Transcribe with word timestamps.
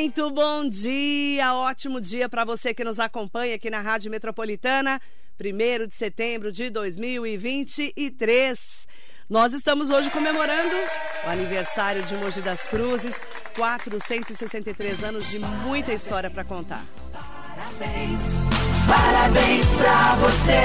Muito 0.00 0.30
bom 0.30 0.68
dia, 0.68 1.52
ótimo 1.54 2.00
dia 2.00 2.28
para 2.28 2.44
você 2.44 2.72
que 2.72 2.84
nos 2.84 3.00
acompanha 3.00 3.56
aqui 3.56 3.68
na 3.68 3.80
Rádio 3.80 4.12
Metropolitana, 4.12 5.00
1 5.40 5.88
de 5.88 5.94
setembro 5.96 6.52
de 6.52 6.70
2023. 6.70 8.86
Nós 9.28 9.52
estamos 9.52 9.90
hoje 9.90 10.08
comemorando 10.10 10.76
o 11.26 11.28
aniversário 11.28 12.04
de 12.04 12.14
Mogi 12.14 12.40
das 12.40 12.62
Cruzes, 12.62 13.20
463 13.56 15.02
anos 15.02 15.28
de 15.28 15.40
muita 15.40 15.92
história 15.92 16.30
para 16.30 16.44
contar. 16.44 16.84
Parabéns, 17.12 18.20
parabéns 18.86 19.66
pra 19.70 20.14
você. 20.14 20.60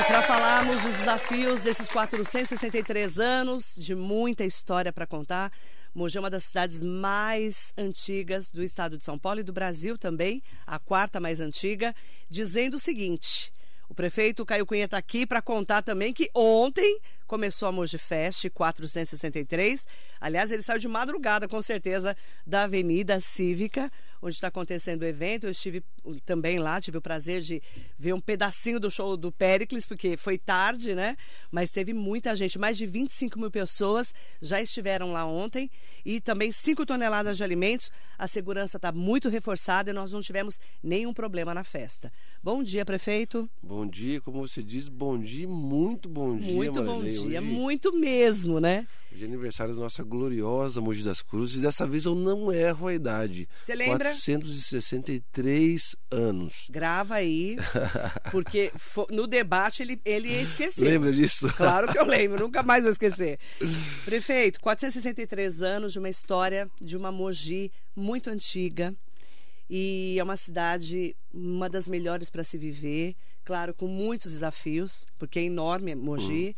E 0.00 0.04
para 0.04 0.22
falarmos 0.22 0.76
dos 0.76 0.94
desafios 0.94 1.60
desses 1.60 1.90
463 1.90 3.20
anos 3.20 3.74
de 3.76 3.94
muita 3.94 4.44
história 4.44 4.90
para 4.90 5.06
contar, 5.06 5.52
Mogi 5.96 6.18
é 6.18 6.20
uma 6.20 6.28
das 6.28 6.44
cidades 6.44 6.82
mais 6.82 7.72
antigas 7.74 8.52
do 8.52 8.62
estado 8.62 8.98
de 8.98 9.02
São 9.02 9.18
Paulo 9.18 9.40
e 9.40 9.42
do 9.42 9.50
Brasil 9.50 9.96
também, 9.96 10.42
a 10.66 10.78
quarta 10.78 11.18
mais 11.18 11.40
antiga, 11.40 11.94
dizendo 12.28 12.74
o 12.74 12.78
seguinte: 12.78 13.50
o 13.88 13.94
prefeito 13.94 14.44
Caio 14.44 14.66
Cunha 14.66 14.84
está 14.84 14.98
aqui 14.98 15.26
para 15.26 15.40
contar 15.40 15.80
também 15.80 16.12
que 16.12 16.28
ontem 16.34 17.00
começou 17.26 17.68
a 17.68 17.72
Moji 17.72 17.98
Fest 17.98 18.48
463. 18.50 19.86
Aliás, 20.20 20.50
ele 20.50 20.62
saiu 20.62 20.78
de 20.78 20.88
madrugada, 20.88 21.48
com 21.48 21.60
certeza, 21.60 22.16
da 22.46 22.64
Avenida 22.64 23.20
Cívica, 23.20 23.90
onde 24.22 24.34
está 24.34 24.48
acontecendo 24.48 25.02
o 25.02 25.04
evento. 25.06 25.44
Eu 25.46 25.50
estive 25.50 25.82
também 26.24 26.58
lá, 26.58 26.80
tive 26.80 26.98
o 26.98 27.02
prazer 27.02 27.40
de 27.42 27.62
ver 27.98 28.12
um 28.12 28.20
pedacinho 28.20 28.78
do 28.80 28.90
show 28.90 29.16
do 29.16 29.30
Pericles, 29.32 29.86
porque 29.86 30.16
foi 30.16 30.38
tarde, 30.38 30.94
né? 30.94 31.16
Mas 31.50 31.70
teve 31.70 31.92
muita 31.92 32.34
gente, 32.34 32.58
mais 32.58 32.76
de 32.78 32.86
25 32.86 33.38
mil 33.38 33.50
pessoas 33.50 34.14
já 34.40 34.60
estiveram 34.60 35.12
lá 35.12 35.24
ontem 35.26 35.70
e 36.04 36.20
também 36.20 36.52
5 36.52 36.86
toneladas 36.86 37.36
de 37.36 37.44
alimentos. 37.44 37.90
A 38.18 38.28
segurança 38.28 38.76
está 38.78 38.92
muito 38.92 39.28
reforçada 39.28 39.90
e 39.90 39.92
nós 39.92 40.12
não 40.12 40.20
tivemos 40.20 40.58
nenhum 40.82 41.12
problema 41.12 41.52
na 41.54 41.64
festa. 41.64 42.12
Bom 42.42 42.62
dia, 42.62 42.84
prefeito. 42.84 43.48
Bom 43.62 43.86
dia, 43.86 44.20
como 44.20 44.46
você 44.46 44.62
diz, 44.62 44.88
bom 44.88 45.18
dia, 45.18 45.48
muito 45.48 46.08
bom 46.08 46.36
dia, 46.36 46.52
Muito 46.52 46.82
bom 46.82 46.96
Marilei. 46.98 47.12
dia, 47.12 47.15
Hoje- 47.18 47.40
muito 47.40 47.92
mesmo, 47.92 48.60
né? 48.60 48.86
Hoje 49.12 49.24
é 49.24 49.26
aniversário 49.26 49.74
da 49.74 49.80
nossa 49.80 50.02
gloriosa 50.02 50.80
Mogi 50.80 51.02
das 51.02 51.22
Cruzes. 51.22 51.62
Dessa 51.62 51.86
vez 51.86 52.04
eu 52.04 52.14
não 52.14 52.52
erro 52.52 52.86
a 52.88 52.94
idade. 52.94 53.48
Você 53.62 53.74
lembra? 53.74 54.10
463 54.10 55.96
anos. 56.10 56.66
Grava 56.70 57.14
aí, 57.14 57.56
porque 58.30 58.70
no 59.10 59.26
debate 59.26 59.82
ele, 59.82 60.00
ele 60.04 60.28
esqueceu. 60.42 60.84
Lembra 60.84 61.12
disso? 61.12 61.52
Claro 61.54 61.90
que 61.90 61.98
eu 61.98 62.04
lembro, 62.06 62.44
nunca 62.44 62.62
mais 62.62 62.82
vou 62.82 62.92
esquecer. 62.92 63.38
Prefeito, 64.04 64.60
463 64.60 65.62
anos 65.62 65.92
de 65.92 65.98
uma 65.98 66.08
história 66.10 66.68
de 66.80 66.96
uma 66.96 67.10
Mogi 67.10 67.70
muito 67.94 68.28
antiga. 68.30 68.94
E 69.68 70.16
é 70.18 70.22
uma 70.22 70.36
cidade, 70.36 71.16
uma 71.34 71.68
das 71.68 71.88
melhores 71.88 72.30
para 72.30 72.44
se 72.44 72.56
viver, 72.56 73.16
claro, 73.44 73.74
com 73.74 73.88
muitos 73.88 74.30
desafios, 74.30 75.04
porque 75.18 75.40
é 75.40 75.42
enorme 75.42 75.92
Mogi. 75.94 76.54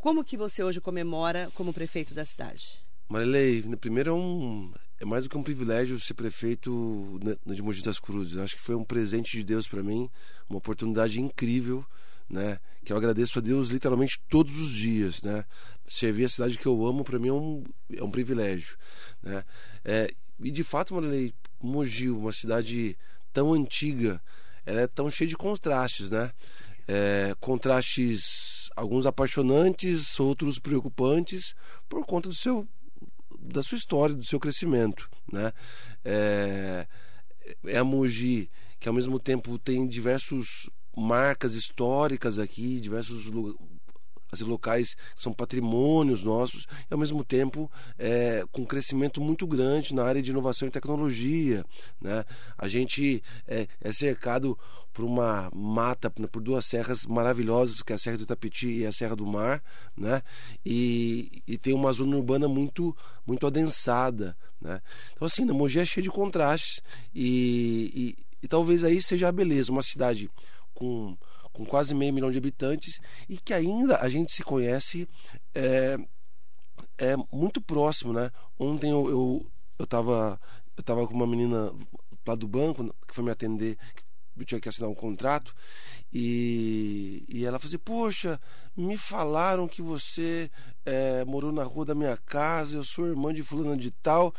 Como 0.00 0.24
que 0.24 0.34
você 0.34 0.64
hoje 0.64 0.80
comemora 0.80 1.50
como 1.54 1.74
prefeito 1.74 2.14
da 2.14 2.24
cidade? 2.24 2.80
Marilei, 3.06 3.62
primeiro 3.76 4.10
é 4.10 4.14
um. 4.14 4.72
É 4.98 5.04
mais 5.04 5.24
do 5.24 5.30
que 5.30 5.36
um 5.36 5.42
privilégio 5.42 6.00
ser 6.00 6.14
prefeito 6.14 7.20
de 7.44 7.62
Mogi 7.62 7.82
das 7.82 7.98
Cruzes. 7.98 8.38
Acho 8.38 8.56
que 8.56 8.62
foi 8.62 8.74
um 8.74 8.84
presente 8.84 9.36
de 9.36 9.44
Deus 9.44 9.68
para 9.68 9.82
mim, 9.82 10.08
uma 10.48 10.58
oportunidade 10.58 11.20
incrível, 11.20 11.84
né? 12.30 12.58
Que 12.82 12.94
eu 12.94 12.96
agradeço 12.96 13.38
a 13.38 13.42
Deus 13.42 13.68
literalmente 13.68 14.18
todos 14.26 14.58
os 14.58 14.72
dias, 14.72 15.20
né? 15.20 15.44
Servir 15.86 16.24
a 16.24 16.28
cidade 16.30 16.56
que 16.56 16.66
eu 16.66 16.86
amo 16.86 17.04
para 17.04 17.18
mim 17.18 17.28
é 17.28 17.32
um, 17.32 17.64
é 17.94 18.02
um 18.02 18.10
privilégio, 18.10 18.78
né? 19.22 19.44
É, 19.84 20.08
e 20.42 20.50
de 20.50 20.64
fato, 20.64 20.94
Marilei, 20.94 21.34
Mogi, 21.62 22.08
uma 22.08 22.32
cidade 22.32 22.96
tão 23.34 23.52
antiga, 23.52 24.18
ela 24.64 24.80
é 24.80 24.86
tão 24.86 25.10
cheia 25.10 25.28
de 25.28 25.36
contrastes, 25.36 26.10
né? 26.10 26.32
É, 26.88 27.34
contrastes 27.38 28.49
alguns 28.76 29.06
apaixonantes, 29.06 30.18
outros 30.18 30.58
preocupantes 30.58 31.54
por 31.88 32.04
conta 32.04 32.28
do 32.28 32.34
seu 32.34 32.66
da 33.42 33.62
sua 33.62 33.78
história, 33.78 34.14
do 34.14 34.24
seu 34.24 34.38
crescimento, 34.38 35.08
né? 35.32 35.52
É, 36.04 36.86
é 37.64 37.78
a 37.78 37.84
Mogi 37.84 38.50
que 38.78 38.88
ao 38.88 38.94
mesmo 38.94 39.18
tempo 39.18 39.58
tem 39.58 39.86
diversos 39.86 40.70
marcas 40.96 41.54
históricas 41.54 42.38
aqui, 42.38 42.80
diversos 42.80 43.30
assim, 44.30 44.44
locais 44.44 44.96
são 45.16 45.32
patrimônios 45.32 46.22
nossos 46.22 46.66
e 46.90 46.92
ao 46.92 46.98
mesmo 46.98 47.24
tempo 47.24 47.70
é, 47.98 48.44
com 48.52 48.62
um 48.62 48.66
crescimento 48.66 49.20
muito 49.20 49.46
grande 49.46 49.94
na 49.94 50.04
área 50.04 50.22
de 50.22 50.30
inovação 50.30 50.68
e 50.68 50.70
tecnologia, 50.70 51.64
né? 52.00 52.24
A 52.56 52.68
gente 52.68 53.22
é, 53.46 53.66
é 53.80 53.92
cercado 53.92 54.58
por 54.92 55.04
uma 55.04 55.50
mata, 55.54 56.10
por 56.10 56.42
duas 56.42 56.66
serras 56.66 57.06
maravilhosas, 57.06 57.82
que 57.82 57.92
é 57.92 57.96
a 57.96 57.98
Serra 57.98 58.18
do 58.18 58.24
Itapetí 58.24 58.80
e 58.80 58.86
a 58.86 58.92
Serra 58.92 59.14
do 59.14 59.26
Mar, 59.26 59.62
né? 59.96 60.22
E, 60.64 61.42
e 61.46 61.56
tem 61.56 61.72
uma 61.72 61.92
zona 61.92 62.16
urbana 62.16 62.48
muito 62.48 62.96
muito 63.26 63.46
adensada, 63.46 64.36
né? 64.60 64.80
Então 65.12 65.26
assim, 65.26 65.48
a 65.48 65.54
Mogi 65.54 65.78
é 65.78 65.84
cheia 65.84 66.02
de 66.02 66.10
contrastes 66.10 66.82
e, 67.14 67.90
e, 67.94 68.24
e 68.42 68.48
talvez 68.48 68.84
aí 68.84 69.00
seja 69.00 69.28
a 69.28 69.32
beleza, 69.32 69.70
uma 69.70 69.82
cidade 69.82 70.30
com 70.74 71.16
com 71.60 71.66
quase 71.66 71.94
meio 71.94 72.14
milhão 72.14 72.30
de 72.30 72.38
habitantes 72.38 72.98
e 73.28 73.36
que 73.36 73.52
ainda 73.52 73.98
a 73.98 74.08
gente 74.08 74.32
se 74.32 74.42
conhece 74.42 75.06
é, 75.54 75.98
é 76.96 77.14
muito 77.30 77.60
próximo, 77.60 78.14
né? 78.14 78.30
Ontem 78.58 78.90
eu, 78.90 79.06
eu, 79.10 79.46
eu, 79.78 79.86
eu 80.74 80.82
tava 80.82 81.06
com 81.06 81.12
uma 81.12 81.26
menina 81.26 81.70
lá 82.26 82.34
do 82.34 82.48
banco 82.48 82.94
que 83.06 83.14
foi 83.14 83.24
me 83.24 83.30
atender, 83.30 83.76
eu 84.38 84.44
tinha 84.46 84.58
que 84.60 84.70
assinar 84.70 84.88
um 84.88 84.94
contrato, 84.94 85.54
e, 86.10 87.26
e 87.28 87.44
ela 87.44 87.58
falou 87.58 87.68
assim, 87.68 87.84
poxa, 87.84 88.40
me 88.74 88.96
falaram 88.96 89.68
que 89.68 89.82
você 89.82 90.50
é, 90.86 91.24
morou 91.26 91.52
na 91.52 91.64
rua 91.64 91.84
da 91.84 91.94
minha 91.94 92.16
casa, 92.16 92.76
eu 92.76 92.84
sou 92.84 93.06
irmã 93.06 93.34
de 93.34 93.42
fulana 93.42 93.76
de 93.76 93.90
tal, 93.90 94.32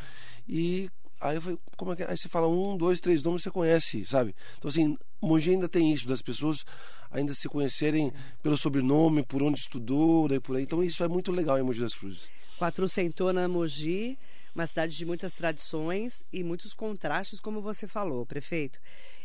e 0.47 0.89
aí 1.19 1.35
eu 1.35 1.41
falei, 1.41 1.59
como 1.77 1.93
é 1.93 1.95
que 1.95 2.03
é? 2.03 2.09
Aí 2.09 2.17
você 2.17 2.27
fala 2.27 2.47
um, 2.47 2.75
dois, 2.75 2.99
três 2.99 3.21
nomes, 3.21 3.43
você 3.43 3.51
conhece, 3.51 4.07
sabe? 4.07 4.33
Então 4.57 4.69
assim, 4.69 4.97
Mogi 5.21 5.51
ainda 5.51 5.69
tem 5.69 5.91
isso, 5.93 6.07
das 6.07 6.21
pessoas 6.21 6.65
ainda 7.11 7.33
se 7.33 7.47
conhecerem 7.47 8.11
pelo 8.41 8.57
sobrenome, 8.57 9.23
por 9.23 9.43
onde 9.43 9.59
estudou, 9.59 10.27
né, 10.27 10.39
por 10.39 10.55
aí. 10.55 10.63
Então 10.63 10.83
isso 10.83 11.03
é 11.03 11.07
muito 11.07 11.31
legal 11.31 11.59
em 11.59 11.63
Mogi 11.63 11.79
das 11.81 11.93
Cruzes. 11.93 12.23
Quatrocentona 12.57 13.47
Mogi, 13.47 14.17
uma 14.53 14.67
cidade 14.67 14.95
de 14.95 15.05
muitas 15.05 15.33
tradições 15.33 16.23
e 16.31 16.43
muitos 16.43 16.73
contrastes, 16.73 17.39
como 17.39 17.61
você 17.61 17.87
falou, 17.87 18.25
prefeito. 18.25 18.79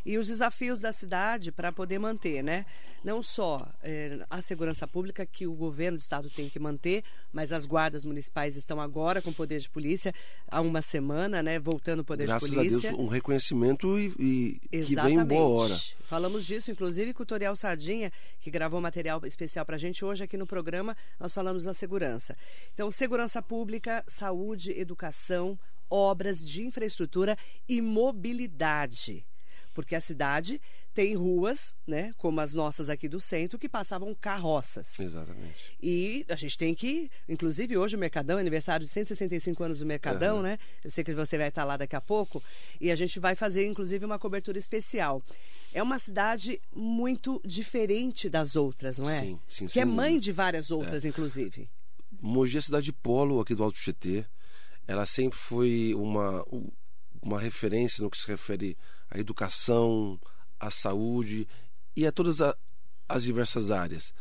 E 0.06 0.18
os 0.18 0.28
desafios 0.28 0.80
da 0.80 0.92
cidade 0.92 1.50
para 1.50 1.72
poder 1.72 1.98
manter, 1.98 2.40
né? 2.40 2.64
Não 3.02 3.22
só 3.24 3.68
eh, 3.82 4.24
a 4.30 4.40
segurança 4.40 4.86
pública 4.86 5.26
que 5.26 5.48
o 5.48 5.52
governo 5.52 5.98
do 5.98 6.00
estado 6.00 6.30
tem 6.30 6.48
que 6.48 6.60
manter, 6.60 7.02
mas 7.32 7.52
as 7.52 7.66
guardas 7.66 8.04
municipais 8.04 8.56
estão 8.56 8.80
agora 8.80 9.20
com 9.20 9.32
poder 9.32 9.58
de 9.58 9.68
polícia 9.68 10.14
há 10.48 10.60
uma 10.60 10.80
semana, 10.80 11.42
né? 11.42 11.58
Voltando 11.58 12.00
o 12.00 12.04
poder 12.04 12.26
Graças 12.26 12.48
de 12.48 12.56
a 12.56 12.58
polícia. 12.58 12.90
Deus, 12.90 13.00
um 13.00 13.08
reconhecimento 13.08 13.98
e, 13.98 14.60
e 14.70 14.84
que 14.84 14.94
vem 14.94 15.18
em 15.18 15.24
boa 15.24 15.62
hora. 15.62 15.76
Falamos 16.04 16.46
disso, 16.46 16.70
inclusive, 16.70 17.12
com 17.12 17.24
o 17.24 17.26
Toriel 17.26 17.56
Sardinha, 17.56 18.12
que 18.40 18.48
gravou 18.48 18.80
material 18.80 19.20
especial 19.26 19.66
para 19.66 19.74
a 19.74 19.78
gente. 19.78 20.04
Hoje, 20.04 20.22
aqui 20.22 20.36
no 20.36 20.46
programa, 20.46 20.96
nós 21.18 21.34
falamos 21.34 21.64
da 21.64 21.74
segurança. 21.74 22.36
Então, 22.72 22.92
segurança 22.92 23.42
pública, 23.42 24.04
saúde, 24.06 24.70
educação, 24.70 25.58
obras 25.90 26.48
de 26.48 26.64
infraestrutura 26.64 27.36
e 27.68 27.80
mobilidade. 27.80 29.24
Porque 29.76 29.94
a 29.94 30.00
cidade 30.00 30.58
tem 30.94 31.14
ruas, 31.14 31.74
né, 31.86 32.14
como 32.16 32.40
as 32.40 32.54
nossas 32.54 32.88
aqui 32.88 33.06
do 33.06 33.20
centro, 33.20 33.58
que 33.58 33.68
passavam 33.68 34.14
carroças. 34.14 34.98
Exatamente. 34.98 35.76
E 35.82 36.24
a 36.30 36.34
gente 36.34 36.56
tem 36.56 36.74
que, 36.74 37.10
inclusive 37.28 37.76
hoje 37.76 37.94
o 37.94 37.98
Mercadão, 37.98 38.38
é 38.38 38.40
aniversário 38.40 38.86
de 38.86 38.90
165 38.90 39.62
anos 39.62 39.80
do 39.80 39.84
Mercadão, 39.84 40.36
Aham. 40.38 40.42
né? 40.44 40.58
Eu 40.82 40.88
sei 40.90 41.04
que 41.04 41.12
você 41.12 41.36
vai 41.36 41.48
estar 41.48 41.64
lá 41.64 41.76
daqui 41.76 41.94
a 41.94 42.00
pouco. 42.00 42.42
E 42.80 42.90
a 42.90 42.96
gente 42.96 43.20
vai 43.20 43.34
fazer, 43.36 43.66
inclusive, 43.66 44.02
uma 44.06 44.18
cobertura 44.18 44.56
especial. 44.56 45.20
É 45.74 45.82
uma 45.82 45.98
cidade 45.98 46.58
muito 46.74 47.42
diferente 47.44 48.30
das 48.30 48.56
outras, 48.56 48.96
não 48.96 49.10
é? 49.10 49.20
Sim, 49.20 49.38
sim, 49.46 49.66
Que 49.66 49.80
é 49.80 49.84
mãe 49.84 50.12
dúvida. 50.12 50.24
de 50.24 50.32
várias 50.32 50.70
outras, 50.70 51.04
inclusive. 51.04 51.68
Mogi 52.22 52.56
é 52.56 52.60
a 52.60 52.62
cidade 52.62 52.90
polo 52.94 53.38
aqui 53.42 53.54
do 53.54 53.62
Alto 53.62 53.78
Tietê. 53.78 54.24
Ela 54.88 55.04
sempre 55.04 55.38
foi 55.38 55.92
uma, 55.94 56.42
uma 57.20 57.38
referência 57.38 58.02
no 58.02 58.08
que 58.10 58.16
se 58.16 58.26
refere 58.26 58.78
à 59.10 59.18
educação, 59.18 60.18
à 60.58 60.70
saúde 60.70 61.46
e 61.96 62.06
a 62.06 62.12
todas 62.12 62.38
as 63.08 63.22
diversas 63.22 63.70
áreas. 63.70 64.12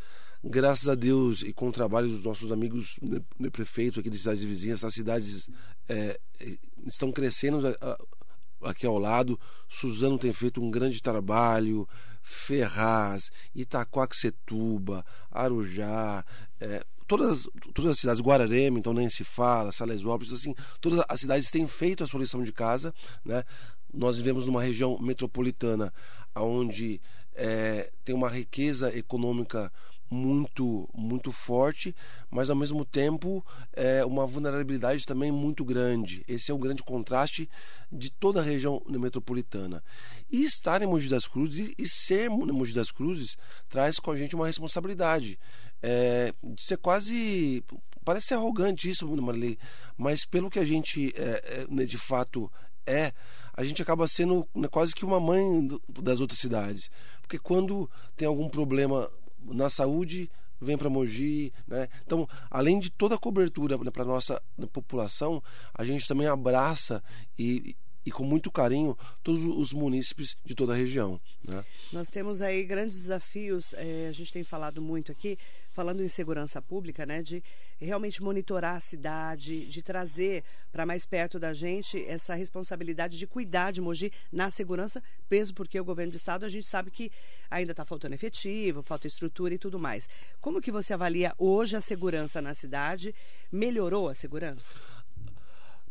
Graças 0.43 0.87
a 0.87 0.93
Deus 0.93 1.41
e 1.41 1.51
com 1.51 1.69
o 1.69 1.71
trabalho 1.71 2.07
dos 2.07 2.23
nossos 2.23 2.51
amigos 2.51 2.97
né, 3.01 3.19
né, 3.39 3.49
prefeito 3.49 3.99
aqui 3.99 4.09
de 4.09 4.19
cidades 4.19 4.43
vizinhas, 4.43 4.79
essas 4.79 4.93
cidades 4.93 5.49
é, 5.89 6.19
é, 6.39 6.57
estão 6.85 7.11
crescendo 7.11 7.61
aqui 8.61 8.85
ao 8.85 8.99
lado. 8.99 9.39
Suzano 9.67 10.19
tem 10.19 10.31
feito 10.31 10.61
um 10.61 10.69
grande 10.69 11.01
trabalho, 11.01 11.87
Ferraz, 12.21 13.31
Itacoaxetuba, 13.55 15.03
Arujá, 15.31 16.23
é, 16.59 16.83
todas, 17.07 17.47
todas 17.73 17.91
as 17.91 17.99
cidades, 17.99 18.21
Guararema, 18.21 18.79
então 18.79 18.93
nem 18.93 19.09
se 19.09 19.23
fala, 19.23 19.71
Salesópolis, 19.71 20.33
assim, 20.33 20.53
todas 20.81 21.03
as 21.07 21.19
cidades 21.19 21.51
têm 21.51 21.67
feito 21.67 22.03
a 22.03 22.07
sua 22.07 22.19
lição 22.19 22.43
de 22.43 22.51
casa, 22.51 22.93
né? 23.23 23.43
Nós 23.95 24.17
vivemos 24.17 24.45
numa 24.45 24.61
região 24.61 24.99
metropolitana 24.99 25.93
onde 26.35 27.01
é, 27.33 27.91
tem 28.03 28.13
uma 28.13 28.29
riqueza 28.29 28.95
econômica 28.97 29.71
muito 30.09 30.87
muito 30.93 31.31
forte, 31.31 31.95
mas 32.29 32.49
ao 32.49 32.55
mesmo 32.55 32.85
tempo 32.85 33.43
é, 33.73 34.05
uma 34.05 34.25
vulnerabilidade 34.25 35.05
também 35.05 35.31
muito 35.31 35.65
grande. 35.65 36.23
Esse 36.27 36.51
é 36.51 36.53
um 36.53 36.59
grande 36.59 36.83
contraste 36.83 37.49
de 37.91 38.11
toda 38.11 38.39
a 38.39 38.43
região 38.43 38.81
metropolitana. 38.87 39.83
E 40.31 40.43
estar 40.43 40.81
em 40.81 40.85
Mogi 40.85 41.09
das 41.09 41.25
Cruzes 41.25 41.73
e, 41.77 41.87
ser 41.87 42.29
em 42.29 42.51
Mogi 42.51 42.73
das 42.73 42.91
Cruzes 42.91 43.35
traz 43.67 43.97
com 43.97 44.11
a 44.11 44.17
gente 44.17 44.35
uma 44.35 44.47
responsabilidade 44.47 45.39
é, 45.81 46.33
de 46.43 46.61
ser 46.61 46.77
quase 46.77 47.63
parece 48.03 48.27
ser 48.27 48.33
arrogante 48.35 48.87
isso, 48.87 49.07
Marley, 49.17 49.57
mas 49.97 50.25
pelo 50.25 50.49
que 50.49 50.59
a 50.59 50.65
gente 50.65 51.11
é, 51.17 51.65
de 51.85 51.97
fato 51.97 52.51
é, 52.85 53.11
a 53.55 53.63
gente 53.63 53.81
acaba 53.81 54.07
sendo 54.07 54.47
né, 54.53 54.67
quase 54.67 54.93
que 54.93 55.05
uma 55.05 55.19
mãe 55.19 55.67
das 56.01 56.19
outras 56.19 56.39
cidades. 56.39 56.89
Porque 57.21 57.39
quando 57.39 57.89
tem 58.15 58.27
algum 58.27 58.49
problema 58.49 59.09
na 59.41 59.69
saúde, 59.69 60.29
vem 60.59 60.77
para 60.77 60.89
Mogi, 60.89 61.53
né? 61.67 61.87
Então, 62.05 62.27
além 62.49 62.79
de 62.79 62.89
toda 62.89 63.15
a 63.15 63.19
cobertura 63.19 63.77
né, 63.77 63.91
para 63.91 64.05
nossa 64.05 64.41
população, 64.71 65.41
a 65.73 65.85
gente 65.85 66.07
também 66.07 66.27
abraça 66.27 67.03
e, 67.37 67.75
e 68.05 68.11
com 68.11 68.23
muito 68.23 68.51
carinho 68.51 68.97
todos 69.23 69.43
os 69.43 69.73
munícipes 69.73 70.35
de 70.43 70.53
toda 70.55 70.73
a 70.73 70.75
região. 70.75 71.19
Né? 71.43 71.63
Nós 71.91 72.09
temos 72.09 72.41
aí 72.41 72.63
grandes 72.63 72.97
desafios, 72.97 73.73
é, 73.73 74.07
a 74.07 74.11
gente 74.11 74.31
tem 74.31 74.43
falado 74.43 74.81
muito 74.81 75.11
aqui, 75.11 75.37
falando 75.75 76.01
em 76.01 76.07
segurança 76.07 76.61
pública, 76.61 77.05
né, 77.05 77.21
de 77.21 77.43
realmente 77.77 78.23
monitorar 78.23 78.77
a 78.77 78.79
cidade, 78.79 79.67
de 79.67 79.81
trazer 79.81 80.41
para 80.71 80.85
mais 80.85 81.05
perto 81.05 81.37
da 81.37 81.53
gente 81.53 82.01
essa 82.05 82.33
responsabilidade 82.33 83.17
de 83.17 83.27
cuidar 83.27 83.71
de 83.71 83.81
Mogi 83.81 84.09
na 84.31 84.49
segurança, 84.49 85.03
mesmo 85.29 85.53
porque 85.53 85.77
o 85.77 85.83
governo 85.83 86.13
do 86.13 86.15
estado 86.15 86.45
a 86.45 86.49
gente 86.49 86.65
sabe 86.65 86.89
que 86.89 87.11
ainda 87.51 87.71
está 87.71 87.83
faltando 87.83 88.15
efetivo, 88.15 88.81
falta 88.81 89.05
estrutura 89.05 89.53
e 89.53 89.57
tudo 89.57 89.77
mais. 89.77 90.07
Como 90.39 90.61
que 90.61 90.71
você 90.71 90.93
avalia 90.93 91.33
hoje 91.37 91.75
a 91.75 91.81
segurança 91.81 92.41
na 92.41 92.53
cidade? 92.53 93.13
Melhorou 93.51 94.07
a 94.07 94.15
segurança? 94.15 94.73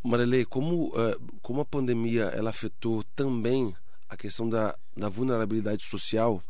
Marilei, 0.02 0.46
como, 0.46 0.88
uh, 0.88 1.38
como 1.42 1.60
a 1.60 1.64
pandemia 1.64 2.24
ela 2.34 2.48
afetou 2.48 3.04
também 3.14 3.76
a 4.08 4.16
questão 4.16 4.48
da, 4.48 4.74
da 4.96 5.10
vulnerabilidade 5.10 5.84
social, 5.84 6.42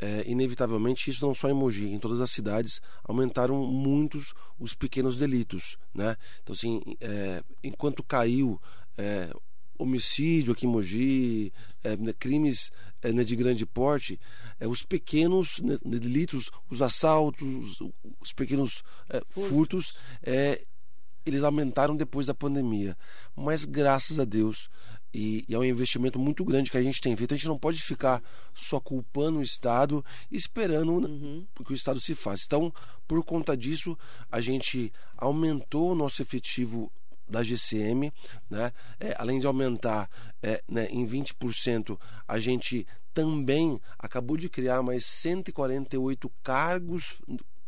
é, 0.00 0.24
inevitavelmente 0.26 1.10
isso 1.10 1.24
não 1.24 1.34
só 1.34 1.48
em 1.48 1.52
Mogi, 1.52 1.86
em 1.86 1.98
todas 1.98 2.20
as 2.20 2.30
cidades 2.30 2.80
aumentaram 3.04 3.66
muitos 3.66 4.32
os 4.58 4.74
pequenos 4.74 5.18
delitos, 5.18 5.76
né? 5.94 6.16
Então 6.42 6.54
assim, 6.54 6.80
é, 7.00 7.42
enquanto 7.62 8.02
caiu 8.02 8.60
é, 8.96 9.30
homicídio 9.78 10.52
aqui 10.52 10.66
em 10.66 10.70
Mogi, 10.70 11.52
né, 11.98 12.12
crimes 12.18 12.70
né, 13.02 13.24
de 13.24 13.34
grande 13.34 13.64
porte, 13.64 14.20
os 14.60 14.82
pequenos 14.82 15.58
né, 15.60 15.78
delitos, 15.82 16.50
os 16.68 16.82
assaltos, 16.82 17.80
os, 17.80 17.92
os 18.20 18.32
pequenos 18.34 18.82
furtos, 19.30 19.96
eles 21.24 21.42
aumentaram 21.42 21.96
depois 21.96 22.26
da 22.26 22.34
pandemia. 22.34 22.94
Mas 23.34 23.64
graças 23.64 24.20
a 24.20 24.26
Deus, 24.26 24.68
e, 25.12 25.44
e, 25.48 25.54
é 25.54 25.58
um 25.58 25.64
investimento 25.64 26.18
muito 26.18 26.44
grande 26.44 26.70
que 26.70 26.76
a 26.76 26.82
gente 26.82 27.00
tem 27.00 27.14
feito, 27.16 27.34
a 27.34 27.36
gente 27.36 27.48
não 27.48 27.58
pode 27.58 27.80
ficar 27.82 28.22
só 28.54 28.78
culpando 28.78 29.38
o 29.38 29.42
Estado 29.42 30.04
esperando 30.30 30.92
uhum. 30.92 31.46
que 31.64 31.72
o 31.72 31.74
Estado 31.74 32.00
se 32.00 32.14
faça. 32.14 32.44
Então, 32.46 32.72
por 33.06 33.22
conta 33.24 33.56
disso, 33.56 33.98
a 34.30 34.40
gente 34.40 34.92
aumentou 35.16 35.92
o 35.92 35.94
nosso 35.94 36.22
efetivo 36.22 36.92
da 37.28 37.42
GCM, 37.42 38.12
né? 38.48 38.72
É, 38.98 39.14
além 39.16 39.38
de 39.38 39.46
aumentar 39.46 40.10
é, 40.42 40.62
né, 40.68 40.88
em 40.90 41.06
20%, 41.06 41.98
a 42.26 42.38
gente 42.38 42.86
também 43.14 43.80
acabou 43.98 44.36
de 44.36 44.48
criar 44.48 44.82
mais 44.82 45.04
148 45.04 46.30
cargos 46.42 47.20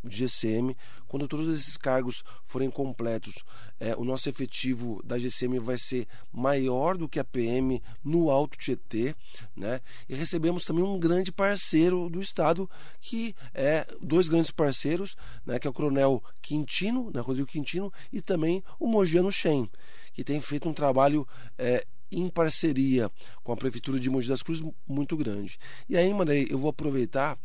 GCM. 0.05 0.77
Quando 1.07 1.29
todos 1.29 1.53
esses 1.55 1.77
cargos 1.77 2.23
forem 2.47 2.71
completos, 2.71 3.35
é, 3.79 3.95
o 3.97 4.05
nosso 4.05 4.29
efetivo 4.29 5.01
da 5.05 5.19
GCM 5.19 5.59
vai 5.59 5.79
ser 5.79 6.07
maior 6.33 6.97
do 6.97 7.09
que 7.09 7.19
a 7.19 7.25
PM 7.25 7.83
no 8.03 8.31
Alto 8.31 8.59
Tietê, 8.59 9.15
né? 9.57 9.81
E 10.09 10.15
recebemos 10.15 10.65
também 10.65 10.85
um 10.85 10.99
grande 10.99 11.31
parceiro 11.31 12.09
do 12.09 12.21
Estado, 12.21 12.69
que 13.01 13.35
é 13.55 13.87
dois 14.01 14.29
grandes 14.29 14.51
parceiros, 14.51 15.17
né? 15.45 15.59
Que 15.59 15.67
é 15.67 15.71
o 15.71 15.73
Coronel 15.73 16.23
Quintino, 16.41 17.11
né? 17.13 17.21
Rodrigo 17.21 17.49
Quintino, 17.49 17.93
e 18.13 18.21
também 18.21 18.63
o 18.79 18.87
Mogiano 18.87 19.31
Shen, 19.31 19.69
que 20.13 20.25
tem 20.25 20.41
feito 20.41 20.69
um 20.69 20.75
trabalho 20.75 21.27
é, 21.59 21.85
em 22.13 22.29
parceria 22.29 23.11
com 23.43 23.53
a 23.53 23.57
Prefeitura 23.57 23.99
de 23.99 24.11
Mogi 24.11 24.29
das 24.29 24.43
Cruzes 24.43 24.63
muito 24.87 25.17
grande. 25.17 25.59
E 25.89 25.97
aí, 25.97 26.13
Maria, 26.13 26.47
eu 26.51 26.59
vou 26.59 26.71
aproveitar 26.71 27.39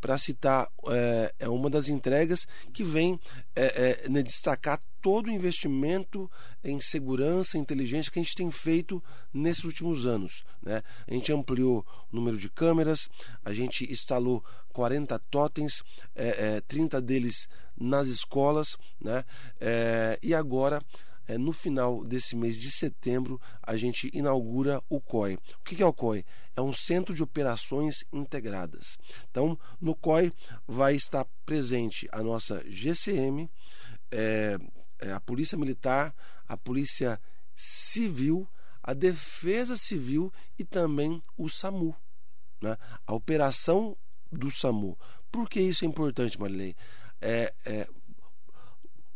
para 0.00 0.18
citar 0.18 0.68
é, 0.88 1.34
é, 1.40 1.48
uma 1.48 1.68
das 1.68 1.88
entregas 1.88 2.46
que 2.72 2.82
vem 2.82 3.20
é, 3.54 4.00
é, 4.04 4.08
né, 4.08 4.22
destacar 4.22 4.80
todo 5.00 5.26
o 5.26 5.30
investimento 5.30 6.30
em 6.62 6.80
segurança 6.80 7.56
e 7.56 7.60
inteligência 7.60 8.10
que 8.10 8.18
a 8.18 8.22
gente 8.22 8.34
tem 8.34 8.50
feito 8.50 9.02
nesses 9.32 9.64
últimos 9.64 10.06
anos. 10.06 10.44
Né? 10.62 10.82
A 11.06 11.12
gente 11.12 11.32
ampliou 11.32 11.86
o 12.10 12.16
número 12.16 12.36
de 12.36 12.48
câmeras, 12.50 13.08
a 13.44 13.52
gente 13.52 13.90
instalou 13.90 14.44
40 14.72 15.18
totens, 15.30 15.82
é, 16.14 16.60
30 16.62 16.98
é, 16.98 17.00
deles 17.00 17.48
nas 17.76 18.08
escolas, 18.08 18.76
né? 19.00 19.24
E 20.22 20.34
agora 20.34 20.82
é, 21.30 21.38
no 21.38 21.52
final 21.52 22.04
desse 22.04 22.34
mês 22.34 22.58
de 22.58 22.72
setembro, 22.72 23.40
a 23.62 23.76
gente 23.76 24.10
inaugura 24.12 24.82
o 24.88 25.00
COI. 25.00 25.34
O 25.34 25.62
que 25.64 25.80
é 25.80 25.86
o 25.86 25.92
COI? 25.92 26.24
É 26.56 26.60
um 26.60 26.72
centro 26.72 27.14
de 27.14 27.22
operações 27.22 28.02
integradas. 28.12 28.98
Então, 29.30 29.56
no 29.80 29.94
COI 29.94 30.32
vai 30.66 30.96
estar 30.96 31.24
presente 31.46 32.08
a 32.10 32.20
nossa 32.20 32.64
GCM, 32.68 33.48
é, 34.10 34.58
é, 34.98 35.12
a 35.12 35.20
Polícia 35.20 35.56
Militar, 35.56 36.12
a 36.48 36.56
Polícia 36.56 37.20
Civil, 37.54 38.48
a 38.82 38.92
Defesa 38.92 39.76
Civil 39.76 40.32
e 40.58 40.64
também 40.64 41.22
o 41.36 41.48
SAMU. 41.48 41.94
Né? 42.60 42.76
A 43.06 43.14
operação 43.14 43.96
do 44.32 44.50
SAMU. 44.50 44.98
Por 45.30 45.48
que 45.48 45.60
isso 45.60 45.84
é 45.84 45.88
importante, 45.88 46.40
Marilei? 46.40 46.74
É, 47.20 47.54
é, 47.64 47.86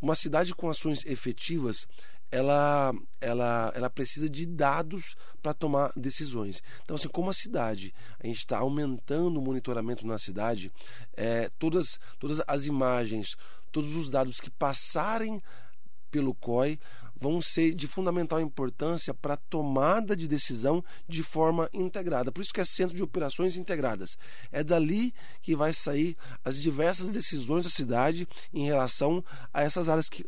uma 0.01 0.15
cidade 0.15 0.53
com 0.53 0.69
ações 0.69 1.05
efetivas, 1.05 1.87
ela, 2.31 2.93
ela, 3.21 3.71
ela 3.75 3.89
precisa 3.89 4.29
de 4.29 4.45
dados 4.45 5.15
para 5.41 5.53
tomar 5.53 5.91
decisões. 5.95 6.61
Então, 6.83 6.95
assim, 6.95 7.07
como 7.07 7.29
a 7.29 7.33
cidade, 7.33 7.93
a 8.19 8.27
gente 8.27 8.39
está 8.39 8.57
aumentando 8.57 9.39
o 9.39 9.41
monitoramento 9.41 10.05
na 10.05 10.17
cidade, 10.17 10.71
é, 11.15 11.49
todas, 11.57 11.99
todas 12.19 12.41
as 12.47 12.65
imagens, 12.65 13.35
todos 13.71 13.95
os 13.95 14.09
dados 14.09 14.39
que 14.39 14.49
passarem 14.49 15.41
pelo 16.09 16.33
COI 16.33 16.79
vão 17.15 17.41
ser 17.41 17.73
de 17.73 17.87
fundamental 17.87 18.41
importância 18.41 19.13
para 19.13 19.35
a 19.35 19.37
tomada 19.37 20.15
de 20.15 20.27
decisão 20.27 20.83
de 21.07 21.23
forma 21.23 21.69
integrada. 21.73 22.31
Por 22.31 22.41
isso 22.41 22.53
que 22.53 22.61
é 22.61 22.65
Centro 22.65 22.95
de 22.95 23.03
Operações 23.03 23.55
Integradas. 23.55 24.17
É 24.51 24.63
dali 24.63 25.13
que 25.41 25.55
vai 25.55 25.73
sair 25.73 26.17
as 26.43 26.61
diversas 26.61 27.11
decisões 27.11 27.63
da 27.63 27.69
cidade 27.69 28.27
em 28.53 28.65
relação 28.65 29.23
a 29.53 29.63
essas 29.63 29.87
áreas 29.89 30.09
que 30.09 30.25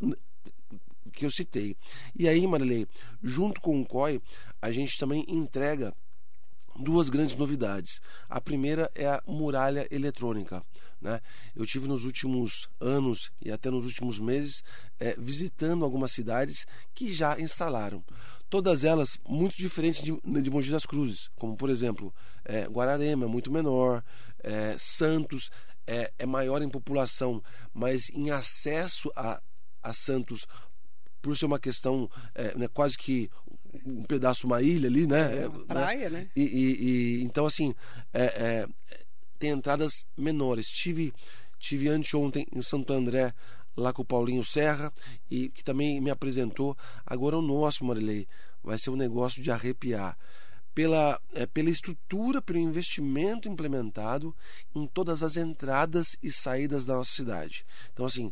que 1.18 1.26
eu 1.26 1.32
citei. 1.32 1.76
E 2.16 2.30
aí, 2.30 2.46
Marilei, 2.46 2.88
junto 3.24 3.60
com 3.60 3.82
o 3.82 3.86
COI, 3.86 4.22
a 4.62 4.72
gente 4.72 5.00
também 5.00 5.26
entrega 5.28 5.92
duas 6.78 7.10
grandes 7.10 7.36
novidades. 7.36 8.00
A 8.30 8.40
primeira 8.40 8.90
é 8.96 9.08
a 9.08 9.22
muralha 9.26 9.88
eletrônica. 9.92 10.64
Né? 11.02 11.22
Eu 11.56 11.66
tive 11.66 11.88
nos 11.88 12.06
últimos 12.06 12.68
anos 12.80 13.32
e 13.42 13.52
até 13.52 13.70
nos 13.70 13.86
últimos 13.86 14.20
meses 14.20 14.64
é, 15.00 15.16
visitando 15.18 15.84
algumas 15.84 16.12
cidades 16.12 16.66
que 16.94 17.14
já 17.14 17.40
instalaram. 17.40 18.04
Todas 18.50 18.84
elas 18.84 19.20
muito 19.28 19.58
diferentes 19.58 20.02
de, 20.02 20.18
de 20.42 20.50
Mogi 20.50 20.72
das 20.72 20.86
Cruzes, 20.86 21.30
como 21.36 21.56
por 21.56 21.70
exemplo 21.70 22.14
é, 22.46 22.66
Guararema 22.66 23.26
é 23.26 23.28
muito 23.28 23.52
menor, 23.52 24.04
é, 24.42 24.76
Santos 24.80 25.50
é, 25.86 26.12
é, 26.18 26.26
maior 26.26 26.62
em 26.62 26.70
população, 26.70 27.44
mas 27.74 28.10
em 28.10 28.32
acesso 28.32 29.12
a, 29.16 29.42
a 29.84 29.94
Santos 29.94 30.48
por 31.22 31.36
ser 31.36 31.46
uma 31.46 31.60
questão 31.60 32.10
é, 32.34 32.58
né, 32.58 32.68
quase 32.68 32.98
que 32.98 33.30
um 33.86 34.04
pedaço 34.04 34.48
uma 34.48 34.62
ilha 34.62 34.88
ali, 34.88 35.08
né? 35.08 35.44
É, 35.44 35.50
praia, 35.68 36.10
né? 36.10 36.30
E, 36.36 36.42
e, 36.42 37.20
e 37.20 37.24
então 37.24 37.46
assim 37.46 37.74
é, 38.14 38.24
é, 38.24 38.68
tem 39.38 39.52
entradas 39.52 40.06
menores. 40.18 40.68
Tive 40.68 41.14
tive 41.60 41.90
anteontem 41.90 42.46
em 42.54 42.62
Santo 42.62 42.94
André 42.94 43.34
lá 43.76 43.94
com 43.94 44.02
o 44.02 44.06
Paulinho 44.06 44.44
Serra 44.44 44.92
e 45.30 45.50
que 45.50 45.64
também 45.64 46.00
me 46.02 46.10
apresentou. 46.10 46.78
Agora 47.06 47.38
o 47.38 47.42
nosso 47.42 47.86
Marilei 47.86 48.28
vai 48.64 48.78
ser 48.78 48.90
um 48.90 48.96
negócio 48.96 49.42
de 49.42 49.52
arrepiar. 49.52 50.18
pela, 50.78 51.20
é, 51.34 51.48
pela 51.48 51.72
estrutura, 51.72 52.40
pelo 52.40 52.60
investimento 52.60 53.50
implementado 53.50 54.36
em 54.76 54.86
todas 54.86 55.24
as 55.24 55.36
entradas 55.36 56.16
e 56.22 56.32
saídas 56.32 56.86
da 56.86 56.94
nossa 56.94 57.12
cidade. 57.14 57.66
Então, 57.92 58.06
assim, 58.06 58.32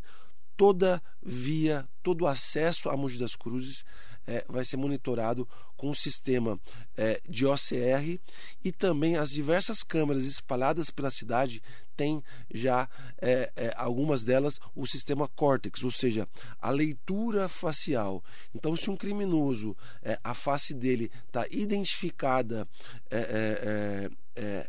toda 0.56 1.02
via, 1.20 1.88
todo 2.04 2.24
acesso 2.24 2.88
a 2.88 2.96
Mogi 2.96 3.18
das 3.18 3.34
Cruzes 3.34 3.84
é, 4.26 4.44
vai 4.48 4.64
ser 4.64 4.76
monitorado 4.76 5.48
com 5.76 5.90
o 5.90 5.94
sistema 5.94 6.58
é, 6.96 7.20
de 7.28 7.46
OCR 7.46 8.18
e 8.64 8.72
também 8.72 9.16
as 9.16 9.30
diversas 9.30 9.82
câmeras 9.82 10.24
espalhadas 10.24 10.90
pela 10.90 11.10
cidade 11.10 11.62
têm 11.96 12.22
já 12.52 12.88
é, 13.20 13.50
é, 13.56 13.72
algumas 13.76 14.22
delas 14.22 14.60
o 14.74 14.86
sistema 14.86 15.26
Cortex, 15.28 15.82
ou 15.82 15.90
seja, 15.90 16.28
a 16.60 16.70
leitura 16.70 17.48
facial. 17.48 18.22
Então, 18.54 18.76
se 18.76 18.90
um 18.90 18.96
criminoso 18.96 19.76
é, 20.02 20.18
a 20.22 20.34
face 20.34 20.74
dele 20.74 21.10
está 21.26 21.46
identificada 21.50 22.68
é, 23.10 24.10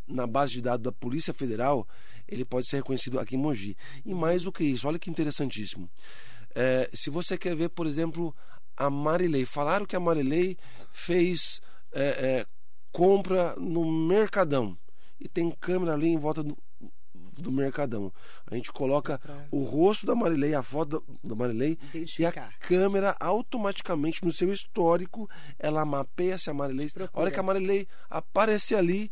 na 0.07 0.25
base 0.25 0.53
de 0.53 0.61
dados 0.61 0.83
da 0.83 0.91
Polícia 0.91 1.33
Federal, 1.33 1.87
ele 2.27 2.45
pode 2.45 2.67
ser 2.67 2.77
reconhecido 2.77 3.19
aqui 3.19 3.35
em 3.35 3.39
Mogi. 3.39 3.75
E 4.05 4.13
mais 4.13 4.43
do 4.43 4.51
que 4.51 4.63
isso, 4.63 4.87
olha 4.87 4.99
que 4.99 5.09
interessantíssimo. 5.09 5.89
se 6.93 7.09
você 7.09 7.37
quer 7.37 7.55
ver, 7.55 7.69
por 7.69 7.85
exemplo, 7.85 8.33
a 8.77 8.89
Marilei. 8.89 9.45
Falaram 9.45 9.85
que 9.85 9.95
a 9.95 9.99
Marilei 9.99 10.57
fez 10.91 11.59
é, 11.91 12.03
é, 12.03 12.45
compra 12.91 13.55
no 13.57 13.85
Mercadão. 13.85 14.77
E 15.19 15.27
tem 15.27 15.51
câmera 15.59 15.93
ali 15.93 16.07
em 16.07 16.17
volta 16.17 16.43
do, 16.43 16.55
do 17.13 17.51
Mercadão. 17.51 18.13
A 18.45 18.55
gente 18.55 18.71
coloca 18.71 19.19
o 19.51 19.63
rosto 19.63 20.05
da 20.05 20.15
Marilei, 20.15 20.53
a 20.53 20.61
foto 20.61 21.03
da 21.23 21.35
Marilei 21.35 21.77
e 22.19 22.25
a 22.25 22.31
câmera 22.59 23.15
automaticamente 23.19 24.23
no 24.23 24.31
seu 24.31 24.51
histórico, 24.53 25.29
ela 25.57 25.83
mapeia 25.85 26.37
se 26.37 26.49
a 26.49 26.53
Marilei. 26.53 26.87
A 27.11 27.19
hora 27.19 27.31
que 27.31 27.39
a 27.39 27.43
Marilei 27.43 27.87
aparecer 28.09 28.75
ali, 28.75 29.11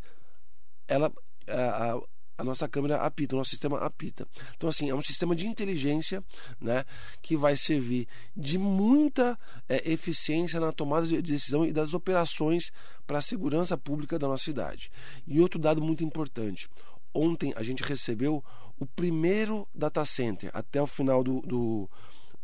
ela 0.88 1.12
a, 1.48 1.94
a, 1.94 2.02
a 2.38 2.44
nossa 2.44 2.68
câmera 2.68 2.98
apita, 2.98 3.36
o 3.36 3.38
nosso 3.38 3.52
sistema 3.52 3.78
apita. 3.80 4.28
Então, 4.56 4.70
assim, 4.70 4.90
é 4.90 4.96
um 4.96 5.02
sistema 5.02 5.36
de 5.36 5.48
inteligência 5.48 6.24
né, 6.60 6.84
que 7.22 7.38
vai 7.38 7.56
servir 7.56 8.08
de 8.36 8.58
muita 8.58 9.38
é, 9.68 9.92
eficiência 9.92 10.60
na 10.60 10.72
tomada 10.72 11.08
de 11.08 11.22
decisão 11.22 11.66
e 11.66 11.72
das 11.72 11.94
operações 11.94 12.72
para 13.08 13.20
a 13.20 13.22
segurança 13.22 13.78
pública 13.78 14.20
da 14.20 14.28
nossa 14.28 14.44
cidade. 14.44 14.92
E 15.26 15.40
outro 15.40 15.60
dado 15.60 15.82
muito 15.82 16.04
importante: 16.04 16.68
ontem 17.14 17.54
a 17.56 17.64
gente 17.64 17.84
recebeu 17.84 18.44
o 18.78 18.86
primeiro 18.86 19.68
data 19.74 20.04
center, 20.04 20.50
até 20.54 20.82
o 20.82 20.88
final 20.88 21.24
do, 21.24 21.42
do, 21.42 21.90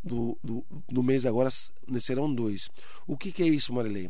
do, 0.04 0.38
do, 0.42 0.66
do 0.88 1.04
mês 1.04 1.26
agora 1.26 1.50
serão 2.00 2.34
dois. 2.34 2.70
O 3.06 3.18
que, 3.18 3.32
que 3.32 3.44
é 3.44 3.48
isso, 3.48 3.74
Marilei? 3.74 4.10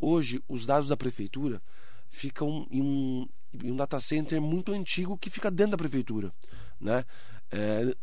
Hoje, 0.00 0.42
os 0.48 0.66
dados 0.66 0.88
da 0.88 0.96
prefeitura 0.96 1.62
ficam 2.10 2.66
em 2.70 2.82
um, 2.82 3.28
em 3.62 3.70
um 3.70 3.76
data 3.76 3.98
center 4.00 4.40
muito 4.40 4.72
antigo 4.72 5.16
que 5.16 5.30
fica 5.30 5.50
dentro 5.50 5.72
da 5.72 5.78
prefeitura. 5.78 6.34
Né? 6.78 7.04
É, 7.50 7.94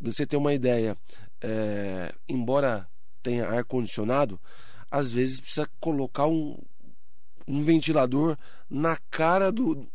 você 0.00 0.26
ter 0.26 0.36
uma 0.36 0.54
ideia, 0.54 0.96
é, 1.42 2.14
embora 2.28 2.88
tenha 3.22 3.46
ar-condicionado, 3.46 4.40
às 4.90 5.10
vezes 5.10 5.40
precisa 5.40 5.68
colocar 5.80 6.26
um, 6.26 6.56
um 7.46 7.62
ventilador 7.62 8.38
na 8.70 8.96
cara 9.10 9.50
do, 9.50 9.86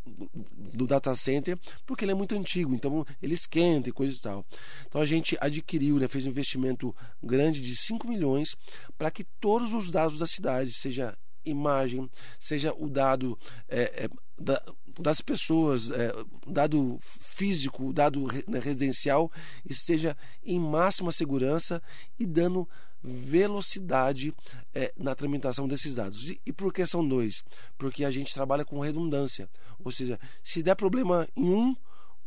do 0.74 0.86
data 0.86 1.16
center, 1.16 1.58
porque 1.86 2.06
ele 2.06 2.12
é 2.12 2.16
muito 2.16 2.36
antigo, 2.36 2.74
então 2.74 3.06
ele 3.22 3.34
esquenta 3.34 3.90
e 3.90 3.94
coisa 3.94 4.16
e 4.16 4.22
tal. 4.22 4.46
Então 4.88 5.02
a 5.02 5.06
gente 5.06 5.38
adquiriu, 5.40 5.98
né, 5.98 6.08
fez 6.08 6.26
um 6.26 6.30
investimento 6.30 6.96
grande 7.22 7.62
de 7.62 7.76
5 7.76 8.08
milhões 8.08 8.56
para 8.98 9.12
que 9.12 9.24
todos 9.40 9.74
os 9.74 9.90
dados 9.90 10.20
da 10.20 10.28
cidade, 10.28 10.74
seja 10.74 11.18
imagem, 11.50 12.10
seja 12.40 12.74
o 12.74 12.90
dado 12.90 13.38
é, 13.68 14.06
é, 14.06 14.10
da, 14.38 14.62
das 15.00 15.22
pessoas, 15.22 15.92
é, 15.92 16.12
dado 16.48 17.00
físico, 17.02 17.94
dado 17.94 18.28
né, 18.48 18.60
residencial, 18.60 19.32
esteja 19.66 20.16
em 20.44 20.60
máxima 20.60 21.12
segurança 21.12 21.82
e 22.20 22.26
dando 22.26 22.68
velocidade 23.02 24.34
é, 24.74 24.94
na 24.98 25.16
tramitação 25.16 25.68
desses 25.68 25.96
dados. 25.96 26.30
E, 26.30 26.42
e 26.46 26.52
por 26.52 26.74
que 26.74 26.86
são 26.86 27.08
dois? 27.08 27.44
Porque 27.78 28.04
a 28.04 28.12
gente 28.12 28.34
trabalha 28.34 28.66
com 28.66 28.80
redundância. 28.80 29.50
Ou 29.84 29.92
seja, 29.92 30.20
se 30.44 30.62
der 30.62 30.76
problema 30.76 31.28
em 31.36 31.54
um, 31.54 31.76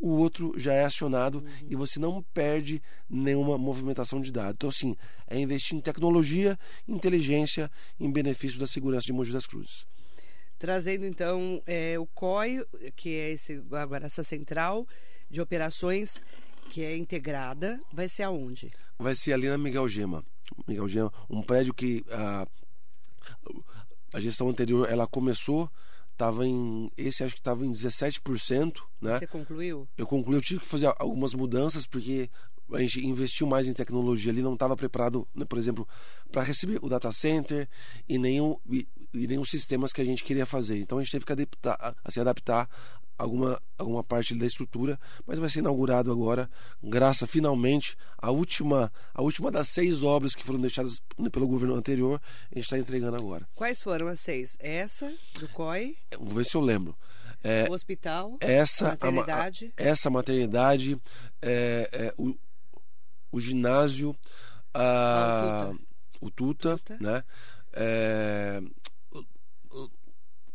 o 0.03 0.17
outro 0.17 0.53
já 0.57 0.73
é 0.73 0.83
acionado 0.83 1.37
uhum. 1.37 1.67
e 1.69 1.75
você 1.77 1.97
não 1.97 2.21
perde 2.33 2.83
nenhuma 3.09 3.57
movimentação 3.57 4.19
de 4.19 4.33
dados. 4.33 4.55
Então, 4.55 4.69
sim, 4.69 4.97
é 5.25 5.39
investir 5.39 5.77
em 5.77 5.79
tecnologia, 5.79 6.59
inteligência 6.85 7.71
em 7.97 8.11
benefício 8.11 8.59
da 8.59 8.67
segurança 8.67 9.05
de 9.05 9.13
Mogi 9.13 9.31
das 9.31 9.47
Cruzes. 9.47 9.87
Trazendo 10.59 11.05
então 11.05 11.63
é, 11.65 11.97
o 11.97 12.05
COI, 12.07 12.65
que 12.97 13.15
é 13.15 13.31
esse, 13.31 13.63
agora 13.71 14.07
essa 14.07 14.25
central 14.25 14.85
de 15.29 15.39
operações 15.39 16.21
que 16.69 16.83
é 16.83 16.97
integrada, 16.97 17.79
vai 17.93 18.09
ser 18.09 18.23
aonde? 18.23 18.73
Vai 18.99 19.15
ser 19.15 19.31
ali 19.31 19.47
na 19.47 19.57
Miguel 19.57 19.87
Gema. 19.87 20.21
Miguel 20.67 20.89
Gema, 20.89 21.13
um 21.29 21.41
prédio 21.41 21.73
que 21.73 22.03
a, 22.11 22.45
a 24.13 24.19
gestão 24.19 24.49
anterior 24.49 24.89
ela 24.89 25.07
começou 25.07 25.71
Tava 26.17 26.45
em. 26.45 26.91
Esse 26.95 27.23
acho 27.23 27.33
que 27.33 27.41
estava 27.41 27.65
em 27.65 27.71
17%. 27.71 28.77
Né? 29.01 29.19
Você 29.19 29.27
concluiu? 29.27 29.87
Eu 29.97 30.07
concluí, 30.07 30.35
eu 30.35 30.41
tive 30.41 30.59
que 30.61 30.67
fazer 30.67 30.93
algumas 30.99 31.33
mudanças, 31.33 31.85
porque 31.85 32.29
a 32.71 32.79
gente 32.79 33.05
investiu 33.05 33.45
mais 33.45 33.67
em 33.67 33.73
tecnologia 33.73 34.31
ali, 34.31 34.41
não 34.41 34.53
estava 34.53 34.75
preparado, 34.75 35.27
né, 35.35 35.45
por 35.45 35.57
exemplo, 35.57 35.87
para 36.31 36.41
receber 36.41 36.79
o 36.81 36.89
data 36.89 37.11
center 37.11 37.67
e 38.07 38.17
nenhum, 38.17 38.55
e, 38.69 38.87
e 39.13 39.27
nenhum 39.27 39.45
sistemas 39.45 39.91
que 39.91 40.01
a 40.01 40.05
gente 40.05 40.23
queria 40.23 40.45
fazer. 40.45 40.79
Então 40.79 40.97
a 40.97 41.03
gente 41.03 41.11
teve 41.11 41.25
que 41.25 41.33
adaptar, 41.33 41.95
a 42.03 42.11
se 42.11 42.19
adaptar 42.19 42.69
alguma, 43.17 43.61
alguma 43.77 44.03
parte 44.03 44.35
da 44.35 44.45
estrutura, 44.45 44.99
mas 45.25 45.39
vai 45.39 45.49
ser 45.49 45.59
inaugurado 45.59 46.11
agora, 46.11 46.49
graças 46.81 47.29
finalmente 47.29 47.95
a 48.17 48.31
última, 48.31 48.91
a 49.13 49.21
última 49.21 49.51
das 49.51 49.69
seis 49.69 50.03
obras 50.03 50.35
que 50.35 50.43
foram 50.43 50.59
deixadas 50.59 51.01
pelo 51.31 51.47
governo 51.47 51.75
anterior, 51.75 52.21
a 52.51 52.55
gente 52.55 52.63
está 52.65 52.77
entregando 52.77 53.17
agora. 53.17 53.47
Quais 53.55 53.81
foram 53.81 54.07
as 54.07 54.19
seis? 54.19 54.57
Essa 54.59 55.13
do 55.39 55.47
COI? 55.49 55.95
Vou 56.19 56.33
ver 56.33 56.45
se 56.45 56.55
eu 56.55 56.61
lembro. 56.61 56.95
É, 57.43 57.67
o 57.69 57.73
hospital, 57.73 58.37
essa, 58.39 58.87
a 58.87 59.11
maternidade, 59.11 59.73
a, 59.77 59.83
essa 59.83 60.09
maternidade, 60.09 60.97
é, 61.41 61.89
é, 61.91 62.13
o, 62.17 62.33
o 63.29 63.39
ginásio, 63.41 64.15
a, 64.73 65.69
ah, 65.69 65.73
o 66.21 66.31
Tuta, 66.31 66.77
Tuta. 66.77 66.97
né? 67.01 67.21
É, 67.73 68.61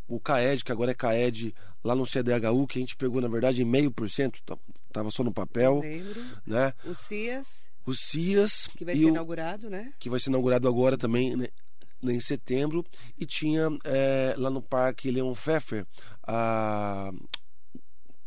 o 0.08 0.18
CAED, 0.18 0.64
que 0.64 0.72
agora 0.72 0.92
é 0.92 0.94
CAED 0.94 1.54
lá 1.82 1.94
no 1.94 2.06
CDHU, 2.06 2.66
que 2.66 2.78
a 2.78 2.80
gente 2.80 2.96
pegou, 2.96 3.20
na 3.20 3.28
verdade, 3.28 3.62
em 3.62 3.64
meio 3.64 3.90
por 3.90 4.08
cento, 4.10 4.40
estava 4.86 5.10
só 5.10 5.22
no 5.22 5.32
papel. 5.32 5.80
Lembro. 5.80 6.24
Né? 6.46 6.72
O 6.84 6.94
CIAS. 6.94 7.68
O 7.86 7.94
CIAS. 7.94 8.68
Que 8.76 8.84
vai 8.84 8.96
ser 8.96 9.06
o, 9.06 9.08
inaugurado, 9.08 9.70
né? 9.70 9.92
Que 9.98 10.10
vai 10.10 10.20
ser 10.20 10.30
inaugurado 10.30 10.68
agora 10.68 10.96
também, 10.96 11.36
né, 11.36 11.48
em 12.02 12.20
setembro. 12.20 12.84
E 13.18 13.24
tinha 13.24 13.68
é, 13.84 14.34
lá 14.36 14.50
no 14.50 14.60
Parque 14.60 15.10
Leon 15.10 15.32
Pfeffer 15.34 15.86
a, 16.26 17.10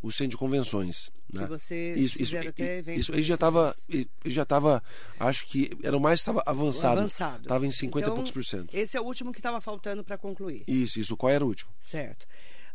o 0.02 0.10
centro 0.10 0.30
de 0.30 0.36
convenções. 0.36 1.10
Né? 1.32 1.44
Que 1.44 1.48
você 1.48 1.94
isso, 1.94 2.20
isso, 2.20 2.36
até 2.36 2.80
isso, 2.92 3.10
ele 3.12 3.22
já 3.22 3.34
estava, 3.34 3.74
ele 3.88 4.06
já 4.26 4.42
estava, 4.42 4.82
acho 5.18 5.46
que 5.46 5.70
era 5.82 5.96
o 5.96 6.00
mais 6.00 6.20
estava 6.20 6.42
avançado. 6.44 6.98
Avançado. 6.98 7.42
Estava 7.44 7.66
em 7.66 7.70
50 7.70 8.04
então, 8.04 8.14
e 8.14 8.16
poucos 8.16 8.30
por 8.30 8.44
cento. 8.44 8.76
Esse 8.76 8.98
é 8.98 9.00
o 9.00 9.04
último 9.04 9.32
que 9.32 9.38
estava 9.38 9.58
faltando 9.60 10.04
para 10.04 10.18
concluir. 10.18 10.64
Isso, 10.68 11.00
isso. 11.00 11.16
Qual 11.16 11.32
era 11.32 11.42
o 11.42 11.48
último? 11.48 11.70
Certo. 11.80 12.26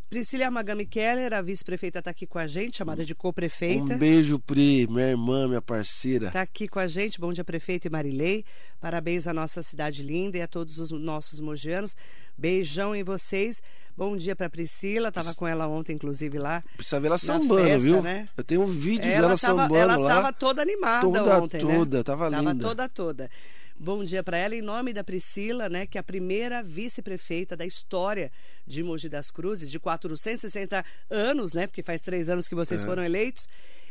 Priscila 0.10 0.50
Magami 0.50 0.86
Keller, 0.86 1.34
a 1.34 1.42
vice-prefeita, 1.42 2.00
está 2.00 2.12
aqui 2.12 2.26
com 2.26 2.40
a 2.40 2.48
gente, 2.48 2.78
chamada 2.78 3.04
de 3.04 3.14
co-prefeita. 3.14 3.96
Um 3.96 3.98
beijo, 3.98 4.40
Pri, 4.40 4.88
minha 4.88 5.10
irmã, 5.10 5.50
minha 5.50 5.62
parceira. 5.62 6.28
Está 6.28 6.42
aqui 6.44 6.66
com 6.66 6.80
a 6.80 6.88
gente. 6.88 7.20
Bom 7.20 7.34
dia, 7.34 7.44
prefeito 7.44 7.88
e 7.88 7.90
Marilei. 7.90 8.46
Parabéns 8.80 9.28
à 9.28 9.34
nossa 9.34 9.62
cidade 9.62 10.02
linda 10.02 10.38
e 10.38 10.42
a 10.42 10.48
todos 10.48 10.80
os 10.80 10.92
nossos 10.92 11.42
mogianos. 11.42 11.94
Beijão 12.38 12.96
em 12.96 13.04
vocês. 13.04 13.62
Bom 13.98 14.16
dia 14.16 14.34
para 14.34 14.50
Priscila, 14.50 15.10
estava 15.10 15.34
com 15.34 15.46
ela 15.46 15.68
ontem, 15.68 15.94
inclusive, 15.94 16.38
lá. 16.40 16.64
Precisa 16.78 17.02
ver 17.02 17.08
ela 17.08 17.18
sambando, 17.18 17.64
festa, 17.64 17.80
viu? 17.80 18.02
Né? 18.02 18.30
Eu 18.38 18.44
tenho 18.46 18.62
um 18.62 18.68
vídeo 18.68 19.12
ela 19.12 19.28
dela 19.28 19.38
tava, 19.38 19.38
sambando 19.38 19.76
ela 19.76 19.98
lá. 19.98 20.10
Ela 20.10 20.20
estava 20.20 20.34
toda 20.34 20.62
animada 20.62 21.02
toda, 21.02 21.40
ontem, 21.42 21.60
toda, 21.60 21.74
né? 21.74 21.80
Toda, 21.80 22.04
tava 22.06 22.30
linda. 22.30 22.44
Tava 22.44 22.60
toda, 22.60 22.90
toda. 22.90 23.30
Bom 23.80 24.04
dia 24.04 24.24
para 24.24 24.38
ela, 24.38 24.56
em 24.56 24.62
nome 24.62 24.92
da 24.92 25.04
Priscila, 25.04 25.70
né, 25.70 25.86
que 25.86 26.00
é 26.00 26.02
a 26.02 26.04
primeira 26.04 26.64
vice-prefeita 26.64 27.56
da 27.56 27.64
história 27.64 28.32
de 28.66 28.82
Mogi 28.82 29.08
das 29.08 29.30
Cruzes, 29.30 29.70
de 29.70 29.80
460 29.80 30.84
anos, 31.12 31.54
né, 31.54 31.68
porque 31.68 31.84
faz 31.84 32.02
três 32.02 32.28
anos 32.28 32.48
que 32.48 32.56
vocês 32.56 32.82
é. 32.82 32.86
foram 32.86 33.04
eleitos. 33.04 33.48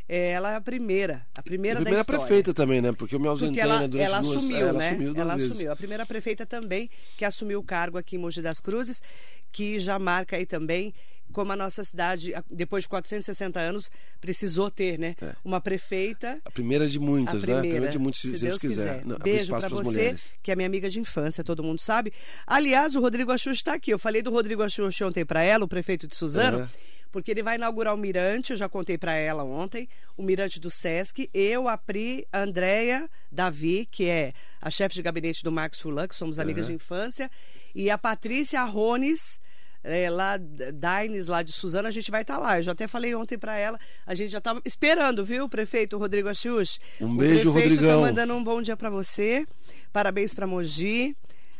É, 0.08 0.30
ela 0.30 0.52
é 0.52 0.56
a 0.56 0.60
primeira, 0.60 1.24
a 1.36 1.42
primeira, 1.42 1.78
a 1.78 1.82
primeira 1.82 1.84
da 1.84 2.00
história. 2.00 2.20
prefeita 2.20 2.54
também, 2.54 2.80
né? 2.80 2.92
Porque 2.92 3.16
eu 3.16 3.18
me 3.18 3.26
ausentei 3.26 3.60
ela, 3.60 3.80
né, 3.80 3.88
durante 3.88 4.06
ela 4.06 4.20
duas, 4.20 4.36
assumiu, 4.36 4.56
ela 4.58 4.78
né? 4.78 4.90
assumiu 4.90 5.14
ela 5.16 5.34
vezes. 5.34 5.50
assumiu. 5.50 5.72
A 5.72 5.76
primeira 5.76 6.06
prefeita 6.06 6.46
também 6.46 6.88
que 7.16 7.24
assumiu 7.24 7.58
o 7.58 7.62
cargo 7.62 7.98
aqui 7.98 8.14
em 8.14 8.18
Mogi 8.20 8.40
das 8.40 8.60
Cruzes, 8.60 9.02
que 9.50 9.80
já 9.80 9.98
marca 9.98 10.36
aí 10.36 10.46
também 10.46 10.94
como 11.33 11.52
a 11.52 11.56
nossa 11.56 11.85
cidade, 11.85 12.33
depois 12.50 12.85
de 12.85 12.88
460 12.88 13.61
anos, 13.61 13.90
precisou 14.21 14.71
ter, 14.71 14.99
né? 14.99 15.14
Uma 15.45 15.61
prefeita. 15.61 16.40
A 16.45 16.50
primeira 16.50 16.88
de 16.88 16.99
A 16.99 17.00
muitas, 17.00 17.35
né? 17.35 17.38
A 17.38 17.42
primeira, 17.42 17.61
primeira 17.62 17.88
de 17.92 17.99
muitas, 17.99 18.21
se, 18.21 18.26
se 18.38 18.45
Deus 18.45 18.61
Deus 18.61 18.61
quiser. 18.61 18.95
quiser. 18.95 19.04
Não, 19.06 19.16
abrir 19.16 19.33
Beijo 19.33 19.47
pras 19.49 19.71
você, 19.71 19.83
mulheres. 19.85 20.35
que 20.42 20.50
é 20.50 20.56
minha 20.56 20.66
amiga 20.66 20.88
de 20.88 20.99
infância, 20.99 21.45
todo 21.45 21.62
mundo 21.62 21.80
sabe. 21.80 22.12
Aliás, 22.47 22.95
o 22.97 23.00
Rodrigo 23.00 23.30
Axux 23.33 23.56
está 23.56 23.75
aqui. 23.75 23.90
Eu 23.92 23.99
falei 23.99 24.23
do 24.23 24.30
Rodrigo 24.30 24.62
Axux 24.62 25.00
ontem 25.02 25.25
para 25.25 25.42
ela, 25.42 25.64
o 25.64 25.68
prefeito 25.68 26.06
de 26.06 26.16
Suzano, 26.16 26.61
É. 26.62 26.68
porque 27.12 27.30
ele 27.30 27.42
vai 27.42 27.56
inaugurar 27.56 27.95
o 27.95 27.99
Mirante, 27.99 28.52
eu 28.52 28.56
já 28.56 28.68
contei 28.68 28.97
para 28.97 29.12
ela 29.14 29.42
ontem, 29.45 29.88
o 30.16 30.23
Mirante 30.23 30.59
do 30.59 30.71
Sesc. 30.71 31.28
Eu, 31.35 31.68
a 31.68 31.76
Pri, 31.76 32.26
a 32.33 32.40
Andréia 32.40 33.09
Davi, 33.30 33.87
que 33.90 34.06
é 34.06 34.33
a 34.61 34.71
chefe 34.71 34.95
de 34.95 35.02
gabinete 35.02 35.42
do 35.42 35.52
Marcos 35.52 35.80
Fulan, 35.80 36.06
que 36.09 36.14
somos 36.14 36.38
amigas 36.38 36.64
É. 36.66 36.68
de 36.68 36.75
infância, 36.75 37.30
e 37.75 37.90
a 37.90 37.99
Patrícia 37.99 38.61
Arrones, 38.61 39.38
é, 39.86 40.10
lá, 40.10 40.36
Daines, 40.74 41.28
lá 41.28 41.42
de 41.42 41.52
Suzano, 41.52 41.86
a 41.88 41.90
gente 41.90 42.10
vai 42.10 42.22
estar 42.22 42.38
lá. 42.38 42.58
Eu 42.58 42.62
já 42.62 42.72
até 42.72 42.86
falei 42.86 43.14
ontem 43.14 43.38
para 43.38 43.56
ela, 43.56 43.78
a 44.04 44.14
gente 44.14 44.30
já 44.30 44.38
estava 44.38 44.60
esperando, 44.64 45.24
viu, 45.24 45.48
prefeito 45.48 45.96
Rodrigo 45.96 46.28
Axux? 46.28 46.78
Um 47.00 47.12
O 47.12 47.16
beijo, 47.16 47.52
prefeito 47.52 47.70
Rodrigão. 47.76 48.00
Tá 48.00 48.06
mandando 48.08 48.34
um 48.34 48.42
bom 48.42 48.60
dia 48.60 48.76
para 48.76 48.90
você. 48.90 49.46
Parabéns 49.92 50.34
para 50.34 50.46
Mogi, 50.46 51.16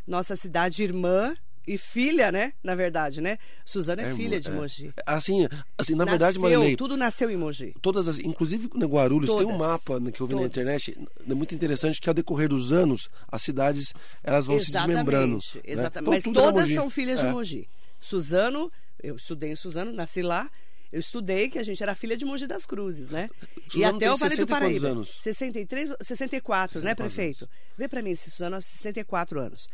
nossa 0.07 0.35
cidade 0.37 0.83
irmã 0.83 1.35
e 1.69 1.77
filha, 1.77 2.31
né? 2.31 2.53
Na 2.63 2.75
verdade, 2.77 3.21
né? 3.21 3.39
Suzana 3.65 4.03
é, 4.03 4.11
É, 4.13 4.15
filha 4.15 4.39
de 4.41 4.49
é. 4.49 4.53
Mogi. 4.53 4.93
Assim, 5.05 5.49
assim 5.77 5.95
na 5.97 6.05
verdade, 6.05 6.39
Nasceu, 6.39 6.43
Marilei, 6.59 6.77
tudo 6.77 6.97
nasceu 6.97 7.29
em 7.31 7.37
Mogi. 7.37 7.75
todas 7.83 8.07
as, 8.07 8.19
inclusive 8.21 8.71
no 8.75 8.87
Guarulhos 8.87 9.29
tem 9.31 9.39
um 9.47 9.51
Todas. 9.51 9.59
mapa 9.59 9.99
né, 10.01 10.13
que 10.13 10.21
eu 10.21 10.27
vi 10.29 10.35
na 10.35 10.43
Todas. 10.43 10.53
internet, 10.57 10.97
é 11.29 11.35
muito 11.35 11.55
interessante 11.57 12.01
que 12.01 12.09
ao 12.09 12.15
decorrer 12.15 12.49
dos 12.49 12.73
anos 12.73 13.09
as 13.29 13.43
cidades 13.43 13.93
elas 14.23 14.47
vão 14.47 14.61
se 14.61 14.71
desmembrando. 14.71 15.39
Exatamente, 15.39 15.57
né? 15.57 15.73
exatamente. 15.73 16.29
Então, 16.29 16.43
Mas 16.45 16.53
era 16.53 16.53
todas 16.53 16.73
são 16.73 16.89
filhas 16.91 17.19
de 17.21 17.27
É. 17.27 17.31
Mogi. 17.33 17.69
Suzano, 18.01 18.71
eu 19.03 19.17
estudei 19.17 19.51
em 19.51 19.57
Suzano, 19.57 19.93
nasci 19.93 20.23
lá. 20.23 20.51
Eu 20.93 21.01
estudei 21.01 21.49
que 21.49 21.59
a 21.59 21.63
gente 21.63 21.83
era 21.83 21.95
filha 21.95 22.17
de 22.17 22.25
Mogi 22.25 22.47
das 22.47 22.65
Cruzes, 22.65 23.11
né? 23.11 23.29
e 23.57 23.71
Suzano 23.71 23.97
até 23.97 23.99
tem 23.99 24.09
o 24.09 24.17
Vale 24.17 24.31
60 24.37 24.37
do 24.37 24.49
e 24.49 24.51
Paraíba. 24.51 24.89
anos? 24.89 25.09
63, 25.21 25.97
64, 26.01 26.81
né, 26.81 26.91
64 26.91 26.95
prefeito? 26.97 27.49
Vê 27.77 27.89
pra 27.89 28.01
mim 28.03 28.15
se 28.15 28.31
Suzano 28.31 28.57
é 28.57 28.61
64 28.61 29.41
anos. 29.41 29.69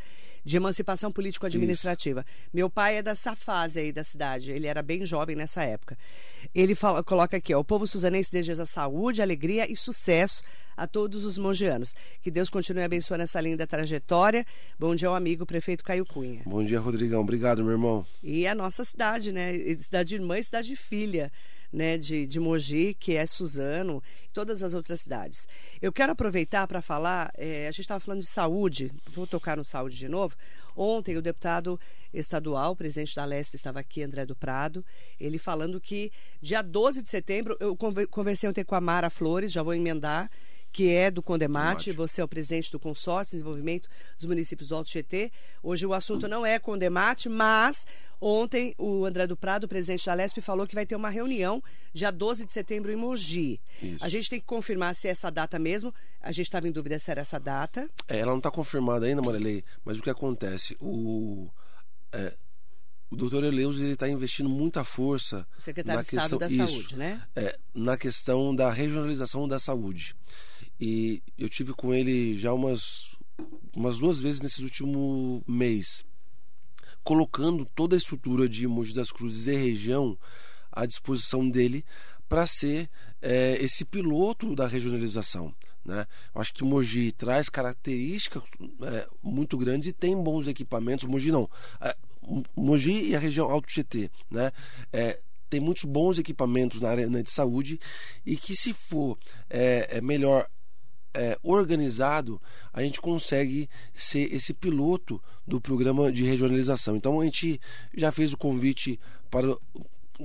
De 0.44 0.56
emancipação 0.56 1.10
político-administrativa. 1.12 2.24
Meu 2.52 2.68
pai 2.68 2.96
é 2.96 3.02
dessa 3.02 3.36
fase 3.36 3.78
aí 3.78 3.92
da 3.92 4.02
cidade. 4.02 4.50
Ele 4.50 4.66
era 4.66 4.82
bem 4.82 5.04
jovem 5.06 5.36
nessa 5.36 5.62
época. 5.62 5.96
Ele 6.54 6.74
fala- 6.74 7.02
coloca 7.02 7.36
aqui, 7.36 7.54
ó, 7.54 7.60
o 7.60 7.64
povo 7.64 7.86
suzanense 7.86 8.32
deseja 8.32 8.66
saúde, 8.66 9.22
alegria 9.22 9.70
e 9.70 9.76
sucesso 9.76 10.42
a 10.76 10.86
todos 10.86 11.24
os 11.24 11.38
mongianos. 11.38 11.94
Que 12.20 12.30
Deus 12.30 12.50
continue 12.50 12.82
abençoando 12.82 13.22
essa 13.22 13.40
linda 13.40 13.66
trajetória. 13.66 14.44
Bom 14.78 14.94
dia 14.96 15.08
ao 15.08 15.14
amigo 15.14 15.46
prefeito 15.46 15.84
Caio 15.84 16.04
Cunha. 16.04 16.42
Bom 16.44 16.64
dia, 16.64 16.80
Rodrigão. 16.80 17.20
Obrigado, 17.20 17.62
meu 17.62 17.72
irmão. 17.72 18.04
E 18.22 18.46
a 18.46 18.54
nossa 18.54 18.84
cidade, 18.84 19.30
né? 19.30 19.52
Cidade 19.78 20.14
irmã 20.16 20.38
e 20.38 20.42
cidade 20.44 20.74
filha, 20.74 21.30
né? 21.72 21.96
De, 21.96 22.26
de 22.26 22.38
Mogi, 22.38 22.94
que 22.94 23.16
é 23.16 23.24
Suzano, 23.26 24.02
e 24.24 24.28
todas 24.32 24.62
as 24.62 24.74
outras 24.74 25.00
cidades. 25.00 25.46
Eu 25.80 25.92
quero 25.92 26.12
aproveitar 26.12 26.66
para 26.66 26.82
falar, 26.82 27.32
eh, 27.36 27.66
a 27.66 27.70
gente 27.70 27.80
estava 27.80 28.00
falando 28.00 28.20
de 28.20 28.26
saúde, 28.26 28.92
vou 29.10 29.26
tocar 29.26 29.56
no 29.56 29.64
saúde 29.64 29.96
de 29.96 30.08
novo. 30.08 30.36
Ontem, 30.76 31.16
o 31.16 31.22
deputado 31.22 31.78
estadual, 32.12 32.76
presidente 32.76 33.14
da 33.16 33.24
Lesp, 33.24 33.54
estava 33.54 33.80
aqui, 33.80 34.02
André 34.02 34.26
do 34.26 34.34
Prado, 34.36 34.84
ele 35.18 35.38
falando 35.38 35.80
que 35.80 36.10
dia 36.40 36.62
12 36.62 37.02
de 37.02 37.08
setembro, 37.08 37.56
eu 37.60 37.76
conver- 37.76 38.06
conversei 38.08 38.48
ontem 38.48 38.64
com 38.64 38.74
a 38.74 38.80
Mara 38.80 39.08
Flores, 39.10 39.52
já 39.52 39.62
vou 39.62 39.74
emendar, 39.74 40.30
que 40.72 40.90
é 40.90 41.10
do 41.10 41.22
Condemate, 41.22 41.90
Condemate. 41.90 41.92
você 41.92 42.20
é 42.20 42.24
o 42.24 42.28
presidente 42.28 42.72
do 42.72 42.80
Consórcio 42.80 43.32
de 43.32 43.42
Desenvolvimento 43.42 43.88
dos 44.16 44.24
Municípios 44.24 44.70
do 44.70 44.76
Alto 44.76 44.88
Tietê. 44.88 45.30
Hoje 45.62 45.86
o 45.86 45.92
assunto 45.92 46.26
não 46.26 46.46
é 46.46 46.58
Condemate, 46.58 47.28
mas 47.28 47.86
ontem 48.20 48.74
o 48.78 49.04
André 49.04 49.26
do 49.26 49.36
Prado, 49.36 49.68
presidente 49.68 50.06
da 50.06 50.14
Lesp, 50.14 50.40
falou 50.40 50.66
que 50.66 50.74
vai 50.74 50.86
ter 50.86 50.96
uma 50.96 51.10
reunião 51.10 51.62
dia 51.92 52.10
12 52.10 52.46
de 52.46 52.52
setembro 52.52 52.90
em 52.90 52.96
Mogi. 52.96 53.60
Isso. 53.82 54.04
A 54.04 54.08
gente 54.08 54.30
tem 54.30 54.40
que 54.40 54.46
confirmar 54.46 54.94
se 54.94 55.08
é 55.08 55.10
essa 55.10 55.30
data 55.30 55.58
mesmo. 55.58 55.94
A 56.20 56.32
gente 56.32 56.46
estava 56.46 56.66
em 56.66 56.72
dúvida 56.72 56.98
se 56.98 57.10
era 57.10 57.20
essa 57.20 57.38
data. 57.38 57.88
É, 58.08 58.18
ela 58.18 58.30
não 58.30 58.38
está 58.38 58.50
confirmada 58.50 59.04
ainda, 59.04 59.20
Marilei, 59.20 59.62
mas 59.84 59.98
o 59.98 60.02
que 60.02 60.08
acontece? 60.10 60.76
O, 60.80 61.50
é, 62.12 62.32
o 63.10 63.16
doutor 63.16 63.44
Eleus 63.44 63.76
está 63.78 64.08
investindo 64.08 64.48
muita 64.48 64.84
força 64.84 65.46
O 65.58 65.60
secretário 65.60 65.98
na 65.98 66.02
de 66.02 66.08
Estado 66.08 66.38
questão, 66.38 66.38
da 66.38 66.48
isso, 66.48 66.76
Saúde, 66.78 66.96
né? 66.96 67.22
é, 67.36 67.58
na 67.74 67.98
questão 67.98 68.56
da 68.56 68.70
regionalização 68.70 69.46
da 69.46 69.58
saúde. 69.58 70.16
E 70.84 71.22
eu 71.38 71.48
tive 71.48 71.72
com 71.72 71.94
ele 71.94 72.36
já 72.36 72.52
umas, 72.52 73.16
umas 73.72 73.98
duas 73.98 74.18
vezes 74.18 74.40
nesse 74.40 74.64
último 74.64 75.40
mês, 75.46 76.04
colocando 77.04 77.64
toda 77.64 77.94
a 77.94 77.98
estrutura 77.98 78.48
de 78.48 78.66
Mogi 78.66 78.92
das 78.92 79.12
Cruzes 79.12 79.46
e 79.46 79.54
região 79.54 80.18
à 80.72 80.84
disposição 80.84 81.48
dele 81.48 81.84
para 82.28 82.48
ser 82.48 82.90
é, 83.20 83.58
esse 83.60 83.84
piloto 83.84 84.56
da 84.56 84.66
regionalização. 84.66 85.54
Né? 85.84 86.04
Eu 86.34 86.40
acho 86.40 86.52
que 86.52 86.64
Mogi 86.64 87.12
traz 87.12 87.48
características 87.48 88.42
é, 88.82 89.06
muito 89.22 89.56
grandes 89.56 89.88
e 89.88 89.92
tem 89.92 90.20
bons 90.20 90.48
equipamentos. 90.48 91.04
Mogi 91.04 91.30
não. 91.30 91.48
É, 91.80 91.96
Mogi 92.56 93.04
e 93.04 93.14
a 93.14 93.20
região 93.20 93.48
Alto 93.48 93.68
Tietê. 93.68 94.10
Né? 94.28 94.50
É, 94.92 95.20
tem 95.48 95.60
muitos 95.60 95.84
bons 95.84 96.18
equipamentos 96.18 96.80
na 96.80 96.88
área 96.88 97.08
de 97.08 97.30
saúde 97.30 97.78
e 98.26 98.36
que 98.36 98.56
se 98.56 98.72
for 98.72 99.16
é, 99.48 99.98
é 99.98 100.00
melhor 100.00 100.48
é, 101.14 101.36
organizado, 101.42 102.40
a 102.72 102.82
gente 102.82 103.00
consegue 103.00 103.68
ser 103.94 104.32
esse 104.32 104.54
piloto 104.54 105.22
do 105.46 105.60
programa 105.60 106.10
de 106.10 106.24
regionalização. 106.24 106.96
Então 106.96 107.20
a 107.20 107.24
gente 107.24 107.60
já 107.94 108.10
fez 108.10 108.32
o 108.32 108.38
convite 108.38 108.98
para 109.30 109.56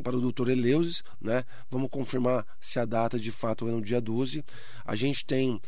para 0.04 0.16
o 0.16 0.22
doutor 0.22 0.48
Eleusis, 0.48 1.02
né? 1.20 1.44
Vamos 1.72 1.90
confirmar 1.90 2.46
se 2.60 2.78
a 2.78 2.86
data 2.86 3.20
de 3.20 3.32
fato 3.32 3.68
é 3.68 3.72
no 3.72 3.82
dia 3.82 4.00
12. 4.00 4.46
A 4.86 4.96
gente 4.96 5.26
tem 5.26 5.60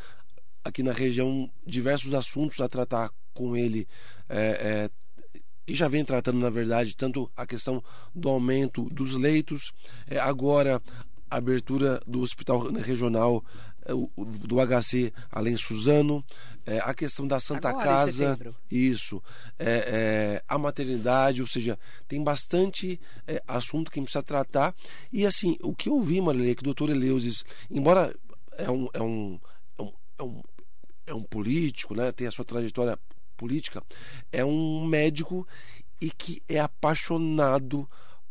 aqui 0.63 0.83
na 0.83 0.91
região 0.91 1.49
diversos 1.65 2.13
assuntos 2.13 2.59
a 2.59 2.69
tratar 2.69 3.09
com 3.33 3.55
ele 3.55 3.87
é, 4.27 4.39
é, 4.39 4.89
e 5.65 5.75
já 5.75 5.87
vem 5.87 6.03
tratando, 6.03 6.39
na 6.39 6.49
verdade, 6.49 6.95
tanto 6.95 7.31
a 7.35 7.45
questão 7.45 7.83
do 8.13 8.29
aumento 8.29 8.83
dos 8.85 9.13
leitos, 9.13 9.71
é, 10.07 10.19
agora 10.19 10.81
a 11.29 11.37
abertura 11.37 12.01
do 12.07 12.21
hospital 12.21 12.71
regional 12.73 13.43
do 13.87 14.57
HC 14.57 15.11
além 15.31 15.57
Suzano, 15.57 16.23
é, 16.65 16.79
a 16.79 16.93
questão 16.93 17.27
da 17.27 17.39
Santa 17.39 17.69
Agora, 17.69 17.85
Casa, 17.85 18.39
isso, 18.69 19.21
é, 19.57 19.65
é, 19.69 20.43
a 20.47 20.57
maternidade, 20.57 21.41
ou 21.41 21.47
seja, 21.47 21.79
tem 22.07 22.23
bastante 22.23 22.99
assunto 23.47 23.91
que 23.91 23.99
a 23.99 24.01
gente 24.01 24.11
precisa 24.11 24.23
tratar. 24.23 24.75
E 25.11 25.25
assim, 25.25 25.57
o 25.61 25.73
que 25.73 25.89
eu 25.89 25.99
vi, 26.01 26.21
Marilei, 26.21 26.51
é 26.51 26.55
que 26.55 26.61
o 26.61 26.65
doutor 26.65 26.89
Eleusis, 26.89 27.43
embora 27.69 28.15
é 28.57 28.69
um, 28.69 28.87
é 28.93 29.01
um, 29.01 29.39
é 29.77 29.81
um, 29.81 29.93
é 30.19 30.23
um, 30.23 30.41
é 31.07 31.13
um 31.13 31.23
político, 31.23 31.95
né, 31.95 32.11
tem 32.11 32.27
a 32.27 32.31
sua 32.31 32.45
trajetória 32.45 32.97
política, 33.35 33.81
é 34.31 34.43
um 34.43 34.85
médico 34.85 35.47
e 36.01 36.11
que 36.11 36.41
é 36.47 36.59
apaixonado 36.59 37.89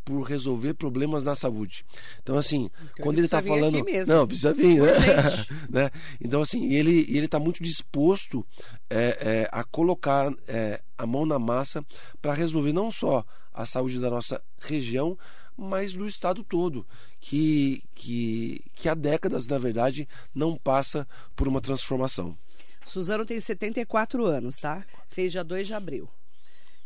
por 0.09 0.23
resolver 0.23 0.73
problemas 0.73 1.23
na 1.23 1.37
saúde. 1.37 1.85
Então, 2.23 2.39
assim, 2.39 2.71
Então 2.95 3.05
quando 3.05 3.19
ele 3.19 3.27
está 3.27 3.43
falando. 3.43 3.85
Não, 4.07 4.27
precisa 4.27 4.55
vir, 4.55 4.81
né? 4.81 4.89
Né? 5.69 5.91
Então, 6.19 6.41
assim, 6.41 6.73
ele 6.73 7.05
ele 7.11 7.27
está 7.27 7.39
muito 7.39 7.63
disposto 7.63 8.45
é, 8.89 9.19
é, 9.21 9.49
a 9.53 9.63
colocar 9.65 10.33
é, 10.47 10.81
a 10.97 11.07
mão 11.07 11.27
na 11.27 11.39
massa 11.39 11.85
para 12.23 12.33
resolver 12.33 12.73
não 12.73 12.91
só 12.91 13.23
a 13.53 13.67
saúde 13.67 14.01
da 14.01 14.09
nossa 14.09 14.41
região, 14.61 15.19
mas 15.55 15.93
do 15.93 16.09
estado 16.09 16.43
todo, 16.43 16.87
que, 17.21 17.83
que, 17.95 18.65
que 18.75 18.89
há 18.89 18.95
décadas, 18.95 19.47
na 19.47 19.59
verdade, 19.59 20.09
não 20.35 20.57
passa 20.57 21.07
por 21.37 21.47
uma 21.47 21.61
transformação. 21.61 22.35
Suzano 22.87 23.27
tem 23.27 23.39
74 23.39 24.25
anos, 24.25 24.57
tá? 24.57 24.87
Fez 25.09 25.33
dia 25.33 25.45
2 25.45 25.67
de 25.67 25.75
abril, 25.75 26.09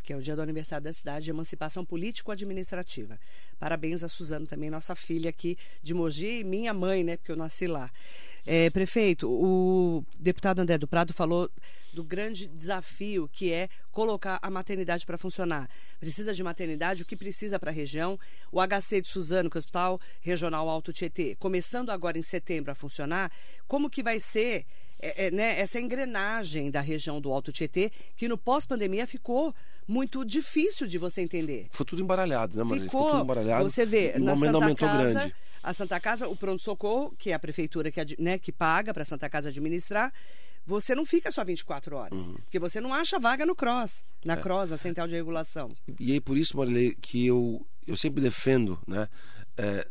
que 0.03 0.13
é 0.13 0.17
o 0.17 0.23
dia 0.23 0.35
do 0.35 0.43
aniversário 0.43 0.85
da 0.85 0.93
cidade 0.93 1.27
de 1.27 1.31
emancipação 1.31 1.85
político-administrativa. 1.85 3.19
Parabéns 3.59 4.03
a 4.03 4.09
Suzano 4.09 4.47
também, 4.47 4.71
nossa 4.71 4.95
filha 4.95 5.31
aqui 5.31 5.57
de 5.83 5.95
Mogi 5.95 6.41
e 6.41 6.45
minha 6.45 6.75
mãe, 6.75 7.05
né? 7.05 7.17
Porque 7.17 7.33
eu 7.33 7.37
nasci 7.37 7.67
lá. 7.67 7.91
É, 8.45 8.69
prefeito, 8.71 9.31
o 9.31 10.05
deputado 10.19 10.59
André 10.59 10.77
do 10.77 10.89
Prado 10.89 11.13
falou 11.13 11.49
do 11.93 12.03
grande 12.03 12.49
desafio 12.49 13.29
que 13.33 13.53
é 13.53 13.69
colocar 13.93 14.39
a 14.43 14.51
maternidade 14.51 15.07
para 15.07 15.19
funcionar. 15.19 15.69
Precisa 16.01 16.35
de 16.35 16.43
maternidade, 16.43 17.03
o 17.03 17.07
que 17.07 17.15
precisa 17.15 17.59
para 17.59 17.71
a 17.71 17.75
região. 17.75 18.19
O 18.51 18.61
HC 18.61 19.03
de 19.03 19.09
Suzano, 19.09 19.49
que 19.49 19.57
é 19.57 19.59
o 19.59 19.61
Hospital 19.61 20.01
Regional 20.21 20.69
Alto 20.69 20.93
Tietê, 20.93 21.37
começando 21.39 21.91
agora 21.91 22.19
em 22.19 22.23
setembro 22.23 22.73
a 22.73 22.75
funcionar, 22.75 23.31
como 23.69 23.91
que 23.91 24.03
vai 24.03 24.19
ser 24.19 24.67
é, 25.03 25.27
é, 25.27 25.31
né, 25.33 25.59
essa 25.59 25.81
engrenagem 25.81 26.71
da 26.71 26.81
região 26.81 27.21
do 27.21 27.33
Alto 27.33 27.51
Tietê, 27.51 27.91
que 28.17 28.29
no 28.29 28.39
pós-pandemia 28.39 29.07
ficou 29.07 29.53
muito 29.87 30.25
difícil 30.25 30.87
de 30.87 30.97
você 30.97 31.21
entender. 31.21 31.67
Foi 31.71 31.85
tudo 31.85 32.01
embaralhado, 32.01 32.57
né, 32.57 32.63
Maria? 32.63 32.85
Ficou, 32.85 33.11
tudo 33.11 33.23
embaralhado. 33.25 33.69
você 33.69 33.85
vê, 33.85 34.15
o 34.17 34.21
na 34.21 34.33
aumento 34.33 34.47
Santa 34.53 34.65
aumentou 34.65 34.89
Casa, 34.89 35.11
grande. 35.13 35.35
a 35.63 35.75
Santa 35.75 36.01
Casa, 36.01 36.29
o 36.29 36.37
pronto-socorro, 36.37 37.13
que 37.19 37.31
é 37.31 37.35
a 37.35 37.39
prefeitura 37.39 37.91
que, 37.91 38.01
né, 38.19 38.39
que 38.39 38.53
paga 38.53 38.95
para 38.95 39.03
a 39.03 39.07
Santa 39.07 39.29
Casa 39.29 39.49
administrar, 39.49 40.13
você 40.65 40.95
não 40.95 41.05
fica 41.05 41.33
só 41.33 41.45
24 41.45 41.97
horas. 41.97 42.21
Uhum. 42.27 42.35
Porque 42.35 42.61
você 42.61 42.81
não 42.81 42.95
acha 42.95 43.19
vaga 43.19 43.45
no 43.45 43.57
CROSS, 43.57 44.05
É. 44.25 44.29
na 44.29 44.37
CROSS, 44.37 44.71
a 44.71 44.79
Central 44.79 45.09
de 45.09 45.17
Regulação. 45.17 45.73
E 45.99 46.13
aí 46.13 46.21
por 46.21 46.39
isso, 46.39 46.57
Marilei, 46.57 46.95
que 46.95 47.27
eu, 47.27 47.67
eu 47.89 47.97
sempre 47.97 48.23
defendo, 48.23 48.79
né? 48.87 49.09
É, 49.57 49.85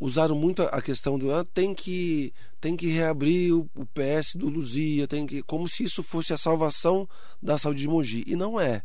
usaram 0.00 0.34
muito 0.34 0.62
a 0.62 0.80
questão 0.80 1.18
do 1.18 1.32
ah, 1.32 1.44
tem 1.44 1.74
que 1.74 2.32
tem 2.60 2.76
que 2.76 2.88
reabrir 2.88 3.54
o, 3.54 3.68
o 3.74 3.86
PS 3.86 4.34
do 4.34 4.48
Luzia, 4.48 5.06
tem 5.06 5.26
que 5.26 5.42
como 5.42 5.68
se 5.68 5.84
isso 5.84 6.02
fosse 6.02 6.32
a 6.32 6.38
salvação 6.38 7.08
da 7.42 7.58
saúde 7.58 7.80
de 7.80 7.88
Mogi 7.88 8.24
e 8.26 8.36
não 8.36 8.60
é. 8.60 8.82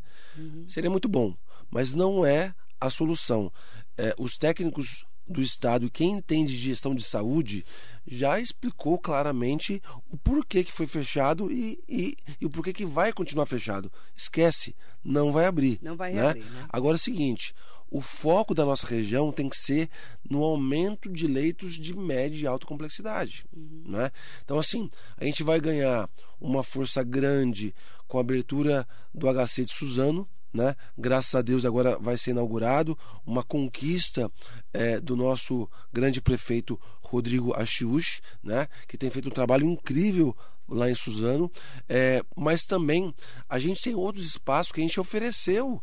Seria 0.68 0.90
muito 0.90 1.10
bom, 1.10 1.36
mas 1.70 1.94
não 1.94 2.26
é 2.26 2.54
a 2.80 2.90
solução. 2.90 3.52
É, 3.98 4.14
os 4.18 4.38
técnicos 4.38 5.06
do 5.28 5.42
estado 5.42 5.86
e 5.86 5.90
quem 5.90 6.14
entende 6.14 6.54
de 6.54 6.66
gestão 6.66 6.96
de 6.96 7.04
saúde 7.04 7.64
já 8.08 8.40
explicou 8.40 8.98
claramente 8.98 9.82
o 10.10 10.18
porquê 10.18 10.64
que 10.64 10.72
foi 10.72 10.88
fechado 10.88 11.52
e, 11.52 11.80
e, 11.88 12.18
e 12.42 12.46
o 12.46 12.50
porquê 12.50 12.74
que 12.74 12.86
vai 12.86 13.14
continuar 13.14 13.46
fechado. 13.46 13.92
Esquece, 14.16 14.76
não 15.04 15.32
vai 15.32 15.46
abrir. 15.46 15.80
Não 15.84 15.96
vai 15.96 16.12
né? 16.12 16.22
reabrir, 16.22 16.46
né? 16.46 16.66
Agora 16.70 16.96
é 16.96 16.98
o 16.98 17.00
seguinte: 17.00 17.54
o 17.90 18.02
foco 18.02 18.54
da 18.54 18.66
nossa 18.66 18.86
região 18.86 19.32
tem 19.32 19.50
que 19.50 19.58
ser 19.58 19.90
no 20.30 20.44
aumento 20.44 21.12
de 21.12 21.28
leitos 21.28 21.76
de 21.76 21.96
média 21.96 22.38
e 22.38 22.48
alta 22.48 22.66
complexidade. 22.66 23.46
Né? 23.54 24.12
Então, 24.44 24.60
assim, 24.60 24.90
a 25.18 25.26
gente 25.26 25.44
vai 25.44 25.60
ganhar 25.60 26.10
uma 26.40 26.64
força 26.64 27.04
grande 27.04 27.74
com 28.08 28.18
a 28.18 28.22
abertura 28.22 28.88
do 29.14 29.28
HC 29.28 29.66
de 29.66 29.74
Suzano. 29.74 30.28
Né? 30.52 30.76
Graças 30.98 31.36
a 31.36 31.42
Deus 31.44 31.64
agora 31.64 31.98
vai 32.00 32.18
ser 32.18 32.32
inaugurado 32.32 32.98
uma 33.24 33.44
conquista 33.44 34.32
eh, 34.74 35.00
do 35.00 35.16
nosso 35.16 35.70
grande 35.94 36.20
prefeito 36.20 36.80
Rodrigo 37.02 37.54
Achiush, 37.54 38.20
né? 38.44 38.68
que 38.88 38.98
tem 38.98 39.12
feito 39.12 39.28
um 39.28 39.32
trabalho 39.32 39.66
incrível 39.66 40.36
lá 40.68 40.90
em 40.90 40.96
Suzano, 40.96 41.52
Eh, 41.88 42.22
mas 42.36 42.66
também 42.66 43.14
a 43.48 43.58
gente 43.58 43.82
tem 43.82 43.96
outros 43.96 44.26
espaços 44.26 44.72
que 44.72 44.80
a 44.80 44.84
gente 44.84 45.00
ofereceu 45.00 45.82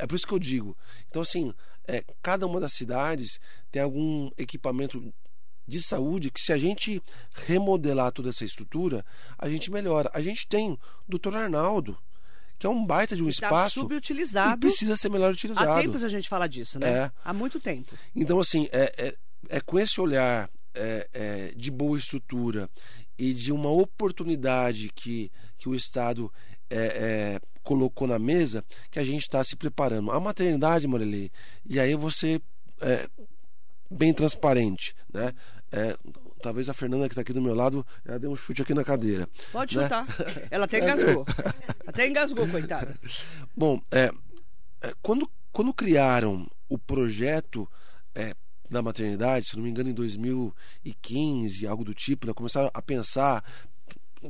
É 0.00 0.06
por 0.06 0.16
isso 0.16 0.26
que 0.26 0.34
eu 0.34 0.38
digo. 0.38 0.76
Então, 1.08 1.22
assim, 1.22 1.52
é, 1.86 2.04
cada 2.22 2.46
uma 2.46 2.60
das 2.60 2.72
cidades 2.72 3.38
tem 3.70 3.82
algum 3.82 4.30
equipamento 4.36 5.12
de 5.66 5.82
saúde 5.82 6.30
que, 6.30 6.40
se 6.40 6.52
a 6.52 6.58
gente 6.58 7.02
remodelar 7.46 8.12
toda 8.12 8.30
essa 8.30 8.44
estrutura, 8.44 9.04
a 9.38 9.48
gente 9.48 9.70
melhora. 9.70 10.10
A 10.14 10.20
gente 10.20 10.46
tem 10.46 10.72
o 10.72 10.78
Dr. 11.08 11.34
Arnaldo, 11.36 11.98
que 12.58 12.66
é 12.66 12.70
um 12.70 12.84
baita 12.84 13.16
de 13.16 13.22
um 13.22 13.28
Está 13.28 13.46
espaço 13.48 13.80
e 13.80 13.82
subutilizado. 13.82 14.60
precisa 14.60 14.96
ser 14.96 15.10
melhor 15.10 15.32
utilizado. 15.32 15.70
Há 15.70 15.80
tempos 15.80 16.04
a 16.04 16.08
gente 16.08 16.28
fala 16.28 16.48
disso, 16.48 16.78
né? 16.78 16.88
É. 16.88 17.12
Há 17.24 17.32
muito 17.32 17.58
tempo. 17.60 17.96
Então, 18.14 18.38
assim, 18.38 18.68
é, 18.72 18.92
é, 18.96 19.16
é 19.48 19.60
com 19.60 19.78
esse 19.78 20.00
olhar 20.00 20.48
é, 20.74 21.08
é, 21.12 21.52
de 21.56 21.70
boa 21.70 21.98
estrutura 21.98 22.70
e 23.18 23.32
de 23.34 23.52
uma 23.52 23.70
oportunidade 23.70 24.90
que, 24.94 25.32
que 25.58 25.68
o 25.68 25.74
Estado 25.74 26.32
é, 26.70 26.76
é, 26.76 27.40
colocou 27.62 28.06
na 28.06 28.18
mesa 28.18 28.64
que 28.90 28.98
a 28.98 29.04
gente 29.04 29.22
está 29.22 29.42
se 29.42 29.56
preparando. 29.56 30.10
A 30.10 30.20
maternidade, 30.20 30.86
Morelei, 30.86 31.30
e 31.68 31.80
aí 31.80 31.94
você 31.94 32.40
é 32.80 33.08
bem 33.90 34.12
transparente, 34.12 34.94
né? 35.12 35.32
É, 35.72 35.96
talvez 36.42 36.68
a 36.68 36.74
Fernanda 36.74 37.08
que 37.08 37.12
está 37.12 37.22
aqui 37.22 37.32
do 37.32 37.42
meu 37.42 37.54
lado, 37.54 37.84
ela 38.04 38.18
deu 38.18 38.30
um 38.30 38.36
chute 38.36 38.62
aqui 38.62 38.74
na 38.74 38.84
cadeira. 38.84 39.28
Pode 39.52 39.76
né? 39.76 39.84
chutar. 39.84 40.06
Ela 40.50 40.64
até 40.64 40.78
engasgou. 40.82 41.26
Até 41.86 42.06
engasgou, 42.06 42.48
coitada. 42.48 42.98
Bom, 43.56 43.80
é, 43.90 44.10
é, 44.82 44.92
quando, 45.02 45.28
quando 45.52 45.74
criaram 45.74 46.48
o 46.68 46.78
projeto 46.78 47.68
é, 48.14 48.34
da 48.70 48.82
maternidade, 48.82 49.48
se 49.48 49.56
não 49.56 49.62
me 49.62 49.70
engano, 49.70 49.90
em 49.90 49.94
2015, 49.94 51.66
algo 51.66 51.84
do 51.84 51.94
tipo, 51.94 52.26
né, 52.26 52.32
começaram 52.34 52.70
a 52.72 52.82
pensar. 52.82 53.44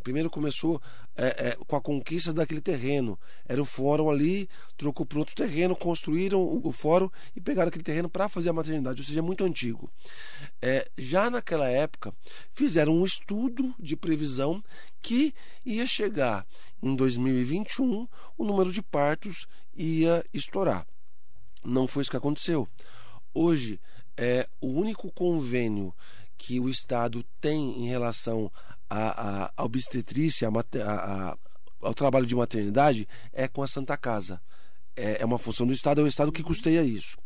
Primeiro 0.01 0.31
começou 0.31 0.81
é, 1.17 1.49
é, 1.49 1.57
com 1.67 1.77
a 1.77 1.81
conquista 1.81 2.33
daquele 2.33 2.61
terreno. 2.61 3.19
Era 3.47 3.61
o 3.61 3.65
fórum 3.65 4.11
ali, 4.11 4.49
trocou 4.77 5.07
por 5.07 5.19
outro 5.19 5.35
terreno, 5.35 5.75
construíram 5.75 6.41
o, 6.41 6.69
o 6.69 6.73
fórum 6.73 7.09
e 7.35 7.41
pegaram 7.41 7.69
aquele 7.69 7.85
terreno 7.85 8.09
para 8.09 8.29
fazer 8.29 8.51
a 8.51 8.53
maternidade, 8.53 9.01
ou 9.01 9.07
seja, 9.07 9.19
é 9.19 9.23
muito 9.23 9.45
antigo. 9.45 9.91
É, 10.61 10.89
já 10.97 11.31
naquela 11.31 11.69
época, 11.69 12.15
fizeram 12.53 12.95
um 12.95 13.05
estudo 13.05 13.75
de 13.79 13.97
previsão 13.97 14.63
que 15.01 15.35
ia 15.65 15.87
chegar 15.87 16.47
em 16.83 16.95
2021, 16.95 18.07
o 18.37 18.45
número 18.45 18.73
de 18.73 18.83
partos 18.83 19.47
ia 19.75 20.25
estourar. 20.33 20.87
Não 21.65 21.87
foi 21.87 22.03
isso 22.03 22.11
que 22.11 22.17
aconteceu. 22.17 22.69
Hoje, 23.35 23.81
é 24.17 24.49
o 24.61 24.69
único 24.69 25.11
convênio 25.13 25.95
que 26.37 26.61
o 26.61 26.69
Estado 26.69 27.25
tem 27.41 27.85
em 27.85 27.89
relação 27.89 28.51
à- 28.89 29.53
à 29.57 29.65
obstetrícia, 29.65 30.49
à- 30.49 31.31
à- 31.31 31.39
ao 31.83 31.95
trabalho 31.95 32.27
de 32.27 32.35
maternidade, 32.35 33.09
é 33.33 33.47
com 33.49 33.63
a 33.63 33.69
Santa 33.69 33.97
Casa. 33.97 34.41
É, 34.95 35.21
é 35.23 35.25
uma 35.25 35.39
função 35.39 35.67
do 35.67 35.73
Estado, 35.73 36.01
é 36.01 36.05
o 36.05 36.09
Estado 36.09 36.33
que 36.33 36.43
custeia 36.43 36.83
isso. 36.83 37.17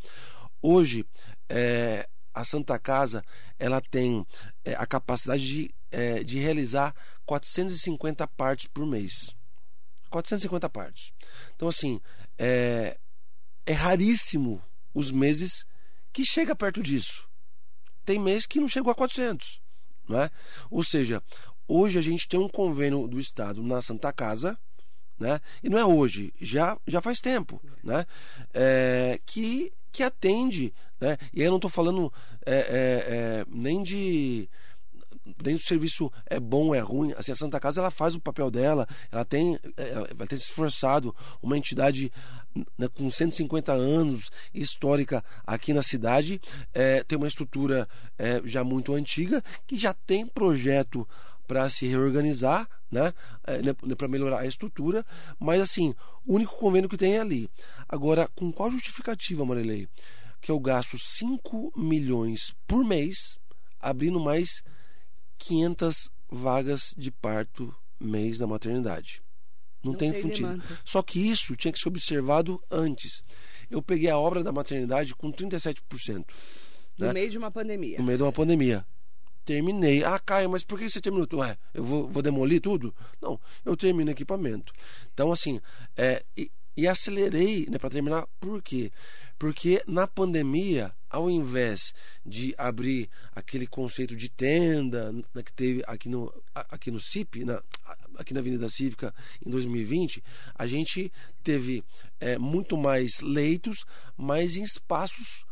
Hoje, 0.61 1.07
é, 1.49 2.09
a 2.35 2.45
Santa 2.45 2.79
Casa 2.79 3.25
ela 3.59 3.81
tem 3.81 4.27
é, 4.65 4.75
a 4.75 4.87
capacidade 4.87 5.47
de, 5.47 5.75
é, 5.91 6.23
de 6.25 6.39
realizar 6.39 6.95
450 7.25 8.27
partes 8.27 8.67
por 8.67 8.87
mês. 8.87 9.35
450 10.11 10.69
partes. 10.69 11.13
Então, 11.55 11.69
assim, 11.69 12.01
é, 12.37 12.99
é 13.65 13.73
raríssimo 13.73 14.63
os 14.93 15.13
meses 15.13 15.65
que 16.13 16.25
chega 16.25 16.57
perto 16.57 16.83
disso. 16.83 17.25
Tem 18.05 18.19
mês 18.19 18.47
que 18.47 18.59
não 18.61 18.67
chegou 18.67 18.91
a 18.91 18.95
400. 18.95 19.61
Não 20.09 20.21
é? 20.21 20.31
Ou 20.69 20.83
seja, 20.83 21.23
hoje 21.71 21.99
a 21.99 22.03
gente 22.03 22.27
tem 22.27 22.41
um 22.41 22.49
convênio 22.49 23.07
do 23.07 23.21
Estado 23.21 23.63
na 23.63 23.81
Santa 23.81 24.13
Casa, 24.13 24.59
né? 25.19 25.41
e 25.63 25.69
não 25.69 25.79
é 25.79 25.85
hoje, 25.85 26.33
já, 26.41 26.77
já 26.87 27.01
faz 27.01 27.21
tempo, 27.21 27.61
né? 27.85 28.07
É, 28.53 29.21
que, 29.25 29.73
que 29.93 30.03
atende. 30.03 30.73
Né? 31.01 31.17
E 31.33 31.41
aí 31.41 31.47
eu 31.47 31.51
não 31.51 31.59
estou 31.59 31.71
falando 31.71 32.13
é, 32.45 32.55
é, 32.55 32.61
é, 32.61 33.45
nem 33.49 33.83
de 33.83 34.49
nem 35.45 35.57
se 35.57 35.65
o 35.65 35.67
serviço 35.69 36.13
é 36.27 36.41
bom 36.41 36.69
ou 36.69 36.75
é 36.75 36.81
ruim. 36.81 37.13
Assim, 37.17 37.31
a 37.31 37.37
Santa 37.37 37.61
Casa 37.61 37.81
ela 37.81 37.91
faz 37.91 38.15
o 38.15 38.21
papel 38.21 38.51
dela, 38.51 38.87
ela 39.13 39.25
tem, 39.25 39.59
é, 39.77 39.91
ela 39.91 40.27
tem 40.27 40.39
se 40.39 40.47
esforçado, 40.47 41.15
uma 41.41 41.57
entidade 41.57 42.11
né, 42.77 42.89
com 42.89 43.09
150 43.11 43.73
anos 43.73 44.31
histórica 44.53 45.23
aqui 45.47 45.73
na 45.73 45.83
cidade, 45.83 46.41
é, 46.75 47.05
tem 47.05 47.17
uma 47.17 47.29
estrutura 47.29 47.89
já 48.45 48.65
muito 48.65 48.93
antiga, 48.93 49.43
que 49.67 49.79
já 49.79 49.95
tem 49.95 50.27
projeto 50.27 51.07
para 51.51 51.69
se 51.69 51.85
reorganizar, 51.85 52.69
né, 52.89 53.13
para 53.99 54.07
melhorar 54.07 54.39
a 54.39 54.47
estrutura, 54.47 55.05
mas 55.37 55.61
assim, 55.61 55.93
o 56.25 56.35
único 56.37 56.57
convênio 56.57 56.89
que 56.89 56.97
tem 56.97 57.17
é 57.17 57.21
ali. 57.21 57.51
Agora, 57.89 58.29
com 58.37 58.53
qual 58.53 58.71
justificativa, 58.71 59.45
Marilei? 59.45 59.89
Que 60.41 60.53
eu 60.53 60.61
gasto 60.61 60.97
5 60.97 61.73
milhões 61.77 62.55
por 62.69 62.85
mês 62.85 63.37
abrindo 63.81 64.21
mais 64.21 64.63
500 65.39 66.09
vagas 66.31 66.95
de 66.97 67.11
parto 67.11 67.75
mês 67.99 68.39
na 68.39 68.47
maternidade. 68.47 69.21
Não, 69.83 69.91
Não 69.91 69.99
tem, 69.99 70.13
tem 70.13 70.23
sentido. 70.23 70.51
demanda. 70.51 70.65
Só 70.85 71.03
que 71.03 71.19
isso 71.19 71.57
tinha 71.57 71.73
que 71.73 71.81
ser 71.81 71.89
observado 71.89 72.63
antes. 72.71 73.25
Eu 73.69 73.83
peguei 73.83 74.09
a 74.09 74.17
obra 74.17 74.45
da 74.45 74.53
maternidade 74.53 75.17
com 75.17 75.33
37%. 75.33 76.25
No 76.97 77.07
Né? 77.07 77.13
meio 77.13 77.29
de 77.31 77.39
uma 77.39 77.51
pandemia. 77.51 77.99
no 77.99 78.05
meio 78.05 78.19
de 78.19 78.23
uma 78.23 78.33
pandemia. 78.33 78.87
Terminei. 79.51 80.05
Ah, 80.05 80.17
Caio, 80.21 80.49
mas 80.49 80.63
por 80.63 80.79
que 80.79 80.89
você 80.89 81.01
terminou? 81.01 81.27
Ué, 81.33 81.59
eu 81.75 81.83
vou, 81.83 82.09
vou 82.09 82.23
demolir 82.23 82.61
tudo? 82.61 82.95
Não, 83.21 83.41
eu 83.65 83.77
termino 83.77 84.09
equipamento. 84.09 84.73
Então, 85.13 85.33
assim, 85.33 85.61
é, 85.97 86.25
e, 86.37 86.49
e 86.77 86.87
acelerei 86.87 87.67
né, 87.69 87.77
para 87.77 87.91
terminar. 87.91 88.29
Por 88.39 88.63
quê? 88.63 88.93
Porque 89.37 89.83
na 89.89 90.07
pandemia, 90.07 90.95
ao 91.09 91.29
invés 91.29 91.93
de 92.25 92.55
abrir 92.57 93.11
aquele 93.35 93.67
conceito 93.67 94.15
de 94.15 94.29
tenda 94.29 95.13
né, 95.13 95.43
que 95.45 95.53
teve 95.53 95.83
aqui 95.85 96.09
no, 96.09 96.33
aqui 96.55 96.93
no 96.93 97.01
CIP, 97.01 97.45
na, 97.45 97.61
aqui 98.19 98.33
na 98.33 98.39
Avenida 98.39 98.71
Cívica 98.71 99.13
em 99.45 99.51
2020, 99.51 100.23
a 100.55 100.65
gente 100.69 101.13
teve 101.43 101.83
é, 102.21 102.39
muito 102.39 102.77
mais 102.77 103.21
leitos, 103.21 103.85
mas 104.17 104.55
em 104.55 104.63
espaços 104.63 105.45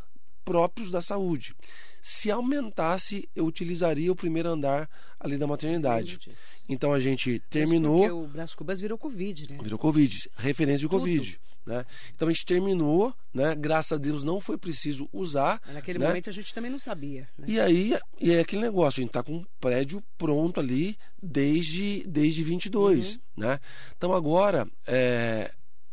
próprios 0.48 0.90
da 0.90 1.02
saúde. 1.02 1.54
Se 2.00 2.30
aumentasse, 2.30 3.28
eu 3.36 3.44
utilizaria 3.44 4.10
o 4.10 4.16
primeiro 4.16 4.48
andar 4.48 4.88
ali 5.20 5.36
da 5.36 5.46
maternidade. 5.46 6.18
Então 6.66 6.94
a 6.94 6.98
gente 6.98 7.38
terminou. 7.50 7.98
Porque 7.98 8.12
o 8.12 8.26
Brás 8.26 8.54
Cubas 8.54 8.80
virou 8.80 8.96
Covid, 8.96 9.52
né? 9.52 9.58
Virou 9.62 9.78
Covid, 9.78 10.30
referência 10.36 10.80
de 10.80 10.88
Tudo. 10.88 11.00
Covid. 11.00 11.38
Né? 11.66 11.84
Então 12.14 12.28
a 12.28 12.32
gente 12.32 12.46
terminou, 12.46 13.14
né? 13.34 13.54
graças 13.54 13.92
a 13.92 14.00
Deus 14.00 14.24
não 14.24 14.40
foi 14.40 14.56
preciso 14.56 15.06
usar. 15.12 15.60
Naquele 15.70 15.98
né? 15.98 16.06
momento 16.06 16.30
a 16.30 16.32
gente 16.32 16.54
também 16.54 16.70
não 16.70 16.78
sabia. 16.78 17.28
Né? 17.36 17.44
E 17.46 17.60
aí 17.60 17.98
e 18.18 18.32
é 18.32 18.40
aquele 18.40 18.62
negócio, 18.62 19.00
a 19.00 19.02
gente 19.02 19.10
está 19.10 19.22
com 19.22 19.34
um 19.34 19.46
prédio 19.60 20.02
pronto 20.16 20.60
ali 20.60 20.96
desde, 21.22 22.04
desde 22.08 22.42
22. 22.42 23.16
Uhum. 23.16 23.20
Né? 23.36 23.60
Então 23.98 24.14
agora, 24.14 24.66
é, 24.86 25.52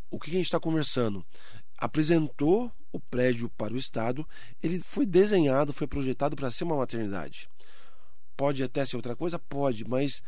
o 0.09 0.17
que 0.17 0.29
a 0.29 0.33
gente 0.33 0.45
está 0.45 0.61
conversando? 0.61 1.25
Apresentou 1.77 2.71
o 2.95 2.99
prédio 2.99 3.49
para 3.57 3.73
o 3.73 3.77
Estado, 3.77 4.27
ele 4.61 4.79
foi 4.79 5.05
desenhado, 5.05 5.73
foi 5.73 5.87
projetado 5.87 6.35
para 6.35 6.51
ser 6.51 6.63
uma 6.63 6.77
maternidade. 6.77 7.49
Pode 8.37 8.63
até 8.63 8.85
ser 8.85 8.95
outra 8.95 9.15
coisa? 9.15 9.37
Pode, 9.37 9.85
mas 9.85 10.21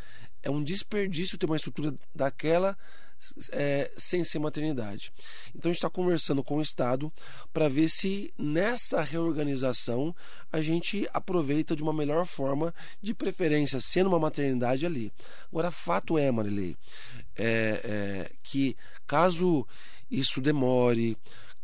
é 0.43 0.49
um 0.49 0.63
desperdício 0.63 1.37
ter 1.37 1.45
uma 1.45 1.55
estrutura 1.55 1.93
daquela 2.13 2.77
é, 3.51 3.91
sem 3.97 4.23
ser 4.23 4.39
maternidade. 4.39 5.11
Então 5.49 5.69
a 5.69 5.73
gente 5.73 5.77
está 5.77 5.89
conversando 5.89 6.43
com 6.43 6.57
o 6.57 6.61
Estado 6.61 7.11
para 7.51 7.67
ver 7.67 7.89
se 7.89 8.33
nessa 8.37 9.01
reorganização 9.01 10.15
a 10.51 10.61
gente 10.61 11.07
aproveita 11.13 11.75
de 11.75 11.83
uma 11.83 11.93
melhor 11.93 12.25
forma, 12.25 12.73
de 13.01 13.13
preferência 13.13 13.81
sendo 13.81 14.07
uma 14.07 14.19
maternidade 14.19 14.85
ali. 14.85 15.11
Agora, 15.51 15.71
fato 15.71 16.17
é, 16.17 16.31
Marilei, 16.31 16.77
é, 17.35 17.81
é, 17.83 18.31
que 18.43 18.75
caso 19.05 19.67
isso 20.09 20.39
demore, 20.39 21.17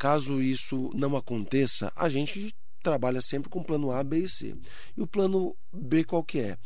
caso 0.03 0.41
isso 0.41 0.91
não 0.93 1.15
aconteça, 1.15 1.89
a 1.95 2.09
gente 2.09 2.53
trabalha 2.83 3.21
sempre 3.21 3.49
com 3.49 3.63
plano 3.63 3.89
A, 3.89 4.03
B 4.03 4.19
e 4.19 4.29
C. 4.29 4.53
E 4.97 5.01
o 5.01 5.07
plano 5.07 5.55
B 5.71 6.03
qual 6.03 6.21
que 6.21 6.39
é? 6.39 6.57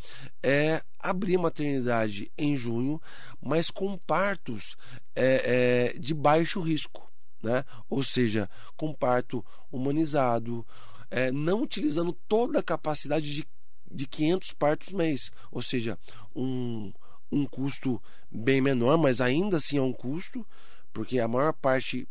É 0.41 0.81
abrir 0.99 1.37
maternidade 1.37 2.31
em 2.35 2.55
junho, 2.55 2.99
mas 3.39 3.69
com 3.69 3.95
partos 3.95 4.75
é, 5.15 5.93
é, 5.93 5.99
de 5.99 6.15
baixo 6.15 6.61
risco, 6.61 7.07
né? 7.43 7.63
Ou 7.87 8.03
seja, 8.03 8.49
com 8.75 8.91
parto 8.91 9.45
humanizado, 9.71 10.65
é, 11.11 11.31
não 11.31 11.61
utilizando 11.61 12.13
toda 12.27 12.57
a 12.57 12.63
capacidade 12.63 13.31
de, 13.31 13.47
de 13.91 14.07
500 14.07 14.51
partos 14.53 14.91
mês, 14.91 15.29
ou 15.51 15.61
seja, 15.61 15.95
um, 16.35 16.91
um 17.31 17.45
custo 17.45 18.01
bem 18.31 18.61
menor, 18.61 18.97
mas 18.97 19.21
ainda 19.21 19.57
assim 19.57 19.77
é 19.77 19.81
um 19.81 19.93
custo, 19.93 20.43
porque 20.91 21.19
a 21.19 21.27
maior 21.27 21.53
parte 21.53 22.09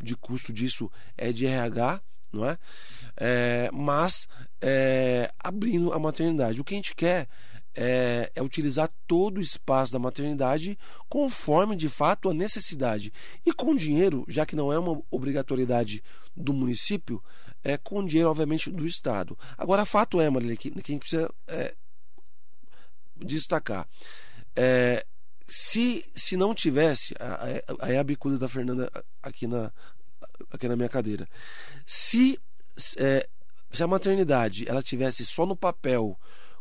de 0.00 0.16
custo 0.16 0.52
disso 0.52 0.90
é 1.16 1.32
de 1.32 1.46
RH, 1.46 2.00
não 2.32 2.46
é? 2.46 2.58
é 3.16 3.70
mas 3.72 4.28
é, 4.60 5.30
abrindo 5.38 5.92
a 5.92 5.98
maternidade. 5.98 6.60
O 6.60 6.64
que 6.64 6.74
a 6.74 6.76
gente 6.76 6.94
quer 6.94 7.28
é, 7.74 8.30
é, 8.34 8.42
utilizar 8.42 8.90
todo 9.06 9.38
o 9.38 9.40
espaço 9.40 9.92
da 9.92 9.98
maternidade 9.98 10.78
conforme 11.08 11.74
de 11.74 11.88
fato 11.88 12.28
a 12.28 12.34
necessidade. 12.34 13.12
E 13.44 13.52
com 13.52 13.74
dinheiro, 13.74 14.24
já 14.28 14.44
que 14.44 14.56
não 14.56 14.72
é 14.72 14.78
uma 14.78 15.02
obrigatoriedade 15.10 16.02
do 16.36 16.52
município, 16.52 17.22
é 17.64 17.76
com 17.76 18.04
dinheiro, 18.04 18.30
obviamente, 18.30 18.70
do 18.70 18.86
Estado. 18.86 19.38
Agora, 19.56 19.86
fato 19.86 20.20
é, 20.20 20.28
Marília, 20.28 20.56
que, 20.56 20.70
que 20.70 20.92
a 20.92 20.94
gente 20.94 21.00
precisa 21.00 21.32
é, 21.48 21.74
destacar. 23.16 23.88
É, 24.54 25.04
se, 25.46 26.04
se 26.14 26.36
não 26.36 26.54
tivesse, 26.54 27.14
aí 27.80 27.94
é 27.94 27.98
a 27.98 28.04
bicuda 28.04 28.38
da 28.38 28.48
Fernanda 28.48 28.90
aqui 29.22 29.46
na, 29.46 29.72
aqui 30.50 30.68
na 30.68 30.76
minha 30.76 30.88
cadeira. 30.88 31.28
Se, 31.86 32.38
é, 32.98 33.28
se 33.72 33.82
a 33.82 33.86
maternidade 33.86 34.68
ela 34.68 34.82
tivesse 34.82 35.24
só 35.24 35.46
no 35.46 35.56
papel 35.56 36.18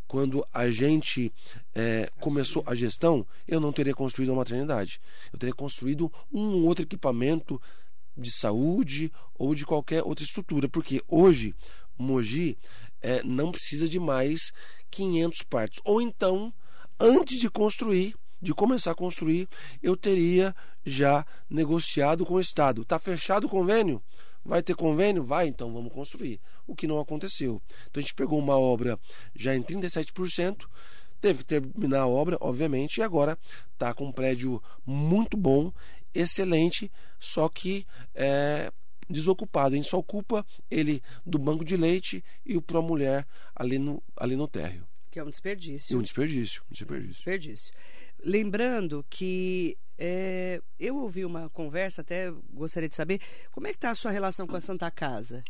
quando 0.07 0.45
a 0.53 0.69
gente 0.69 1.31
é, 1.73 2.09
começou 2.19 2.63
a 2.65 2.75
gestão, 2.75 3.25
eu 3.47 3.61
não 3.61 3.71
teria 3.71 3.93
construído 3.93 4.29
uma 4.29 4.41
maternidade. 4.41 4.99
Eu 5.31 5.39
teria 5.39 5.55
construído 5.55 6.11
um 6.31 6.65
outro 6.65 6.83
equipamento 6.83 7.61
de 8.17 8.29
saúde 8.29 9.09
ou 9.33 9.55
de 9.55 9.65
qualquer 9.65 10.03
outra 10.03 10.25
estrutura, 10.25 10.67
porque 10.67 11.01
hoje 11.07 11.55
Mogi 11.97 12.57
é, 13.01 13.23
não 13.23 13.51
precisa 13.51 13.87
de 13.87 13.99
mais 13.99 14.51
500 14.89 15.43
partos. 15.43 15.79
Ou 15.85 16.01
então, 16.01 16.53
antes 16.99 17.39
de 17.39 17.49
construir, 17.49 18.13
de 18.41 18.53
começar 18.53 18.91
a 18.91 18.95
construir, 18.95 19.47
eu 19.81 19.95
teria 19.95 20.55
já 20.85 21.25
negociado 21.49 22.25
com 22.25 22.35
o 22.35 22.41
Estado. 22.41 22.81
Está 22.81 22.97
fechado 22.97 23.45
o 23.45 23.49
convênio? 23.49 24.01
Vai 24.43 24.63
ter 24.63 24.75
convênio? 24.75 25.23
Vai, 25.23 25.47
então 25.47 25.71
vamos 25.71 25.93
construir. 25.93 26.39
O 26.65 26.75
que 26.75 26.87
não 26.87 26.99
aconteceu. 26.99 27.61
Então 27.89 27.99
a 27.99 28.01
gente 28.01 28.15
pegou 28.15 28.39
uma 28.39 28.57
obra 28.57 28.99
já 29.35 29.55
em 29.55 29.61
37%, 29.61 30.65
teve 31.19 31.39
que 31.39 31.45
terminar 31.45 32.01
a 32.01 32.07
obra, 32.07 32.37
obviamente, 32.41 32.97
e 32.97 33.03
agora 33.03 33.37
está 33.73 33.93
com 33.93 34.05
um 34.05 34.11
prédio 34.11 34.61
muito 34.85 35.37
bom, 35.37 35.71
excelente, 36.13 36.91
só 37.19 37.47
que 37.47 37.85
é, 38.15 38.71
desocupado. 39.07 39.75
A 39.75 39.77
gente 39.77 39.89
só 39.89 39.99
ocupa 39.99 40.45
ele 40.69 41.03
do 41.25 41.37
banco 41.37 41.63
de 41.63 41.77
leite 41.77 42.23
e 42.45 42.57
o 42.57 42.61
Pro 42.61 42.81
Mulher 42.81 43.27
ali 43.55 43.77
no, 43.77 44.01
ali 44.17 44.35
no 44.35 44.47
térreo. 44.47 44.87
Que 45.11 45.19
é 45.19 45.23
um 45.23 45.29
desperdício. 45.29 45.93
E 45.93 45.95
um 45.97 46.01
desperdício. 46.01 46.63
Um 46.69 46.73
desperdício. 46.73 47.09
Um 47.09 47.11
desperdício. 47.11 47.73
Lembrando 48.23 49.05
que 49.09 49.77
é, 49.97 50.61
eu 50.79 50.97
ouvi 50.97 51.23
uma 51.23 51.49
conversa, 51.49 52.01
até 52.01 52.31
gostaria 52.53 52.89
de 52.89 52.95
saber, 52.95 53.19
como 53.51 53.67
é 53.67 53.71
que 53.71 53.77
está 53.77 53.91
a 53.91 53.95
sua 53.95 54.11
relação 54.11 54.47
com 54.47 54.55
a 54.55 54.61
Santa 54.61 54.89
Casa? 54.89 55.43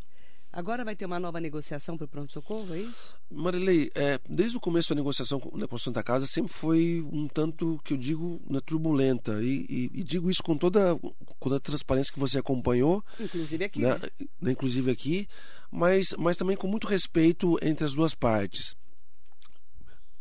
Agora 0.53 0.83
vai 0.83 0.93
ter 0.97 1.05
uma 1.05 1.19
nova 1.19 1.39
negociação 1.39 1.95
para 1.95 2.03
o 2.03 2.07
pronto-socorro, 2.09 2.73
é 2.73 2.79
isso? 2.79 3.15
Marilei, 3.29 3.89
é, 3.95 4.19
desde 4.29 4.57
o 4.57 4.59
começo 4.59 4.89
da 4.89 4.95
negociação 4.95 5.39
com, 5.39 5.57
né, 5.57 5.65
com 5.65 5.77
a 5.77 5.79
Santa 5.79 6.03
Casa 6.03 6.27
sempre 6.27 6.51
foi 6.51 7.01
um 7.09 7.25
tanto 7.25 7.79
que 7.85 7.93
eu 7.93 7.97
digo 7.97 8.41
né, 8.49 8.59
turbulenta. 8.65 9.41
E, 9.41 9.65
e, 9.69 9.91
e, 9.93 10.03
digo 10.03 10.29
isso 10.29 10.43
com 10.43 10.57
toda, 10.57 10.97
com 10.97 11.13
toda 11.39 11.55
a 11.55 11.59
transparência 11.59 12.11
que 12.11 12.19
você 12.19 12.37
acompanhou. 12.37 13.01
Inclusive 13.17 13.63
aqui. 13.63 13.79
Né, 13.79 13.97
né, 14.41 14.51
inclusive 14.51 14.91
aqui, 14.91 15.25
mas, 15.71 16.13
mas 16.17 16.35
também 16.35 16.57
com 16.57 16.67
muito 16.67 16.85
respeito 16.85 17.57
entre 17.61 17.85
as 17.85 17.93
duas 17.93 18.13
partes 18.13 18.75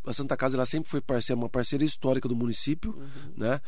a 0.05 0.13
Santa 0.13 0.35
Casa 0.35 0.55
ela 0.55 0.65
sempre 0.65 0.89
foi 0.89 1.01
parceira, 1.01 1.39
uma 1.39 1.49
parceira 1.49 1.83
histórica 1.83 2.27
do 2.27 2.35
município, 2.35 2.95
uhum. 2.97 3.33
né? 3.37 3.59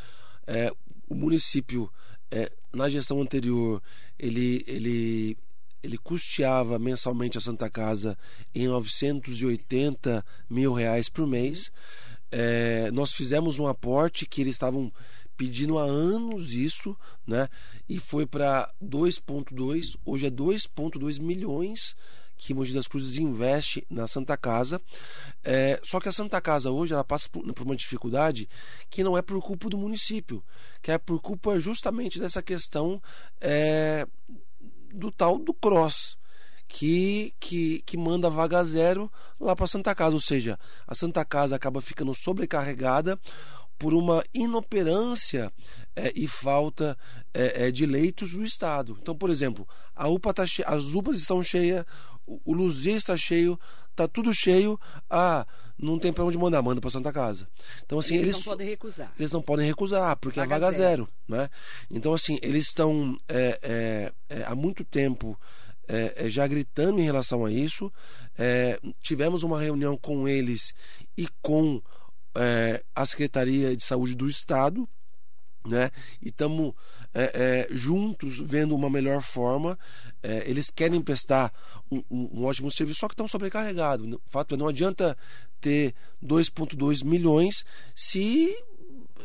É, 0.45 0.71
o 1.07 1.15
município 1.15 1.91
é, 2.31 2.51
na 2.73 2.89
gestão 2.89 3.21
anterior 3.21 3.81
ele 4.17 4.63
ele 4.67 5.37
ele 5.83 5.97
custeava 5.97 6.79
mensalmente 6.79 7.37
a 7.37 7.41
Santa 7.41 7.69
Casa 7.69 8.17
em 8.55 8.67
980 8.67 10.25
mil 10.49 10.71
reais 10.71 11.09
por 11.09 11.27
mês. 11.27 11.69
É, 12.31 12.89
nós 12.91 13.11
fizemos 13.11 13.59
um 13.59 13.67
aporte 13.67 14.25
que 14.25 14.41
eles 14.41 14.55
estavam 14.55 14.91
pedindo 15.35 15.77
há 15.77 15.83
anos 15.83 16.53
isso, 16.53 16.97
né? 17.27 17.49
E 17.89 17.99
foi 17.99 18.25
para 18.25 18.71
2,2, 18.81 19.97
hoje 20.05 20.25
é 20.25 20.31
2,2 20.31 21.19
milhões 21.19 21.95
que 22.37 22.53
Mogi 22.53 22.73
das 22.73 22.87
Cruzes 22.87 23.17
investe 23.17 23.85
na 23.89 24.07
Santa 24.07 24.35
Casa. 24.37 24.81
É, 25.43 25.79
só 25.83 25.99
que 25.99 26.09
a 26.09 26.11
Santa 26.11 26.41
Casa 26.41 26.71
hoje 26.71 26.93
ela 26.93 27.03
passa 27.03 27.29
por, 27.29 27.41
por, 27.53 27.63
uma 27.63 27.75
dificuldade 27.75 28.49
que 28.89 29.03
não 29.03 29.17
é 29.17 29.21
por 29.21 29.41
culpa 29.41 29.69
do 29.69 29.77
município, 29.77 30.43
que 30.81 30.91
é 30.91 30.97
por 30.97 31.21
culpa 31.21 31.59
justamente 31.59 32.19
dessa 32.19 32.41
questão 32.41 33.01
é, 33.39 34.07
do 34.93 35.11
tal 35.11 35.37
do 35.37 35.53
cross. 35.53 36.17
Que, 36.65 37.35
que, 37.39 37.83
que 37.85 37.95
manda 37.95 38.31
vaga 38.31 38.63
zero 38.63 39.11
lá 39.39 39.55
para 39.55 39.67
Santa 39.67 39.93
Casa, 39.93 40.15
ou 40.15 40.21
seja, 40.21 40.57
a 40.87 40.95
Santa 40.95 41.23
Casa 41.23 41.55
acaba 41.55 41.81
ficando 41.81 42.15
sobrecarregada 42.15 43.19
por 43.77 43.93
uma 43.93 44.23
inoperância 44.33 45.51
é, 45.95 46.11
e 46.15 46.27
falta 46.27 46.97
é, 47.33 47.67
é, 47.67 47.71
de 47.71 47.85
leitos 47.85 48.31
do 48.31 48.43
Estado. 48.43 48.97
Então, 49.01 49.15
por 49.15 49.29
exemplo, 49.29 49.67
a 49.95 50.07
UPA 50.07 50.33
tá 50.33 50.45
che... 50.45 50.63
as 50.65 50.85
UPAs 50.93 51.17
estão 51.17 51.43
cheias, 51.43 51.85
o 52.25 52.53
Luzia 52.53 52.95
está 52.95 53.15
cheio, 53.17 53.59
tá 53.95 54.07
tudo 54.07 54.33
cheio. 54.33 54.79
Ah, 55.09 55.45
não 55.77 55.99
tem 55.99 56.13
para 56.13 56.23
onde 56.23 56.37
mandar, 56.37 56.61
manda 56.61 56.79
para 56.79 56.89
Santa 56.89 57.11
Casa. 57.11 57.47
Então 57.85 57.99
assim, 57.99 58.15
eles, 58.15 58.27
eles, 58.27 58.37
não 58.37 58.43
podem 58.43 58.67
recusar. 58.67 59.13
Eles 59.19 59.31
não 59.31 59.41
podem 59.41 59.67
recusar, 59.67 60.17
porque 60.17 60.39
vaga 60.39 60.55
é 60.55 60.59
vaga 60.59 60.71
zero. 60.71 60.83
zero, 60.83 61.09
né? 61.27 61.49
Então 61.89 62.13
assim, 62.13 62.39
eles 62.41 62.67
estão 62.67 63.17
é, 63.27 63.59
é, 63.61 64.13
é, 64.29 64.43
há 64.43 64.55
muito 64.55 64.83
tempo 64.83 65.39
é, 65.87 66.25
é, 66.25 66.29
já 66.29 66.47
gritando 66.47 66.99
em 66.99 67.05
relação 67.05 67.45
a 67.45 67.51
isso. 67.51 67.91
Tivemos 69.01 69.43
uma 69.43 69.61
reunião 69.61 69.95
com 69.95 70.27
eles 70.27 70.73
e 71.15 71.27
com 71.41 71.81
a 72.95 73.05
Secretaria 73.05 73.75
de 73.75 73.83
Saúde 73.83 74.15
do 74.15 74.27
Estado, 74.27 74.89
né? 75.67 75.91
E 76.19 76.29
estamos 76.29 76.73
é, 77.13 77.67
é, 77.69 77.75
juntos 77.75 78.39
vendo 78.39 78.75
uma 78.75 78.89
melhor 78.89 79.21
forma. 79.21 79.77
É, 80.21 80.49
eles 80.49 80.69
querem 80.69 81.01
prestar 81.01 81.53
um, 81.91 82.03
um, 82.09 82.39
um, 82.39 82.45
ótimo 82.45 82.71
serviço, 82.71 83.01
só 83.01 83.07
que 83.07 83.13
estão 83.13 83.27
sobrecarregados. 83.27 84.05
O 84.13 84.21
fato 84.25 84.55
é 84.55 84.57
não 84.57 84.67
adianta 84.67 85.17
ter 85.61 85.93
2,2 86.23 87.03
milhões 87.03 87.63
se, 87.95 88.55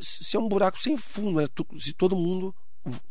se 0.00 0.36
é 0.36 0.40
um 0.40 0.48
buraco 0.48 0.78
sem 0.78 0.96
fundo, 0.96 1.40
né? 1.40 1.46
se 1.78 1.92
todo 1.92 2.16
mundo 2.16 2.54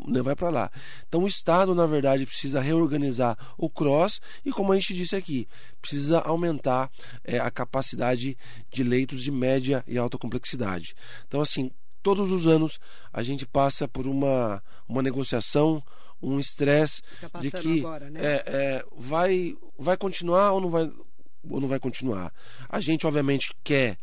né, 0.08 0.22
vai 0.22 0.36
para 0.36 0.50
lá. 0.50 0.72
Então 1.08 1.24
o 1.24 1.28
Estado, 1.28 1.74
na 1.76 1.86
verdade, 1.86 2.26
precisa 2.26 2.60
reorganizar 2.60 3.38
o 3.58 3.70
cross 3.70 4.20
e, 4.46 4.52
como 4.52 4.72
a 4.72 4.76
gente 4.76 4.94
disse 4.94 5.16
aqui, 5.16 5.48
precisa 5.82 6.20
aumentar 6.20 6.90
é, 7.24 7.40
a 7.40 7.52
capacidade 7.52 8.38
de 8.72 8.84
leitos 8.84 9.22
de 9.22 9.32
média 9.32 9.84
e 9.88 9.98
alta 9.98 10.18
complexidade. 10.18 10.96
Então, 11.28 11.42
assim, 11.42 11.72
todos 12.08 12.32
os 12.32 12.48
anos 12.48 12.80
a 13.12 13.22
gente 13.22 13.46
passa 13.46 13.86
por 13.86 14.08
uma, 14.08 14.63
uma 14.88 15.02
negociação, 15.02 15.84
um 16.22 16.39
estresse 16.39 17.02
tá 17.30 17.38
de 17.41 17.52
que 17.52 17.80
agora, 17.80 18.10
né? 18.10 18.20
é, 18.24 18.43
é, 18.46 18.86
vai, 18.96 19.58
vai 19.78 19.98
continuar 19.98 20.54
ou 20.54 20.62
não 20.62 20.70
vai, 20.70 20.89
ou 21.50 21.60
não 21.60 21.67
vai 21.67 21.82
continuar. 21.82 22.34
A 22.70 22.80
gente, 22.80 23.06
obviamente, 23.06 23.54
quer 23.62 23.98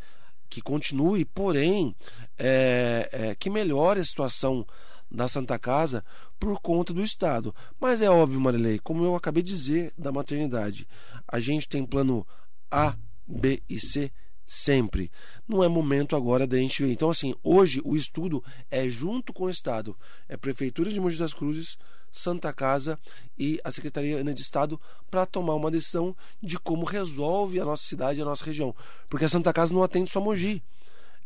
que 0.51 0.61
continue, 0.61 1.25
porém, 1.25 1.97
é, 2.39 3.09
é, 3.11 3.35
que 3.37 3.49
melhore 3.49 4.01
a 4.01 4.05
situação 4.05 4.67
da 5.11 5.27
Santa 5.27 5.59
Casa 5.59 6.05
por 6.39 6.61
conta 6.61 6.93
do 6.93 7.03
Estado. 7.03 7.55
Mas 7.81 8.03
é 8.03 8.11
óbvio, 8.11 8.39
Marilei, 8.39 8.79
como 8.81 9.03
eu 9.03 9.17
acabei 9.17 9.43
de 9.43 9.51
dizer 9.57 9.95
da 9.97 10.13
maternidade, 10.13 10.87
a 11.27 11.41
gente 11.41 11.67
tem 11.67 11.87
plano 11.87 12.27
A, 12.71 12.99
B 13.27 13.63
e 13.67 13.81
C 13.81 14.13
sempre. 14.47 15.11
Não 15.49 15.63
é 15.63 15.69
momento 15.69 16.17
agora 16.17 16.47
da 16.47 16.57
gente 16.57 16.83
ver. 16.83 16.93
Então, 16.93 17.11
assim, 17.11 17.35
hoje 17.43 17.81
o 17.85 17.97
estudo 17.97 18.43
é 18.71 18.89
junto 18.89 19.33
com 19.33 19.45
o 19.45 19.51
Estado. 19.51 19.97
É 20.29 20.37
Prefeitura 20.37 20.91
de 20.91 21.01
Mogi 21.01 21.17
das 21.17 21.35
Cruzes, 21.35 21.79
Santa 22.11 22.53
Casa 22.53 22.99
e 23.39 23.61
a 23.65 23.73
Secretaria 23.73 24.23
de 24.23 24.43
Estado 24.43 24.81
para 25.11 25.27
tomar 25.27 25.55
uma 25.55 25.71
decisão 25.71 26.17
de 26.43 26.59
como 26.59 26.85
resolve 26.85 27.59
a 27.59 27.65
nossa 27.65 27.85
cidade 27.85 28.19
e 28.19 28.23
a 28.23 28.25
nossa 28.25 28.45
região. 28.45 28.75
Porque 29.09 29.25
a 29.25 29.29
Santa 29.29 29.53
Casa 29.53 29.75
não 29.75 29.83
atende 29.83 30.11
só 30.11 30.21
Mogi. 30.21 30.63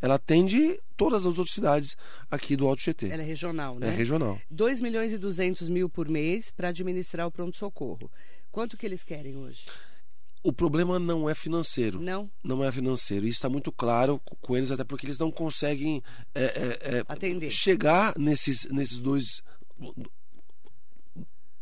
Ela 0.00 0.14
atende 0.14 0.80
todas 0.96 1.26
as 1.26 1.36
outras 1.36 1.50
cidades 1.50 1.96
aqui 2.30 2.56
do 2.56 2.68
Alto 2.68 2.82
GT. 2.82 3.08
Ela 3.08 3.22
é 3.22 3.26
regional, 3.26 3.78
né? 3.78 3.88
É 3.88 3.90
regional. 3.90 4.40
2 4.48 4.80
milhões 4.80 5.12
e 5.12 5.18
200 5.18 5.68
mil 5.68 5.88
por 5.88 6.08
mês 6.08 6.52
para 6.52 6.68
administrar 6.68 7.26
o 7.26 7.32
pronto-socorro. 7.32 8.10
Quanto 8.50 8.76
que 8.76 8.86
eles 8.86 9.02
querem 9.02 9.36
hoje? 9.36 9.66
O 10.48 10.52
problema 10.52 10.98
não 10.98 11.28
é 11.28 11.34
financeiro. 11.34 12.00
Não? 12.00 12.30
Não 12.42 12.64
é 12.64 12.72
financeiro. 12.72 13.26
Isso 13.26 13.34
está 13.34 13.50
muito 13.50 13.70
claro 13.70 14.18
com 14.40 14.56
eles, 14.56 14.70
até 14.70 14.82
porque 14.82 15.04
eles 15.04 15.18
não 15.18 15.30
conseguem 15.30 16.02
é, 16.34 16.42
é, 16.42 16.78
é, 16.96 17.04
Atender. 17.06 17.50
chegar 17.50 18.14
nesses, 18.16 18.64
nesses 18.70 18.98
dois. 18.98 19.42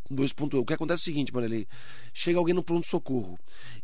Dois 0.09 0.33
pontos. 0.33 0.61
O 0.61 0.65
que 0.65 0.73
acontece 0.73 1.01
é 1.01 1.03
o 1.03 1.05
seguinte, 1.05 1.35
Marilei. 1.35 1.67
Chega 2.15 2.39
alguém 2.39 2.55
no 2.55 2.63
pronto-socorro. 2.63 3.37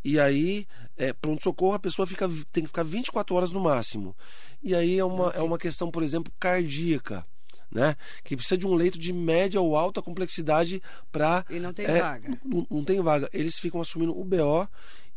E 0.05 0.21
aí, 0.21 0.69
é, 0.97 1.13
pronto-socorro, 1.13 1.75
a 1.75 1.81
pessoa 1.81 2.07
fica, 2.07 2.29
tem 2.53 2.63
que 2.63 2.69
ficar 2.69 2.85
24 2.85 3.35
horas 3.35 3.51
no 3.51 3.59
máximo. 3.59 4.17
E 4.63 4.73
aí 4.73 5.01
é 5.01 5.05
uma, 5.05 5.31
é 5.31 5.43
uma 5.43 5.59
questão, 5.59 5.91
por 5.91 6.05
exemplo, 6.05 6.33
cardíaca. 6.39 7.27
Né? 7.73 7.97
Que 8.23 8.37
precisa 8.37 8.59
de 8.59 8.67
um 8.67 8.75
leito 8.75 8.99
de 8.99 9.13
média 9.15 9.59
ou 9.59 9.77
alta 9.77 10.03
complexidade 10.03 10.83
para. 11.11 11.45
E 11.49 11.59
não 11.59 11.73
tem 11.73 11.87
é, 11.87 12.01
vaga. 12.01 12.39
Não, 12.45 12.67
não 12.71 12.85
tem 12.85 13.01
vaga. 13.01 13.31
Eles 13.33 13.59
ficam 13.59 13.81
assumindo 13.81 14.17
o 14.17 14.23
BO 14.23 14.69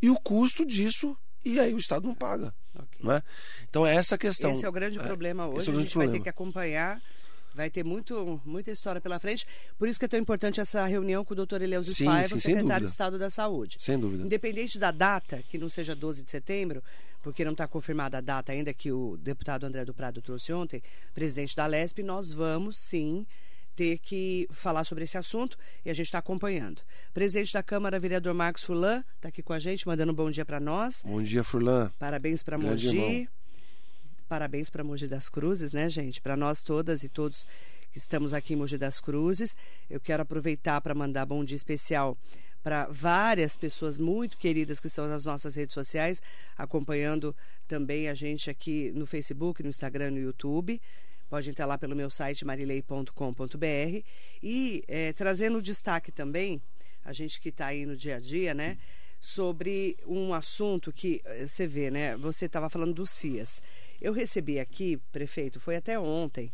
e 0.01 0.09
o 0.09 0.15
custo 0.15 0.65
disso, 0.65 1.17
e 1.43 1.59
aí 1.59 1.73
o 1.73 1.77
Estado 1.77 2.07
não 2.07 2.15
paga. 2.15 2.53
Ok. 2.73 2.99
Né? 3.03 3.21
Então 3.69 3.85
é 3.85 3.95
essa 3.95 4.15
a 4.15 4.17
questão. 4.17 4.51
Esse 4.51 4.65
é 4.65 4.69
o 4.69 4.71
grande 4.71 4.99
problema 4.99 5.47
hoje. 5.47 5.59
esse 5.59 5.69
é 5.69 5.73
a 5.73 5.75
gente 5.75 5.97
vai 5.97 6.07
ter 6.07 6.21
que 6.21 6.29
acompanhar. 6.29 7.01
Vai 7.55 7.69
ter 7.69 7.85
muito, 7.85 8.41
muita 8.43 8.69
história 8.69 8.99
pela 8.99 9.17
frente. 9.17 9.47
Por 9.77 9.87
isso 9.87 9.97
que 9.97 10.03
é 10.03 10.07
tão 10.09 10.19
importante 10.19 10.59
essa 10.59 10.85
reunião 10.85 11.23
com 11.23 11.33
o 11.33 11.35
doutor 11.35 11.61
Eleuso 11.61 11.93
Sim, 11.93 12.05
Paiva, 12.05 12.35
sim, 12.35 12.41
secretário 12.41 12.85
de 12.85 12.91
Estado 12.91 13.17
da 13.17 13.29
Saúde. 13.29 13.77
Sem 13.79 13.97
dúvida. 13.97 14.25
Independente 14.25 14.77
da 14.77 14.91
data, 14.91 15.41
que 15.47 15.57
não 15.57 15.69
seja 15.69 15.95
12 15.95 16.23
de 16.23 16.31
setembro, 16.31 16.83
porque 17.23 17.45
não 17.45 17.53
está 17.53 17.65
confirmada 17.65 18.17
a 18.17 18.21
data 18.21 18.51
ainda 18.51 18.73
que 18.73 18.91
o 18.91 19.15
deputado 19.17 19.65
André 19.65 19.85
do 19.85 19.93
Prado 19.93 20.21
trouxe 20.21 20.51
ontem, 20.51 20.83
presidente 21.13 21.55
da 21.55 21.65
LESP, 21.65 22.03
nós 22.03 22.29
vamos 22.29 22.77
sim 22.77 23.25
ter 23.73 23.99
que 23.99 24.47
falar 24.51 24.83
sobre 24.83 25.05
esse 25.05 25.17
assunto 25.17 25.57
e 25.85 25.89
a 25.89 25.93
gente 25.93 26.07
está 26.07 26.19
acompanhando. 26.19 26.81
Presidente 27.13 27.53
da 27.53 27.63
Câmara, 27.63 27.99
vereador 27.99 28.33
Marcos 28.33 28.63
Fulan, 28.63 29.03
está 29.15 29.29
aqui 29.29 29.41
com 29.41 29.53
a 29.53 29.59
gente, 29.59 29.87
mandando 29.87 30.11
um 30.11 30.15
bom 30.15 30.29
dia 30.29 30.45
para 30.45 30.59
nós. 30.59 31.03
Bom 31.05 31.21
dia, 31.21 31.43
Furlan. 31.43 31.91
Parabéns 31.97 32.43
para 32.43 32.57
Mogi. 32.57 32.87
irmão. 32.89 33.27
Parabéns 34.27 34.71
para 34.71 34.83
Mogi 34.83 35.07
das 35.07 35.29
Cruzes, 35.29 35.71
né, 35.71 35.87
gente? 35.87 36.19
Para 36.19 36.35
nós 36.35 36.63
todas 36.63 37.03
e 37.03 37.09
todos 37.09 37.45
que 37.91 37.99
estamos 37.99 38.33
aqui 38.33 38.53
em 38.53 38.55
Mogi 38.55 38.75
das 38.75 38.99
Cruzes. 38.99 39.55
Eu 39.87 39.99
quero 39.99 40.23
aproveitar 40.23 40.81
para 40.81 40.95
mandar 40.95 41.27
bom 41.27 41.45
dia 41.45 41.55
especial 41.55 42.17
para 42.63 42.87
várias 42.87 43.55
pessoas 43.55 43.99
muito 43.99 44.35
queridas 44.35 44.79
que 44.79 44.87
estão 44.87 45.07
nas 45.07 45.25
nossas 45.25 45.53
redes 45.53 45.75
sociais, 45.75 46.23
acompanhando 46.57 47.35
também 47.67 48.09
a 48.09 48.15
gente 48.15 48.49
aqui 48.49 48.91
no 48.95 49.05
Facebook, 49.05 49.61
no 49.61 49.69
Instagram, 49.69 50.09
no 50.09 50.19
YouTube. 50.19 50.81
Pode 51.29 51.47
entrar 51.47 51.67
lá 51.67 51.77
pelo 51.77 51.95
meu 51.95 52.09
site 52.09 52.43
marilei.com.br 52.43 54.03
e 54.41 54.83
eh, 54.87 55.13
trazendo 55.13 55.61
destaque 55.61 56.11
também, 56.11 56.59
a 57.03 57.13
gente 57.13 57.39
que 57.39 57.49
está 57.49 57.67
aí 57.67 57.85
no 57.85 57.95
dia 57.95 58.15
a 58.15 58.19
dia, 58.19 58.55
né? 58.55 58.79
Sobre 59.19 59.95
um 60.07 60.33
assunto 60.33 60.91
que 60.91 61.21
você 61.39 61.67
vê, 61.67 61.91
né? 61.91 62.17
Você 62.17 62.47
estava 62.47 62.71
falando 62.71 62.95
do 62.95 63.05
CIAS. 63.05 63.61
Eu 64.01 64.13
recebi 64.13 64.59
aqui, 64.59 64.97
prefeito, 65.11 65.59
foi 65.59 65.75
até 65.75 65.97
ontem, 65.99 66.51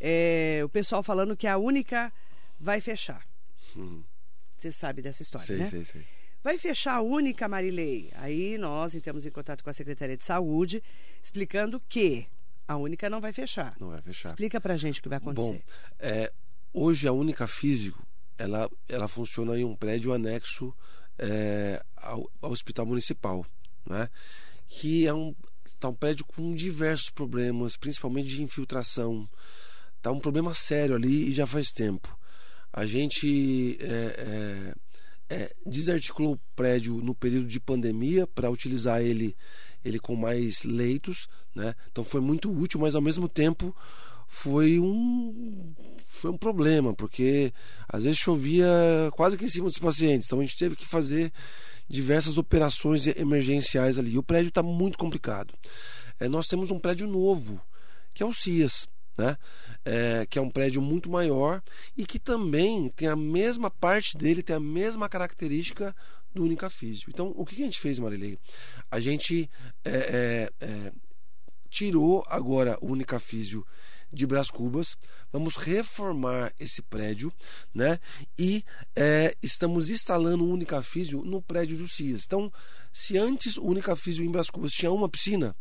eh, 0.00 0.60
o 0.64 0.68
pessoal 0.68 1.02
falando 1.02 1.36
que 1.36 1.46
a 1.46 1.56
única 1.56 2.12
vai 2.58 2.80
fechar. 2.80 3.24
Você 4.56 4.70
sabe 4.72 5.02
dessa 5.02 5.22
história, 5.22 5.46
Sei, 5.46 5.56
né? 5.58 5.66
sei, 5.66 5.84
sei. 5.84 6.04
Vai 6.42 6.58
fechar 6.58 6.96
a 6.96 7.00
única 7.02 7.48
Marilei. 7.48 8.10
Aí 8.16 8.58
nós 8.58 8.94
entramos 8.94 9.24
em 9.24 9.30
contato 9.30 9.64
com 9.64 9.70
a 9.70 9.72
Secretaria 9.72 10.16
de 10.16 10.24
Saúde, 10.24 10.82
explicando 11.22 11.80
que 11.88 12.26
a 12.68 12.76
única 12.76 13.08
não 13.08 13.20
vai 13.20 13.32
fechar. 13.32 13.74
Não 13.80 13.88
vai 13.90 14.02
fechar. 14.02 14.28
Explica 14.28 14.60
pra 14.60 14.76
gente 14.76 15.00
o 15.00 15.02
que 15.02 15.08
vai 15.08 15.18
Bom, 15.20 15.30
acontecer. 15.30 15.64
é, 15.98 16.30
hoje 16.72 17.08
a 17.08 17.12
única 17.12 17.46
físico 17.46 18.06
ela, 18.36 18.70
ela 18.88 19.08
funciona 19.08 19.58
em 19.58 19.64
um 19.64 19.74
prédio 19.74 20.12
anexo 20.12 20.74
é, 21.18 21.82
ao, 21.96 22.30
ao 22.42 22.50
hospital 22.50 22.84
municipal, 22.84 23.46
né? 23.86 24.10
Que 24.68 25.06
é 25.06 25.14
um, 25.14 25.34
tá 25.84 25.88
um 25.88 25.94
prédio 25.94 26.24
com 26.24 26.54
diversos 26.54 27.10
problemas, 27.10 27.76
principalmente 27.76 28.28
de 28.28 28.42
infiltração. 28.42 29.28
Tá 30.00 30.10
um 30.10 30.18
problema 30.18 30.54
sério 30.54 30.94
ali 30.94 31.28
e 31.28 31.32
já 31.32 31.46
faz 31.46 31.70
tempo. 31.72 32.16
A 32.72 32.86
gente 32.86 33.76
é, 33.80 34.74
é, 35.28 35.34
é, 35.36 35.54
desarticulou 35.66 36.34
o 36.34 36.40
prédio 36.56 36.94
no 36.96 37.14
período 37.14 37.46
de 37.46 37.60
pandemia 37.60 38.26
para 38.26 38.50
utilizar 38.50 39.02
ele, 39.02 39.36
ele 39.84 39.98
com 39.98 40.16
mais 40.16 40.64
leitos, 40.64 41.28
né? 41.54 41.74
Então 41.92 42.02
foi 42.02 42.20
muito 42.22 42.50
útil, 42.50 42.80
mas 42.80 42.94
ao 42.94 43.02
mesmo 43.02 43.28
tempo 43.28 43.76
foi 44.26 44.80
um 44.80 45.74
foi 46.06 46.30
um 46.30 46.38
problema 46.38 46.94
porque 46.94 47.52
às 47.86 48.04
vezes 48.04 48.18
chovia 48.18 48.66
quase 49.12 49.36
que 49.36 49.44
em 49.44 49.50
cima 49.50 49.66
dos 49.66 49.78
pacientes, 49.78 50.26
então 50.26 50.38
a 50.40 50.42
gente 50.42 50.56
teve 50.56 50.76
que 50.76 50.86
fazer 50.86 51.30
diversas 51.88 52.38
operações 52.38 53.06
emergenciais 53.06 53.98
ali. 53.98 54.16
O 54.18 54.22
prédio 54.22 54.48
está 54.48 54.62
muito 54.62 54.98
complicado. 54.98 55.54
É, 56.18 56.28
nós 56.28 56.46
temos 56.46 56.70
um 56.70 56.78
prédio 56.78 57.06
novo 57.06 57.60
que 58.12 58.22
é 58.22 58.26
o 58.26 58.32
CIAS, 58.32 58.88
né? 59.18 59.36
É, 59.84 60.24
que 60.26 60.38
é 60.38 60.42
um 60.42 60.48
prédio 60.48 60.80
muito 60.80 61.10
maior 61.10 61.62
e 61.96 62.06
que 62.06 62.18
também 62.18 62.88
tem 62.90 63.08
a 63.08 63.16
mesma 63.16 63.70
parte 63.70 64.16
dele, 64.16 64.42
tem 64.42 64.56
a 64.56 64.60
mesma 64.60 65.08
característica 65.08 65.94
do 66.32 66.42
Unicafísio. 66.42 67.10
Então, 67.10 67.32
o 67.36 67.44
que 67.44 67.62
a 67.62 67.64
gente 67.64 67.80
fez, 67.80 67.98
Marilei? 67.98 68.38
A 68.90 68.98
gente 68.98 69.50
é, 69.84 69.90
é, 69.90 70.66
é, 70.66 70.92
tirou 71.68 72.24
agora 72.28 72.78
o 72.80 72.92
Unicafísio 72.92 73.66
de 74.14 74.26
Brás 74.26 74.50
Cubas, 74.50 74.96
vamos 75.32 75.56
reformar 75.56 76.52
esse 76.58 76.80
prédio, 76.80 77.32
né? 77.74 77.98
E 78.38 78.64
é, 78.94 79.34
estamos 79.42 79.90
instalando 79.90 80.44
o 80.44 80.52
Unicafísio 80.52 81.22
no 81.24 81.42
prédio 81.42 81.76
do 81.76 81.88
CIAS. 81.88 82.24
Então, 82.26 82.52
se 82.92 83.18
antes 83.18 83.56
o 83.56 83.64
Unicafísio 83.64 84.24
em 84.24 84.30
Brás 84.30 84.48
Cubas 84.48 84.72
tinha 84.72 84.92
uma 84.92 85.08
piscina, 85.08 85.54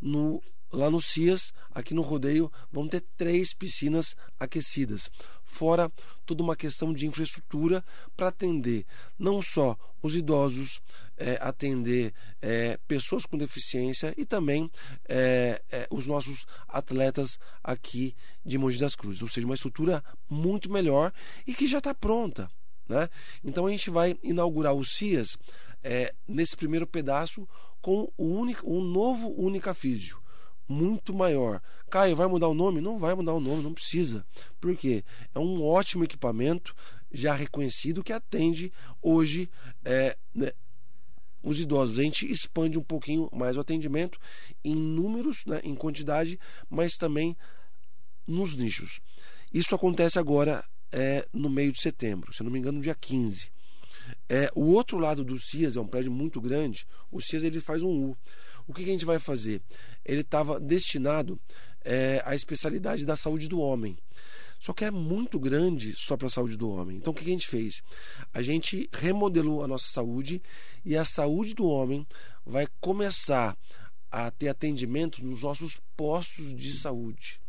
no 0.00 0.42
lá 0.72 0.88
no 0.88 1.00
CIAS, 1.00 1.52
aqui 1.72 1.94
no 1.94 2.02
rodeio, 2.02 2.50
vão 2.70 2.86
ter 2.86 3.04
três 3.16 3.52
piscinas 3.52 4.14
aquecidas. 4.38 5.10
Fora 5.44 5.90
toda 6.24 6.42
uma 6.42 6.54
questão 6.54 6.92
de 6.92 7.06
infraestrutura 7.06 7.84
para 8.16 8.28
atender 8.28 8.86
não 9.18 9.42
só 9.42 9.76
os 10.00 10.14
idosos, 10.14 10.80
é, 11.20 11.38
atender 11.40 12.14
é, 12.40 12.78
pessoas 12.88 13.26
com 13.26 13.36
deficiência 13.36 14.14
e 14.16 14.24
também 14.24 14.70
é, 15.06 15.62
é, 15.70 15.86
os 15.90 16.06
nossos 16.06 16.46
atletas 16.66 17.38
aqui 17.62 18.16
de 18.44 18.56
Mogi 18.56 18.78
das 18.78 18.96
Cruzes. 18.96 19.20
Ou 19.20 19.28
seja, 19.28 19.46
uma 19.46 19.54
estrutura 19.54 20.02
muito 20.28 20.72
melhor 20.72 21.12
e 21.46 21.54
que 21.54 21.68
já 21.68 21.78
está 21.78 21.94
pronta. 21.94 22.50
Né? 22.88 23.06
Então 23.44 23.66
a 23.66 23.70
gente 23.70 23.90
vai 23.90 24.16
inaugurar 24.22 24.74
o 24.74 24.84
CIAS 24.84 25.36
é, 25.84 26.14
nesse 26.26 26.56
primeiro 26.56 26.86
pedaço 26.86 27.46
com 27.82 28.10
o, 28.16 28.24
único, 28.24 28.68
o 28.68 28.82
novo 28.82 29.30
Unicafísio 29.38 30.18
muito 30.70 31.12
maior. 31.12 31.60
Caio, 31.90 32.14
vai 32.14 32.28
mudar 32.28 32.46
o 32.46 32.54
nome? 32.54 32.80
Não 32.80 32.96
vai 32.96 33.12
mudar 33.14 33.32
o 33.32 33.40
nome, 33.40 33.60
não 33.60 33.74
precisa. 33.74 34.24
Por 34.60 34.76
quê? 34.76 35.02
É 35.34 35.38
um 35.40 35.64
ótimo 35.64 36.04
equipamento, 36.04 36.74
já 37.10 37.34
reconhecido, 37.34 38.04
que 38.04 38.12
atende 38.12 38.72
hoje 39.02 39.50
é, 39.84 40.16
né, 40.32 40.52
os 41.42 41.60
idosos. 41.60 41.98
A 41.98 42.02
gente 42.02 42.30
expande 42.30 42.78
um 42.78 42.82
pouquinho 42.82 43.28
mais 43.32 43.56
o 43.56 43.60
atendimento 43.60 44.18
em 44.64 44.74
números, 44.74 45.44
né, 45.46 45.60
em 45.64 45.74
quantidade, 45.74 46.38
mas 46.68 46.94
também 46.94 47.36
nos 48.26 48.54
nichos. 48.54 49.00
Isso 49.52 49.74
acontece 49.74 50.18
agora 50.18 50.64
é, 50.92 51.26
no 51.32 51.48
meio 51.48 51.72
de 51.72 51.80
setembro, 51.80 52.32
se 52.32 52.42
não 52.42 52.50
me 52.50 52.58
engano, 52.58 52.78
no 52.78 52.84
dia 52.84 52.94
15. 52.94 53.50
É, 54.28 54.50
o 54.54 54.72
outro 54.72 54.98
lado 54.98 55.24
do 55.24 55.38
CIAS 55.38 55.76
é 55.76 55.80
um 55.80 55.86
prédio 55.86 56.10
muito 56.10 56.40
grande. 56.40 56.86
O 57.10 57.20
CIAS 57.20 57.42
ele 57.42 57.60
faz 57.60 57.82
um 57.82 58.10
U. 58.10 58.16
O 58.66 58.72
que, 58.72 58.84
que 58.84 58.90
a 58.90 58.92
gente 58.92 59.04
vai 59.04 59.18
fazer? 59.18 59.60
Ele 60.04 60.20
estava 60.20 60.60
destinado 60.60 61.40
é, 61.84 62.22
à 62.24 62.34
especialidade 62.34 63.04
da 63.04 63.16
saúde 63.16 63.48
do 63.48 63.60
homem. 63.60 63.96
Só 64.60 64.72
que 64.72 64.84
é 64.84 64.90
muito 64.90 65.40
grande 65.40 65.94
só 65.96 66.16
para 66.16 66.28
a 66.28 66.30
saúde 66.30 66.56
do 66.56 66.70
homem. 66.70 66.98
Então 66.98 67.12
o 67.12 67.16
que, 67.16 67.24
a 67.24 67.28
gente 67.28 67.48
fez? 67.48 67.82
A 68.32 68.42
gente 68.42 68.88
remodelou 68.92 69.64
a 69.64 69.66
nossa 69.66 69.88
saúde 69.88 70.40
e 70.84 70.96
a 70.96 71.04
saúde 71.04 71.54
do 71.54 71.66
homem 71.66 72.06
vai 72.46 72.68
começar 72.80 73.56
a 74.10 74.30
ter 74.30 74.48
atendimento 74.48 75.24
nos 75.24 75.42
nossos 75.42 75.80
postos 75.96 76.54
de 76.54 76.72
saúde 76.72 77.40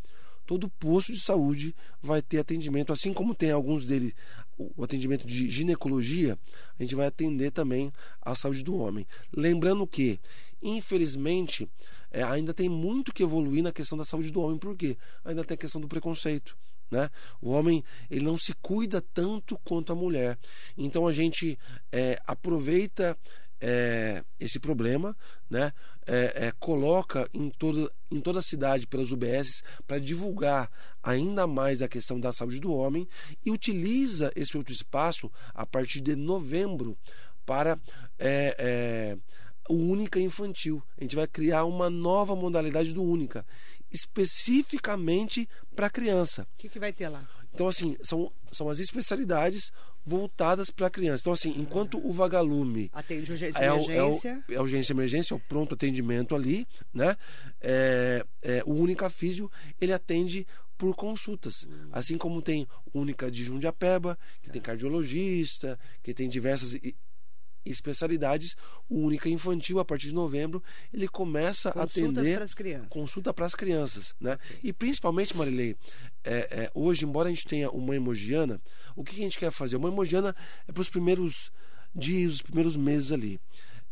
todo 0.43 0.67
posto 0.67 1.13
de 1.13 1.19
saúde 1.21 1.73
vai 2.01 2.21
ter 2.21 2.39
atendimento, 2.39 2.91
assim 2.91 3.13
como 3.13 3.33
tem 3.33 3.51
alguns 3.51 3.85
dele 3.85 4.13
o 4.57 4.83
atendimento 4.83 5.25
de 5.25 5.49
ginecologia, 5.49 6.37
a 6.77 6.83
gente 6.83 6.93
vai 6.93 7.07
atender 7.07 7.51
também 7.51 7.91
a 8.21 8.35
saúde 8.35 8.61
do 8.61 8.75
homem. 8.75 9.07
Lembrando 9.33 9.87
que 9.87 10.19
Infelizmente, 10.61 11.67
é, 12.11 12.21
ainda 12.21 12.53
tem 12.53 12.69
muito 12.69 13.11
que 13.11 13.23
evoluir 13.23 13.63
na 13.63 13.71
questão 13.71 13.97
da 13.97 14.05
saúde 14.05 14.31
do 14.31 14.41
homem, 14.41 14.59
por 14.59 14.75
quê? 14.75 14.95
Ainda 15.25 15.43
tem 15.43 15.55
a 15.55 15.57
questão 15.57 15.81
do 15.81 15.87
preconceito. 15.87 16.55
Né? 16.91 17.09
O 17.41 17.51
homem 17.51 17.83
ele 18.09 18.25
não 18.25 18.37
se 18.37 18.53
cuida 18.61 19.01
tanto 19.01 19.57
quanto 19.63 19.93
a 19.93 19.95
mulher. 19.95 20.37
Então 20.77 21.07
a 21.07 21.13
gente 21.13 21.57
é, 21.91 22.19
aproveita 22.27 23.17
é, 23.61 24.23
esse 24.39 24.59
problema, 24.59 25.15
né? 25.49 25.71
É, 26.07 26.47
é, 26.47 26.51
coloca 26.59 27.29
em 27.31 27.51
toda, 27.51 27.89
em 28.09 28.19
toda 28.19 28.39
a 28.39 28.43
cidade 28.43 28.87
pelas 28.87 29.11
UBSs 29.11 29.61
para 29.85 29.99
divulgar 29.99 30.69
ainda 31.03 31.45
mais 31.45 31.79
a 31.81 31.87
questão 31.87 32.19
da 32.19 32.33
saúde 32.33 32.59
do 32.59 32.73
homem 32.73 33.07
e 33.45 33.51
utiliza 33.51 34.31
esse 34.35 34.57
outro 34.57 34.73
espaço 34.73 35.31
a 35.53 35.63
partir 35.63 36.01
de 36.01 36.15
novembro 36.15 36.97
para 37.45 37.79
é, 38.17 38.55
é, 38.57 39.17
o 39.69 39.75
Única 39.75 40.19
Infantil. 40.19 40.81
A 40.97 41.03
gente 41.03 41.15
vai 41.15 41.27
criar 41.27 41.65
uma 41.65 41.87
nova 41.89 42.35
modalidade 42.35 42.93
do 42.93 43.03
Única, 43.03 43.45
especificamente 43.91 45.47
para 45.75 45.89
criança. 45.89 46.43
O 46.43 46.57
que, 46.57 46.69
que 46.69 46.79
vai 46.79 46.93
ter 46.93 47.09
lá? 47.09 47.27
Então, 47.53 47.67
assim, 47.67 47.97
são, 48.01 48.31
são 48.51 48.69
as 48.69 48.79
especialidades 48.79 49.71
voltadas 50.05 50.69
para 50.69 50.87
a 50.87 50.89
criança. 50.89 51.23
Então, 51.23 51.33
assim, 51.33 51.53
enquanto 51.57 52.03
o 52.05 52.11
vagalume. 52.11 52.89
Atende 52.93 53.31
urgência 53.31 53.59
e 53.59 53.63
é, 53.63 53.67
emergência. 53.67 54.43
É, 54.49 54.51
o, 54.51 54.55
é 54.55 54.61
urgência 54.61 54.93
e 54.93 54.95
emergência, 54.95 55.33
é 55.33 55.37
o 55.37 55.39
pronto 55.39 55.75
atendimento 55.75 56.35
ali, 56.35 56.67
né? 56.93 57.15
É, 57.59 58.25
é, 58.41 58.63
o 58.65 58.73
Única 58.73 59.09
Físio, 59.09 59.51
ele 59.79 59.93
atende 59.93 60.47
por 60.77 60.95
consultas. 60.95 61.67
Assim 61.91 62.17
como 62.17 62.41
tem 62.41 62.67
Única 62.93 63.29
de 63.29 63.43
Jundiapeba, 63.43 64.17
que 64.41 64.49
tem 64.49 64.61
cardiologista, 64.61 65.79
que 66.01 66.13
tem 66.13 66.27
diversas 66.27 66.73
especialidades, 67.65 68.55
o 68.89 68.99
Única 68.99 69.29
Infantil, 69.29 69.79
a 69.79 69.85
partir 69.85 70.07
de 70.07 70.15
novembro, 70.15 70.63
ele 70.93 71.07
começa 71.07 71.69
a 71.69 71.73
Consultas 71.73 72.17
atender 72.17 72.35
para 72.35 72.43
as 72.43 72.53
crianças. 72.53 72.87
consulta 72.89 73.33
para 73.33 73.45
as 73.45 73.55
crianças, 73.55 74.15
né? 74.19 74.37
E 74.63 74.73
principalmente, 74.73 75.35
Marilei, 75.35 75.75
é, 76.23 76.63
é, 76.63 76.71
hoje, 76.73 77.05
embora 77.05 77.29
a 77.29 77.31
gente 77.31 77.47
tenha 77.47 77.69
uma 77.69 77.95
emojiana, 77.95 78.61
o 78.95 79.03
que, 79.03 79.15
que 79.15 79.21
a 79.21 79.23
gente 79.23 79.39
quer 79.39 79.51
fazer? 79.51 79.75
Uma 79.75 79.89
emojiana 79.89 80.35
é 80.67 80.71
para 80.71 80.81
os 80.81 80.89
primeiros 80.89 81.51
dias, 81.93 82.33
os 82.33 82.41
primeiros 82.41 82.75
meses 82.75 83.11
ali. 83.11 83.39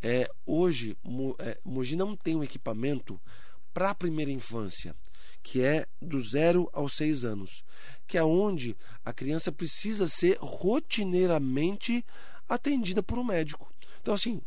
É, 0.02 0.30
hoje, 0.46 0.98
Mo, 1.04 1.36
é, 1.40 1.58
Mogi 1.64 1.96
não 1.96 2.16
tem 2.16 2.36
um 2.36 2.44
equipamento 2.44 3.20
para 3.74 3.90
a 3.90 3.96
primeira 3.96 4.32
infância, 4.32 4.96
que 5.44 5.62
é 5.62 5.86
do 6.02 6.22
zero 6.22 6.70
aos 6.74 6.94
seis 6.94 7.24
anos, 7.24 7.64
que 8.08 8.18
é 8.18 8.24
onde 8.24 8.76
a 9.04 9.14
criança 9.14 9.52
precisa 9.52 10.08
ser 10.08 10.38
rotineiramente 10.40 12.06
atendida 12.50 13.02
por 13.04 13.18
um 13.20 13.24
médico. 13.24 13.72
Então, 14.02 14.14
assim, 14.14 14.42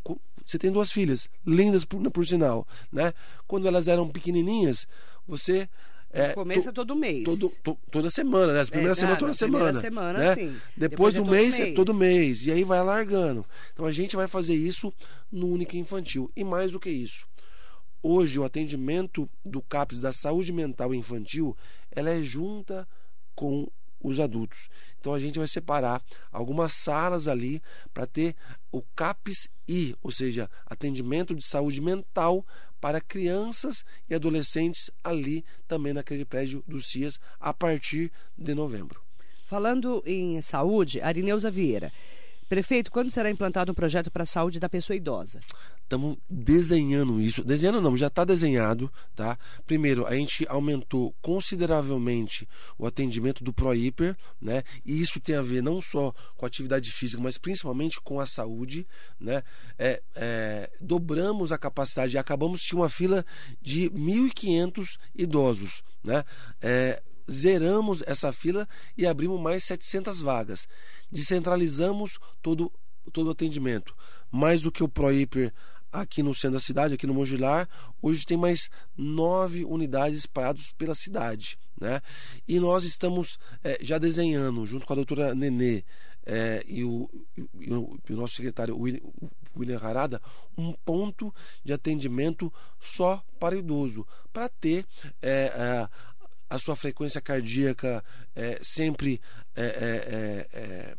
você 0.45 0.59
tem 0.59 0.71
duas 0.71 0.91
filhas, 0.91 1.29
lindas 1.45 1.85
por, 1.85 2.01
por 2.11 2.27
sinal, 2.27 2.67
né? 2.91 3.13
Quando 3.47 3.67
elas 3.67 3.87
eram 3.87 4.07
pequenininhas, 4.09 4.85
você... 5.27 5.67
É, 6.15 6.31
Começa 6.33 6.71
to- 6.71 6.73
todo 6.85 6.95
mês. 6.95 7.23
todo, 7.23 7.49
to- 7.63 7.77
toda 7.89 8.11
semana, 8.11 8.53
né? 8.53 8.59
As 8.59 8.69
primeiras 8.69 8.99
É, 8.99 9.01
semanas, 9.01 9.19
toda 9.19 9.33
semana. 9.33 9.79
semana, 9.81 10.19
né? 10.19 10.35
sim. 10.35 10.55
Depois, 10.77 11.15
Depois 11.15 11.15
é 11.15 11.17
do 11.17 11.23
todo 11.25 11.31
mês, 11.31 11.55
é 11.59 11.63
mês. 11.63 11.75
todo 11.75 11.93
mês. 11.93 12.45
E 12.45 12.51
aí 12.51 12.63
vai 12.63 12.83
largando. 12.83 13.43
Então 13.73 13.83
a 13.83 13.91
gente 13.91 14.15
vai 14.15 14.27
fazer 14.27 14.53
isso 14.53 14.93
no 15.31 15.47
Única 15.47 15.75
Infantil. 15.75 16.31
E 16.35 16.43
mais 16.43 16.71
do 16.71 16.79
que 16.79 16.91
isso. 16.91 17.25
Hoje, 18.03 18.37
o 18.37 18.43
atendimento 18.43 19.27
do 19.43 19.59
CAPS 19.61 20.01
da 20.01 20.11
saúde 20.13 20.51
mental 20.53 20.93
infantil, 20.93 21.57
ela 21.89 22.11
é 22.11 22.21
junta 22.21 22.87
com 23.33 23.67
os 24.03 24.19
adultos. 24.19 24.69
Então 24.99 25.13
a 25.13 25.19
gente 25.19 25.39
vai 25.39 25.47
separar 25.47 26.03
algumas 26.31 26.73
salas 26.73 27.27
ali 27.27 27.61
para 27.93 28.05
ter 28.05 28.35
o 28.71 28.81
CAPS 28.95 29.47
I, 29.67 29.95
ou 30.03 30.11
seja, 30.11 30.49
atendimento 30.65 31.33
de 31.33 31.43
saúde 31.43 31.81
mental 31.81 32.45
para 32.79 32.99
crianças 32.99 33.85
e 34.09 34.13
adolescentes 34.13 34.91
ali 35.01 35.45
também 35.67 35.93
naquele 35.93 36.25
prédio 36.25 36.61
do 36.67 36.81
CIAS 36.81 37.17
a 37.39 37.53
partir 37.53 38.11
de 38.37 38.53
novembro. 38.53 39.01
Falando 39.47 40.03
em 40.05 40.41
saúde, 40.41 40.99
Arineuza 40.99 41.49
Vieira. 41.49 41.93
Prefeito, 42.47 42.91
quando 42.91 43.09
será 43.09 43.29
implantado 43.29 43.71
um 43.71 43.75
projeto 43.75 44.11
para 44.11 44.23
a 44.23 44.25
saúde 44.25 44.59
da 44.59 44.69
pessoa 44.69 44.95
idosa? 44.95 45.39
Estamos 45.83 46.17
desenhando 46.29 47.21
isso. 47.21 47.43
Desenhando 47.43 47.81
não, 47.81 47.95
já 47.95 48.07
está 48.07 48.25
desenhado, 48.25 48.91
tá? 49.15 49.37
Primeiro, 49.65 50.05
a 50.05 50.15
gente 50.15 50.45
aumentou 50.47 51.13
consideravelmente 51.21 52.47
o 52.77 52.85
atendimento 52.85 53.43
do 53.43 53.53
ProHiper, 53.53 54.15
né? 54.41 54.63
E 54.85 55.01
isso 55.01 55.19
tem 55.19 55.35
a 55.35 55.41
ver 55.41 55.61
não 55.61 55.81
só 55.81 56.13
com 56.35 56.45
a 56.45 56.47
atividade 56.47 56.91
física, 56.91 57.21
mas 57.21 57.37
principalmente 57.37 58.01
com 58.01 58.19
a 58.19 58.25
saúde, 58.25 58.87
né? 59.19 59.43
É, 59.77 60.01
é, 60.15 60.71
dobramos 60.81 61.51
a 61.51 61.57
capacidade, 61.57 62.17
acabamos 62.17 62.61
de 62.61 62.75
uma 62.75 62.89
fila 62.89 63.25
de 63.61 63.89
1.500 63.91 64.97
idosos, 65.15 65.83
né? 66.03 66.23
É, 66.61 67.01
zeramos 67.29 68.03
essa 68.05 68.31
fila 68.33 68.67
e 68.97 69.05
abrimos 69.07 69.39
mais 69.39 69.63
700 69.63 70.21
vagas. 70.21 70.67
Descentralizamos 71.11 72.19
todo, 72.41 72.71
todo 73.11 73.27
o 73.27 73.31
atendimento. 73.31 73.95
Mais 74.31 74.61
do 74.61 74.71
que 74.71 74.83
o 74.83 74.89
ProHiper 74.89 75.53
aqui 75.91 76.23
no 76.23 76.33
centro 76.33 76.53
da 76.53 76.59
cidade, 76.59 76.95
aqui 76.95 77.05
no 77.05 77.13
Mogilar, 77.13 77.69
hoje 78.01 78.25
tem 78.25 78.35
mais 78.35 78.69
nove 78.97 79.63
unidades 79.63 80.17
espalhadas 80.19 80.71
pela 80.77 80.95
cidade. 80.95 81.57
Né? 81.79 82.01
E 82.47 82.59
nós 82.59 82.83
estamos 82.83 83.37
eh, 83.63 83.77
já 83.81 83.97
desenhando, 83.97 84.65
junto 84.65 84.85
com 84.85 84.93
a 84.93 84.95
doutora 84.95 85.35
Nenê 85.35 85.83
eh, 86.25 86.63
e, 86.67 86.83
o, 86.83 87.07
e 87.37 87.71
o- 87.73 87.99
e 88.09 88.13
o 88.13 88.15
nosso 88.17 88.35
secretário 88.35 88.75
William, 89.55 89.77
Harada, 89.79 90.19
um 90.57 90.73
ponto 90.73 91.33
de 91.63 91.73
atendimento 91.73 92.51
só 92.79 93.23
para 93.39 93.55
idoso, 93.55 94.05
para 94.31 94.49
ter 94.49 94.85
eh, 95.21 95.87
a, 96.53 96.59
sua 96.59 96.75
frequência 96.75 97.21
cardíaca 97.21 98.03
eh, 98.35 98.59
sempre 98.61 99.19
eh, 99.55 99.63
eh, 99.63 100.07
eh, 100.07 100.47
eh, 100.53 100.95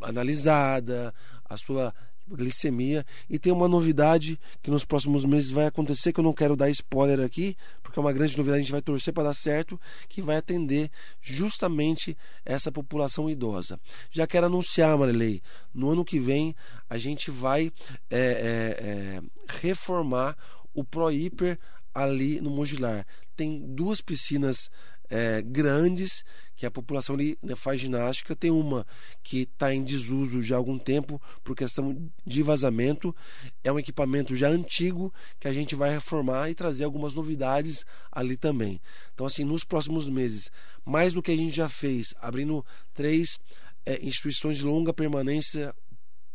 analisada, 0.00 1.14
a 1.44 1.56
sua 1.56 1.94
glicemia. 2.28 3.04
E 3.30 3.38
tem 3.38 3.52
uma 3.52 3.68
novidade 3.68 4.38
que 4.62 4.70
nos 4.70 4.84
próximos 4.84 5.24
meses 5.24 5.50
vai 5.50 5.66
acontecer 5.66 6.12
que 6.12 6.20
eu 6.20 6.24
não 6.24 6.32
quero 6.32 6.56
dar 6.56 6.70
spoiler 6.70 7.20
aqui 7.20 7.56
porque 7.96 7.98
é 7.98 8.02
uma 8.02 8.12
grande 8.12 8.36
novidade 8.36 8.58
a 8.58 8.62
gente 8.62 8.72
vai 8.72 8.82
torcer 8.82 9.14
para 9.14 9.24
dar 9.24 9.34
certo 9.34 9.80
que 10.08 10.20
vai 10.20 10.36
atender 10.36 10.90
justamente 11.20 12.16
essa 12.44 12.70
população 12.70 13.30
idosa. 13.30 13.80
Já 14.10 14.26
quero 14.26 14.46
anunciar 14.46 14.98
Marilei 14.98 15.40
no 15.72 15.90
ano 15.90 16.04
que 16.04 16.18
vem 16.18 16.54
a 16.90 16.98
gente 16.98 17.30
vai 17.30 17.72
é, 18.10 18.18
é, 18.18 18.20
é, 18.20 19.22
reformar 19.60 20.36
o 20.74 20.84
ProHiper 20.84 21.58
ali 21.94 22.40
no 22.40 22.50
Mogilar. 22.50 23.06
Tem 23.34 23.74
duas 23.74 24.02
piscinas 24.02 24.70
é, 25.08 25.42
grandes 25.42 26.24
que 26.56 26.64
a 26.64 26.70
população 26.70 27.14
ali 27.14 27.38
né, 27.42 27.54
faz 27.54 27.80
ginástica. 27.80 28.34
Tem 28.34 28.50
uma 28.50 28.86
que 29.22 29.42
está 29.42 29.74
em 29.74 29.84
desuso 29.84 30.42
já 30.42 30.56
há 30.56 30.58
algum 30.58 30.78
tempo 30.78 31.20
por 31.44 31.54
questão 31.54 32.10
de 32.24 32.42
vazamento. 32.42 33.14
É 33.62 33.70
um 33.70 33.78
equipamento 33.78 34.34
já 34.34 34.48
antigo 34.48 35.12
que 35.38 35.46
a 35.46 35.52
gente 35.52 35.74
vai 35.74 35.90
reformar 35.90 36.50
e 36.50 36.54
trazer 36.54 36.84
algumas 36.84 37.14
novidades 37.14 37.84
ali 38.10 38.36
também. 38.36 38.80
Então, 39.12 39.26
assim, 39.26 39.44
nos 39.44 39.64
próximos 39.64 40.08
meses, 40.08 40.50
mais 40.84 41.12
do 41.12 41.22
que 41.22 41.30
a 41.30 41.36
gente 41.36 41.54
já 41.54 41.68
fez, 41.68 42.14
abrindo 42.20 42.64
três 42.94 43.38
é, 43.84 44.04
instituições 44.04 44.56
de 44.56 44.64
longa 44.64 44.92
permanência 44.92 45.74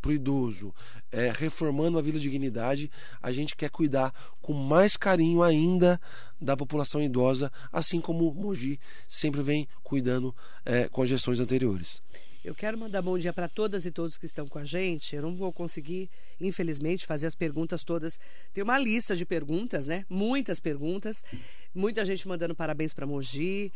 para 0.01 0.09
o 0.09 0.13
idoso, 0.13 0.73
é, 1.11 1.31
reformando 1.31 1.97
a 1.99 2.01
Vila 2.01 2.19
Dignidade, 2.19 2.89
a 3.21 3.31
gente 3.31 3.55
quer 3.55 3.69
cuidar 3.69 4.13
com 4.41 4.53
mais 4.53 4.97
carinho 4.97 5.43
ainda 5.43 6.01
da 6.41 6.57
população 6.57 7.01
idosa, 7.01 7.51
assim 7.71 8.01
como 8.01 8.27
o 8.27 8.33
Mogi 8.33 8.79
sempre 9.07 9.41
vem 9.43 9.67
cuidando 9.83 10.35
é, 10.65 10.87
com 10.89 11.03
as 11.03 11.09
gestões 11.09 11.39
anteriores. 11.39 12.01
Eu 12.43 12.55
quero 12.55 12.75
mandar 12.75 13.03
bom 13.03 13.19
dia 13.19 13.31
para 13.31 13.47
todas 13.47 13.85
e 13.85 13.91
todos 13.91 14.17
que 14.17 14.25
estão 14.25 14.47
com 14.47 14.57
a 14.57 14.63
gente. 14.63 15.15
Eu 15.15 15.21
não 15.21 15.35
vou 15.35 15.53
conseguir, 15.53 16.09
infelizmente, 16.39 17.05
fazer 17.05 17.27
as 17.27 17.35
perguntas 17.35 17.83
todas. 17.83 18.19
Tem 18.51 18.63
uma 18.63 18.79
lista 18.79 19.15
de 19.15 19.27
perguntas, 19.27 19.87
né? 19.87 20.07
Muitas 20.09 20.59
perguntas. 20.59 21.23
Muita 21.73 22.03
gente 22.03 22.27
mandando 22.27 22.55
parabéns 22.55 22.95
para 22.95 23.05
Mogi, 23.05 23.71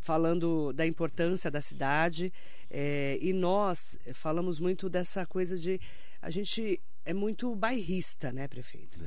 falando 0.00 0.70
da 0.74 0.86
importância 0.86 1.50
da 1.50 1.62
cidade. 1.62 2.30
É, 2.70 3.18
e 3.22 3.32
nós 3.32 3.98
falamos 4.12 4.60
muito 4.60 4.90
dessa 4.90 5.24
coisa 5.24 5.56
de. 5.56 5.80
A 6.20 6.30
gente 6.30 6.78
é 7.06 7.14
muito 7.14 7.56
bairrista, 7.56 8.30
né, 8.30 8.46
prefeito? 8.46 9.00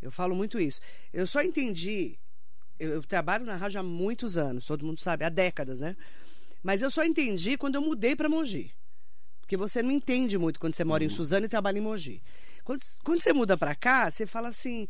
Eu 0.00 0.12
falo 0.12 0.36
muito 0.36 0.60
isso. 0.60 0.80
Eu 1.12 1.26
só 1.26 1.42
entendi. 1.42 2.16
Eu, 2.78 2.90
eu 2.90 3.02
trabalho 3.02 3.44
na 3.44 3.56
rádio 3.56 3.80
há 3.80 3.82
muitos 3.82 4.38
anos, 4.38 4.64
todo 4.64 4.86
mundo 4.86 5.00
sabe, 5.00 5.24
há 5.24 5.28
décadas, 5.28 5.80
né? 5.80 5.96
Mas 6.62 6.82
eu 6.82 6.90
só 6.90 7.04
entendi 7.04 7.56
quando 7.56 7.74
eu 7.76 7.82
mudei 7.82 8.14
para 8.14 8.28
Mogi. 8.28 8.70
Porque 9.40 9.56
você 9.56 9.82
não 9.82 9.90
entende 9.90 10.38
muito 10.38 10.60
quando 10.60 10.74
você 10.74 10.84
mora 10.84 11.02
em 11.02 11.08
Suzano 11.08 11.46
e 11.46 11.48
trabalha 11.48 11.78
em 11.78 11.82
Mogi. 11.82 12.22
Quando, 12.64 12.80
quando 13.02 13.20
você 13.20 13.32
muda 13.32 13.56
para 13.56 13.74
cá, 13.74 14.10
você 14.10 14.26
fala 14.26 14.48
assim: 14.48 14.86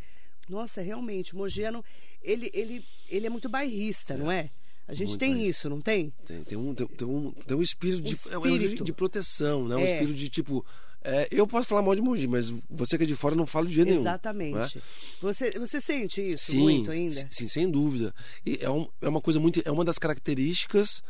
nossa, 0.48 0.82
realmente, 0.82 1.34
o 1.34 1.38
mogiano, 1.38 1.82
ele, 2.20 2.50
ele, 2.52 2.84
ele 3.08 3.26
é 3.26 3.30
muito 3.30 3.48
bairrista, 3.48 4.16
não 4.16 4.30
é? 4.30 4.50
A 4.86 4.92
gente 4.94 5.10
Muito 5.10 5.20
tem 5.20 5.46
isso, 5.46 5.70
não 5.70 5.80
tem? 5.80 6.12
Tem, 6.26 6.42
tem, 6.42 6.58
um, 6.58 6.74
tem, 6.74 6.84
tem 6.88 7.06
um, 7.06 7.30
tem 7.30 7.56
um 7.56 7.62
espírito 7.62 8.02
de, 8.02 8.16
é 8.32 8.36
um 8.36 8.46
espírito 8.56 8.82
de 8.84 8.92
proteção, 8.92 9.66
né? 9.68 9.76
um 9.76 9.80
É. 9.80 9.92
espírito 9.92 10.14
de 10.18 10.28
tipo. 10.28 10.66
É, 11.02 11.28
eu 11.30 11.46
posso 11.46 11.68
falar 11.68 11.80
mal 11.80 11.94
de 11.94 12.02
Mogi, 12.02 12.26
mas 12.26 12.50
você 12.68 12.98
que 12.98 13.04
é 13.04 13.06
de 13.06 13.14
fora 13.14 13.34
não 13.36 13.46
fala 13.46 13.66
de 13.66 13.72
jeito 13.72 13.86
nenhum. 13.88 14.00
Exatamente. 14.02 14.76
né? 14.76 14.82
Você, 15.22 15.52
você 15.58 15.80
sente 15.80 16.20
isso 16.20 16.50
Sim, 16.50 16.58
muito 16.58 16.90
ainda? 16.90 17.26
Sim, 17.30 17.48
sem 17.48 17.70
dúvida. 17.70 18.12
E 18.44 18.58
é, 18.60 18.68
um- 18.68 18.86
é 19.00 19.08
uma 19.08 19.20
coisa 19.20 19.38
muito. 19.40 19.62
É 19.64 19.70
uma 19.70 19.84
das 19.84 19.96
características 19.96 21.02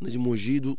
de 0.00 0.18
Mogi, 0.18 0.60
do, 0.60 0.78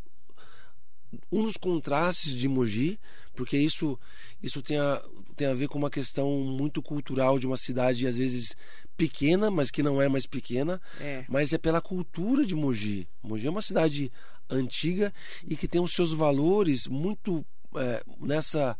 um 1.31 1.43
dos 1.43 1.57
contrastes 1.57 2.35
de 2.35 2.47
Mogi, 2.47 2.99
porque 3.33 3.57
isso, 3.57 3.99
isso 4.41 4.61
tem, 4.61 4.77
a, 4.77 5.01
tem 5.35 5.47
a 5.47 5.53
ver 5.53 5.67
com 5.67 5.77
uma 5.77 5.89
questão 5.89 6.29
muito 6.41 6.81
cultural 6.81 7.39
de 7.39 7.47
uma 7.47 7.57
cidade, 7.57 8.07
às 8.07 8.15
vezes 8.15 8.55
pequena, 8.95 9.49
mas 9.49 9.71
que 9.71 9.81
não 9.81 10.01
é 10.01 10.07
mais 10.07 10.27
pequena, 10.27 10.79
É. 10.99 11.25
mas 11.27 11.51
é 11.53 11.57
pela 11.57 11.81
cultura 11.81 12.45
de 12.45 12.53
Mogi. 12.53 13.07
Mogi 13.23 13.47
é 13.47 13.49
uma 13.49 13.61
cidade 13.61 14.11
antiga 14.49 15.13
e 15.47 15.55
que 15.55 15.67
tem 15.67 15.81
os 15.81 15.93
seus 15.93 16.13
valores 16.13 16.85
muito 16.87 17.45
é, 17.75 18.03
nessa 18.19 18.77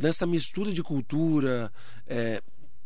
nessa 0.00 0.26
mistura 0.26 0.72
de 0.72 0.82
cultura 0.82 1.72
é, 2.06 2.42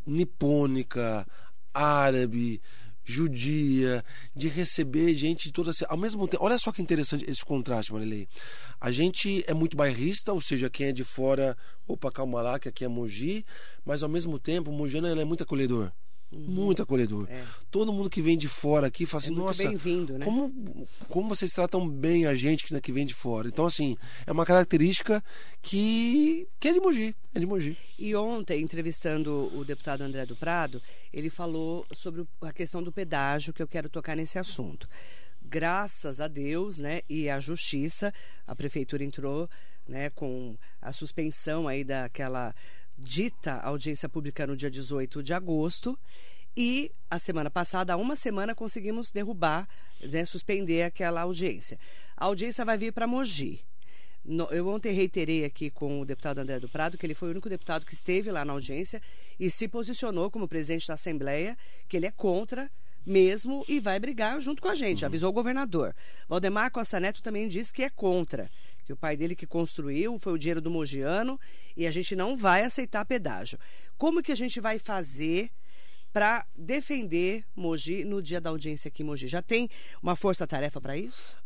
nipônica, 0.07 1.27
árabe, 1.75 2.61
judia, 3.05 4.05
de 4.35 4.49
receber 4.49 5.15
gente 5.15 5.49
de 5.49 5.53
toda. 5.53 5.73
Ao 5.89 5.97
mesmo 5.97 6.27
tempo, 6.29 6.45
olha 6.45 6.59
só 6.59 6.73
que 6.73 6.83
interessante 6.83 7.25
esse 7.29 7.45
contraste, 7.45 7.93
Marilei. 7.93 8.29
A 8.81 8.91
gente 8.91 9.45
é 9.47 9.55
muito 9.55 9.77
bairrista, 9.77 10.33
ou 10.33 10.41
seja, 10.41 10.71
quem 10.71 10.87
é 10.89 10.93
de 10.93 11.05
fora, 11.05 11.57
opa, 11.87 12.11
calma 12.11 12.41
lá, 12.41 12.59
que 12.59 12.69
aqui 12.69 12.85
é 12.85 12.89
Mogi, 12.89 13.45
mas 13.85 14.03
ao 14.03 14.09
mesmo 14.09 14.39
tempo, 14.39 14.71
o 14.71 14.75
Mogiano 14.75 15.07
é 15.07 15.25
muito 15.25 15.43
acolhedor. 15.43 15.93
Muito 16.33 16.81
acolhedor. 16.81 17.27
É. 17.29 17.45
Todo 17.71 17.93
mundo 17.93 18.09
que 18.09 18.23
vem 18.23 18.39
de 18.39 18.47
fora 18.47 18.87
aqui 18.87 19.05
fala 19.05 19.23
assim, 19.23 19.33
muito 19.33 19.47
nossa, 19.47 20.19
né? 20.19 20.25
como, 20.25 20.87
como 21.09 21.29
vocês 21.29 21.53
tratam 21.53 21.89
bem 21.89 22.27
a 22.27 22.35
gente 22.35 22.65
que 22.65 22.81
que 22.81 22.93
vem 22.93 23.05
de 23.05 23.15
fora. 23.15 23.49
Então, 23.49 23.67
assim, 23.67 23.97
é 24.27 24.31
uma 24.31 24.47
característica 24.47 25.23
que, 25.61 26.47
que 26.61 26.69
é 26.69 26.73
de 26.73 26.81
Mogi. 26.81 27.17
É 27.35 27.41
de 27.41 27.47
Mogi. 27.47 27.77
E 27.99 28.15
ontem, 28.15 28.63
entrevistando 28.63 29.51
o 29.55 29.65
deputado 29.65 30.03
André 30.03 30.25
do 30.25 30.37
Prado, 30.37 30.81
ele 31.13 31.31
falou 31.31 31.85
sobre 31.93 32.25
a 32.41 32.53
questão 32.53 32.83
do 32.83 32.93
pedágio, 32.93 33.53
que 33.53 33.63
eu 33.63 33.69
quero 33.69 33.89
tocar 33.89 34.17
nesse 34.17 34.39
assunto. 34.39 34.89
Graças 35.43 36.21
a 36.21 36.29
Deus, 36.29 36.79
né, 36.79 37.01
e 37.09 37.29
à 37.29 37.41
justiça, 37.41 38.15
a 38.47 38.55
prefeitura 38.55 39.03
entrou, 39.03 39.51
né, 39.89 40.11
com 40.11 40.57
a 40.81 40.93
suspensão 40.93 41.67
aí 41.67 41.83
daquela 41.83 42.55
dita 43.03 43.55
audiência 43.61 44.09
pública 44.09 44.47
no 44.47 44.57
dia 44.57 44.71
18 44.71 45.23
de 45.23 45.33
agosto. 45.35 45.99
E 46.57 46.91
a 47.09 47.19
semana 47.19 47.49
passada, 47.51 47.93
há 47.93 47.97
uma 47.97 48.17
semana, 48.17 48.55
conseguimos 48.55 49.11
derrubar, 49.13 49.69
né, 50.03 50.25
suspender 50.25 50.83
aquela 50.83 51.21
audiência. 51.23 51.79
A 52.17 52.25
audiência 52.25 52.65
vai 52.65 52.77
vir 52.77 52.93
para 52.93 53.07
Mogi. 53.07 53.61
No- 54.25 54.49
eu 54.51 54.69
ontem 54.69 54.93
reiterei 54.93 55.45
aqui 55.45 55.71
com 55.71 56.01
o 56.01 56.05
deputado 56.05 56.41
André 56.41 56.59
do 56.61 56.69
Prado 56.69 56.99
que 56.99 57.07
ele 57.07 57.15
foi 57.15 57.29
o 57.29 57.31
único 57.31 57.49
deputado 57.49 57.87
que 57.87 57.95
esteve 57.95 58.31
lá 58.31 58.45
na 58.45 58.53
audiência 58.53 59.01
e 59.39 59.51
se 59.51 59.67
posicionou 59.67 60.31
como 60.31 60.47
presidente 60.49 60.87
da 60.87 60.95
Assembleia, 60.95 61.57
que 61.89 61.97
ele 61.97 62.07
é 62.07 62.11
contra 62.11 62.71
mesmo 63.07 63.65
e 63.67 63.81
vai 63.81 63.99
brigar 63.99 64.39
junto 64.43 64.61
com 64.61 64.69
a 64.69 64.75
gente, 64.75 65.07
avisou 65.07 65.31
o 65.31 65.33
governador. 65.33 65.95
Valdemar 66.29 66.71
Costa 66.71 67.01
Neto 67.01 67.23
também 67.23 67.49
disse 67.49 67.73
que 67.73 67.83
é 67.83 67.89
contra, 67.89 68.51
que 68.91 68.93
o 68.93 68.97
pai 68.97 69.17
dele 69.17 69.37
que 69.37 69.47
construiu 69.47 70.19
foi 70.19 70.33
o 70.33 70.39
dinheiro 70.39 70.61
do 70.61 70.69
Mogiano 70.69 71.39
e 71.77 71.87
a 71.87 71.93
gente 71.93 72.17
não 72.17 72.37
vai 72.37 72.65
aceitar 72.65 73.05
pedágio. 73.05 73.57
Como 73.97 74.21
que 74.21 74.33
a 74.33 74.35
gente 74.35 74.61
vai 74.61 74.81
fazer 74.81 75.49
para 76.13 76.45
defender 76.57 77.45
Mogi 77.55 78.05
no 78.05 78.21
dia 78.21 78.41
da 78.41 78.51
audiência 78.51 78.89
aqui 78.89 79.05
em 79.05 79.07
Mogi? 79.07 79.29
Já 79.29 79.41
tem 79.41 79.69
uma 80.03 80.17
força-tarefa 80.17 80.81
para 80.81 80.97
isso? 80.97 81.37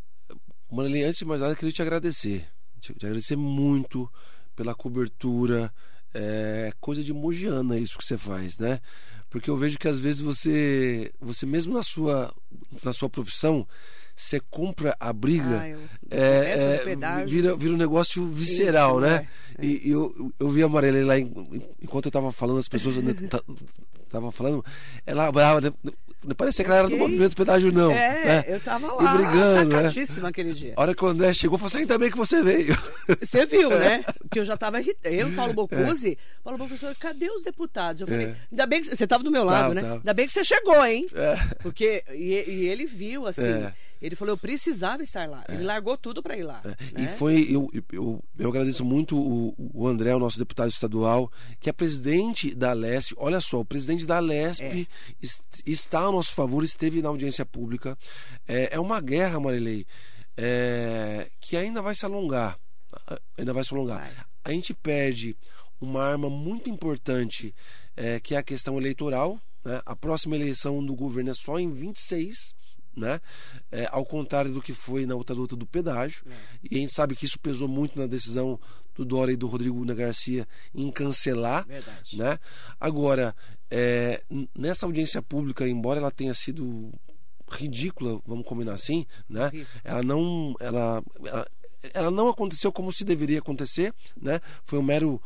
Marilene, 0.73 1.05
antes 1.05 1.19
de 1.19 1.27
mais 1.27 1.43
nada, 1.43 1.55
queria 1.55 1.71
te 1.71 1.83
agradecer. 1.83 2.49
Te 2.81 2.93
agradecer 2.93 3.37
muito 3.37 4.11
pela 4.57 4.75
cobertura. 4.75 5.71
É 6.15 6.73
coisa 6.81 7.05
de 7.05 7.13
mogiana 7.13 7.77
isso 7.77 7.99
que 7.99 8.05
você 8.05 8.17
faz, 8.17 8.57
né? 8.57 8.81
Porque 9.29 9.51
eu 9.51 9.57
vejo 9.59 9.79
que 9.79 9.89
às 9.89 9.99
vezes 9.99 10.23
você, 10.23 11.13
você 11.21 11.45
mesmo 11.45 11.75
na 11.75 11.83
sua, 11.83 12.33
na 12.83 12.93
sua 12.93 13.11
profissão, 13.11 13.69
você 14.17 14.41
compra 14.51 14.97
a 15.01 15.13
briga, 15.13 15.61
Ah, 15.61 15.69
eu- 15.69 15.79
é, 16.11 16.85
é, 16.91 17.25
vira, 17.27 17.57
vira 17.57 17.75
um 17.75 17.77
negócio 17.77 18.25
visceral, 18.27 18.99
Íntimo, 18.99 19.07
né? 19.07 19.27
é, 19.59 19.65
E, 19.67 19.89
e 19.89 19.91
eu, 19.91 20.33
eu 20.39 20.49
vi 20.51 20.63
a 20.63 20.69
Marilene 20.69 21.05
lá, 21.05 21.19
enquanto 21.19 22.07
eu 22.07 22.13
tava 22.13 22.31
falando, 22.33 22.59
as 22.59 22.69
pessoas 22.69 22.97
tava 24.09 24.31
falando, 24.31 24.65
ela 25.07 25.31
brava, 25.33 25.61
né? 25.61 25.73
não 26.25 26.35
parecia 26.35 26.65
que 26.65 26.71
ela 26.71 26.79
era 26.81 26.89
do 26.89 26.97
movimento 26.97 27.37
pedágio, 27.37 27.71
não. 27.71 27.91
É, 27.91 28.25
né? 28.25 28.45
eu 28.47 28.59
tava 28.61 28.87
E 28.87 29.03
lá, 29.03 29.15
brigando, 29.15 29.69
né? 29.71 29.79
atacadíssima 29.81 30.29
aquele 30.29 30.55
dia. 30.55 30.73
A 30.77 30.81
hora 30.81 30.95
que 30.95 31.05
o 31.05 31.09
André 31.09 31.33
chegou, 31.35 31.59
falou 31.59 31.69
assim: 31.69 31.81
ainda 31.81 31.99
bem 31.99 32.11
que 32.11 32.17
você 32.17 32.43
veio. 32.43 32.75
Você 33.21 33.45
viu, 33.45 33.69
né? 33.69 34.03
Que 34.33 34.41
eu 34.41 34.45
já 34.47 34.57
tava 34.57 34.81
irritada. 34.81 35.15
Eu, 35.15 35.31
Paulo 35.33 35.51
É. 35.53 35.55
Bocuse, 35.55 36.17
Paulo 36.43 36.59
Bocuse 36.59 36.87
cadê 36.99 37.29
os 37.31 37.43
deputados? 37.43 38.01
Eu 38.01 38.07
falei, 38.07 38.27
É. 38.29 38.37
ainda 38.51 38.67
bem 38.67 38.81
que 38.81 38.97
você 38.97 39.07
tava 39.07 39.23
do 39.23 39.31
meu 39.31 39.45
lado, 39.45 39.63
Tava, 39.63 39.75
né? 39.75 39.81
tava. 39.83 39.95
Ainda 39.97 40.15
bem 40.15 40.27
que 40.27 40.33
você 40.33 40.43
chegou, 40.43 40.83
hein? 40.87 41.07
É. 41.15 41.37
Porque, 41.63 42.03
e, 42.11 42.33
e 42.49 42.69
ele 42.69 42.87
viu, 42.87 43.27
assim, 43.27 43.43
É. 43.43 43.73
ele 44.01 44.15
falou, 44.17 44.33
eu 44.35 44.39
precisava 44.39 45.03
estar 45.03 45.29
lá. 45.29 45.45
Ele 45.49 45.65
largou 45.65 45.97
tudo 45.97 46.23
pra 46.23 46.37
ir 46.37 46.43
lá. 46.43 46.61
E 46.97 47.03
né? 47.03 47.09
foi, 47.09 47.47
eu, 47.51 47.71
eu, 47.93 48.23
eu 48.39 48.49
agradeço 48.49 48.85
muito 48.85 49.17
o, 49.19 49.55
o 49.75 49.89
André, 49.89 50.15
o 50.15 50.19
nosso 50.19 50.39
deputado 50.39 50.69
estadual, 50.71 51.31
que 51.61 51.71
é 51.71 51.73
presidente 51.73 52.55
da 52.55 52.73
Lesp. 52.73 53.15
Olha 53.17 53.41
só, 53.41 53.61
o 53.61 53.65
presidente 53.65 54.05
da 54.07 54.19
Lesp 54.21 54.63
É. 54.63 54.87
est- 55.23 55.45
está 55.67 56.01
a 56.01 56.13
nosso 56.13 56.33
favor, 56.33 56.63
esteve 56.65 57.01
na 57.01 57.09
audiência 57.09 57.47
pública. 57.47 57.97
É, 58.47 58.75
é 58.75 58.81
uma 58.81 59.01
guerra, 59.01 59.41
Marilei, 59.41 59.87
é, 60.37 61.29
que 61.41 61.57
ainda 61.57 61.81
vai 61.81 61.95
se 61.95 62.05
alongar. 62.05 62.59
Ainda 63.39 63.53
vai 63.53 63.65
se 63.65 63.73
alongar. 63.75 64.01
Vai. 64.01 64.13
A 64.45 64.51
gente 64.53 64.75
perde 64.75 65.37
uma 65.81 66.03
arma 66.05 66.29
muito 66.31 66.69
importante, 66.69 67.55
é, 67.97 68.21
que 68.21 68.35
é 68.35 68.39
a 68.39 68.43
questão 68.43 68.77
eleitoral. 68.79 69.39
né? 69.65 69.81
A 69.87 69.97
próxima 69.97 70.37
eleição 70.37 70.85
do 70.85 70.95
governo 70.95 71.31
é 71.31 71.35
só 71.35 71.59
em 71.59 71.71
26. 71.71 72.55
Né? 72.97 73.21
É, 73.73 73.89
ao 73.91 74.05
contrário 74.05 74.53
do 74.53 74.63
que 74.63 74.73
foi 74.73 75.05
na 75.07 75.15
outra 75.15 75.35
luta 75.35 75.57
do 75.57 75.67
pedágio. 75.67 76.25
E 76.63 76.77
a 76.77 76.79
gente 76.79 76.95
sabe 76.95 77.17
que 77.17 77.25
isso 77.25 77.39
pesou 77.39 77.69
muito 77.69 77.99
na 77.99 78.07
decisão 78.07 78.59
do 78.95 79.05
Dória 79.05 79.33
e 79.33 79.37
do 79.37 79.49
Rodrigo 79.49 79.81
Una 79.81 79.95
Garcia 79.95 80.47
em 80.75 80.91
cancelar. 80.91 81.67
Verdade. 81.67 82.17
Né? 82.17 82.39
Agora, 82.79 83.35
é, 83.71 84.23
nessa 84.57 84.87
audiência 84.87 85.21
pública, 85.21 85.69
embora 85.69 85.99
ela 85.99 86.11
tenha 86.11 86.35
sido 86.35 86.93
ridícula, 87.51 88.21
vamos 88.25 88.47
combinar 88.47 88.75
assim, 88.75 89.07
né? 89.29 89.51
Ela 89.83 90.03
não, 90.03 90.55
ela, 90.61 91.03
ela, 91.25 91.47
ela 91.93 92.11
não 92.11 92.29
aconteceu 92.29 92.73
como 92.73 92.93
se 92.93 93.05
deveria 93.05 93.39
acontecer, 93.39 93.93
né? 94.21 94.41
Foi 94.63 94.79
um 94.79 94.83
mero 94.83 95.21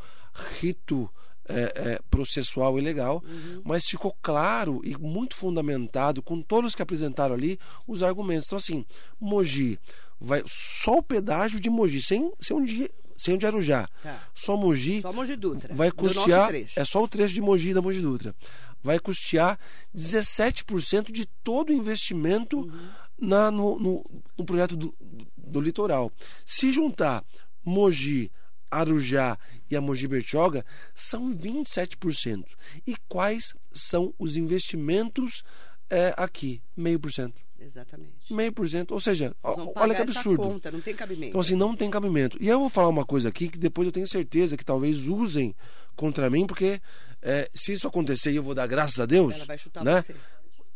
rito 0.60 1.10
é, 1.48 1.62
é, 1.92 2.00
processual 2.10 2.78
e 2.78 2.82
legal, 2.82 3.22
mas 3.64 3.86
ficou 3.86 4.16
claro 4.22 4.80
e 4.84 4.96
muito 4.98 5.34
fundamentado 5.36 6.22
com 6.22 6.40
todos 6.42 6.74
que 6.74 6.82
apresentaram 6.82 7.34
ali 7.34 7.58
os 7.86 8.02
argumentos. 8.02 8.46
Então 8.46 8.58
assim, 8.58 8.84
Mogi 9.20 9.78
vai 10.20 10.42
só 10.46 10.98
o 10.98 11.02
pedágio 11.02 11.60
de 11.60 11.70
Mogi, 11.70 12.02
sem, 12.02 12.30
sem 12.40 12.56
um 12.56 12.64
dia 12.64 12.90
sem 13.16 13.34
o 13.34 13.38
de 13.38 13.46
Arujá. 13.46 13.88
Tá. 14.00 14.22
Só 14.32 14.56
Mogi 14.56 15.00
Só 15.02 15.12
Mogi 15.12 15.34
Dutra. 15.34 15.74
vai 15.74 15.90
custear. 15.90 16.54
É 16.76 16.84
só 16.84 17.02
o 17.02 17.08
trecho 17.08 17.34
de 17.34 17.40
Mogi 17.40 17.74
da 17.74 17.82
Mogi 17.82 18.00
Dutra. 18.00 18.32
Vai 18.80 19.00
custear 19.00 19.58
17% 19.92 21.10
de 21.10 21.26
todo 21.42 21.70
o 21.70 21.72
investimento 21.72 22.60
Uhum. 22.60 22.88
na, 23.18 23.50
no, 23.50 23.76
no, 23.78 24.04
no 24.38 24.44
projeto 24.44 24.76
do, 24.76 24.94
do 25.36 25.60
litoral. 25.60 26.12
Se 26.46 26.72
juntar 26.72 27.24
Mogi, 27.64 28.30
Arujá 28.70 29.38
e 29.70 29.76
a 29.76 29.80
Mogi 29.80 30.06
Bertioga, 30.06 30.64
são 30.94 31.34
27%. 31.34 32.44
E 32.86 32.94
quais 33.08 33.54
são 33.72 34.14
os 34.18 34.36
investimentos 34.36 35.42
é, 35.90 36.14
aqui? 36.16 36.62
Meio 36.76 36.98
por 36.98 37.12
cento. 37.12 37.40
Exatamente. 37.58 38.32
Meio 38.32 38.52
por 38.52 38.68
cento. 38.68 38.92
Ou 38.92 39.00
seja, 39.00 39.34
olha 39.42 39.94
que 39.94 40.02
absurdo. 40.02 40.42
conta, 40.42 40.70
não 40.70 40.80
tem 40.80 40.94
cabimento. 40.94 41.30
Então, 41.30 41.40
assim, 41.40 41.56
não 41.56 41.74
tem 41.74 41.90
cabimento. 41.90 42.38
E 42.40 42.48
eu 42.48 42.60
vou 42.60 42.68
falar 42.68 42.88
uma 42.88 43.04
coisa 43.04 43.28
aqui 43.28 43.48
que 43.48 43.58
depois 43.58 43.86
eu 43.86 43.92
tenho 43.92 44.06
certeza 44.06 44.56
que 44.56 44.64
talvez 44.64 45.06
usem 45.06 45.54
contra 45.96 46.30
mim, 46.30 46.46
porque 46.46 46.80
é, 47.20 47.50
se 47.52 47.72
isso 47.72 47.88
acontecer 47.88 48.30
e 48.30 48.36
eu 48.36 48.42
vou 48.42 48.54
dar 48.54 48.66
graças 48.66 48.98
a 49.00 49.06
Deus. 49.06 49.34
Ela 49.34 49.44
vai 49.44 49.58
chutar 49.58 49.84
né? 49.84 50.00
você. 50.00 50.14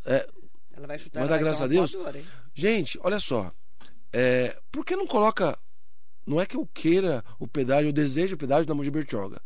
É, 0.05 0.28
Ela 0.76 0.86
vai 0.86 0.99
chutar 0.99 1.20
Vai 1.20 1.28
ela 1.28 1.36
dar 1.36 1.43
graças 1.43 1.62
a 1.62 1.66
Deus? 1.68 1.93
voadora, 1.93 2.20
gente, 2.53 2.99
olha 3.03 3.20
só. 3.20 3.53
É, 4.12 4.57
por 4.70 4.84
que 4.84 4.97
não 4.97 5.07
coloca. 5.07 5.59
Não 6.27 6.41
é 6.41 6.47
que 6.47 6.57
eu 6.57 6.66
queira 6.73 7.25
o 7.39 7.47
pedágio, 7.49 7.89
eu 7.89 7.93
desejo 7.93 8.35
o 8.35 8.39
pedágio 8.39 8.66
da 8.66 8.75
Mogi 8.75 8.91
Bertioga. 8.91 9.41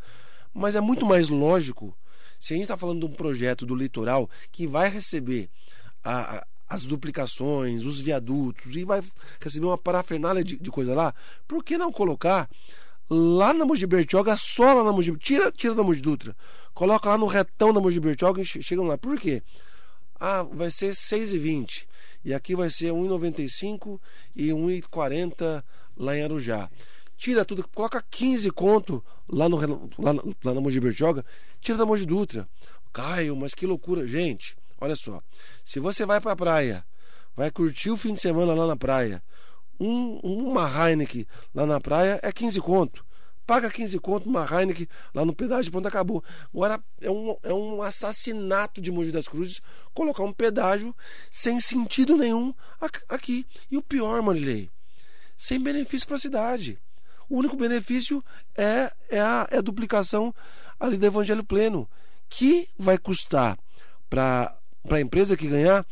Mas 0.52 0.74
é 0.74 0.80
muito 0.80 1.04
mais 1.06 1.28
lógico 1.28 1.96
se 2.38 2.52
a 2.52 2.56
gente 2.56 2.64
está 2.64 2.76
falando 2.76 3.00
de 3.00 3.06
um 3.06 3.14
projeto 3.14 3.64
do 3.64 3.74
litoral 3.74 4.28
que 4.52 4.66
vai 4.66 4.88
receber 4.90 5.48
a- 6.04 6.36
a- 6.38 6.46
as 6.68 6.84
duplicações, 6.84 7.84
os 7.84 8.00
viadutos 8.00 8.74
e 8.74 8.84
vai 8.84 9.02
receber 9.40 9.66
uma 9.66 9.78
parafernália 9.78 10.42
de, 10.44 10.56
de 10.56 10.70
coisa 10.70 10.94
lá, 10.94 11.14
por 11.46 11.62
que 11.64 11.78
não 11.78 11.92
colocar 11.92 12.48
lá 13.08 13.54
na 13.54 13.64
Mogi 13.64 13.86
Bertioga, 13.86 14.36
só 14.36 14.74
lá 14.74 14.82
na 14.84 14.92
Mogi 14.92 15.16
tira, 15.16 15.50
tira 15.52 15.74
da 15.74 15.82
Mogi 15.82 16.00
Dutra, 16.00 16.36
coloca 16.74 17.08
lá 17.08 17.16
no 17.16 17.26
retão 17.26 17.72
da 17.72 17.80
Mogi 17.80 18.00
Bertioga 18.00 18.42
e 18.42 18.44
che- 18.44 18.60
chegam 18.62 18.84
lá. 18.84 18.98
Por 18.98 19.18
quê? 19.18 19.42
Ah, 20.18 20.42
vai 20.42 20.70
ser 20.70 20.94
6,20 20.94 21.86
e 22.24 22.34
aqui 22.34 22.56
vai 22.56 22.68
ser 22.70 22.90
1,95 22.92 24.00
e 24.34 24.48
1,40 24.52 25.62
lá 25.96 26.16
em 26.16 26.22
Arujá. 26.22 26.68
tira 27.16 27.44
tudo, 27.44 27.66
coloca 27.74 28.04
15 28.10 28.50
conto 28.50 29.02
lá, 29.28 29.48
no, 29.48 29.56
lá, 29.98 30.12
na- 30.12 30.22
lá 30.44 30.54
na 30.54 30.60
Mogi 30.60 30.78
Bertioga, 30.80 31.24
tira 31.60 31.78
da 31.78 31.86
Mogi 31.86 32.04
Dutra. 32.04 32.46
Caio, 32.92 33.34
mas 33.36 33.54
que 33.54 33.66
loucura. 33.66 34.06
Gente, 34.06 34.56
olha 34.80 34.94
só. 34.96 35.22
Se 35.64 35.78
você 35.80 36.04
vai 36.04 36.20
pra 36.20 36.36
praia, 36.36 36.84
vai 37.34 37.50
curtir 37.50 37.90
o 37.90 37.96
fim 37.96 38.12
de 38.14 38.20
semana 38.20 38.52
lá 38.54 38.66
na 38.66 38.76
praia, 38.76 39.22
um, 39.80 40.18
uma 40.22 40.68
Heineken 40.88 41.26
lá 41.54 41.66
na 41.66 41.80
praia 41.80 42.18
é 42.22 42.30
15 42.32 42.60
conto. 42.60 43.04
Paga 43.46 43.70
15 43.70 43.98
conto 44.00 44.28
uma 44.28 44.44
Heineken 44.44 44.88
lá 45.14 45.24
no 45.24 45.34
pedágio 45.34 45.64
de 45.64 45.70
Ponta 45.70 45.88
Acabou. 45.88 46.22
Agora 46.52 46.82
é 47.00 47.10
um, 47.10 47.36
é 47.42 47.52
um 47.54 47.80
assassinato 47.82 48.80
de 48.80 48.90
Mogi 48.90 49.12
das 49.12 49.28
Cruzes 49.28 49.60
colocar 49.94 50.22
um 50.24 50.32
pedágio 50.32 50.94
sem 51.30 51.60
sentido 51.60 52.16
nenhum 52.16 52.52
aqui. 53.08 53.46
E 53.70 53.76
o 53.76 53.82
pior, 53.82 54.20
Marilei, 54.22 54.68
sem 55.36 55.60
benefício 55.60 56.06
para 56.06 56.16
a 56.16 56.20
cidade. 56.20 56.78
O 57.28 57.38
único 57.38 57.56
benefício 57.56 58.24
é, 58.56 58.92
é, 59.10 59.20
a, 59.20 59.48
é 59.50 59.58
a 59.58 59.62
duplicação 59.62 60.34
ali 60.78 60.96
do 60.96 61.06
Evangelho 61.06 61.44
Pleno, 61.44 61.88
que 62.28 62.68
vai 62.78 62.98
custar 62.98 63.58
para 64.08 64.56
a 64.90 65.00
empresa 65.00 65.36
que 65.36 65.48
ganhar 65.48 65.84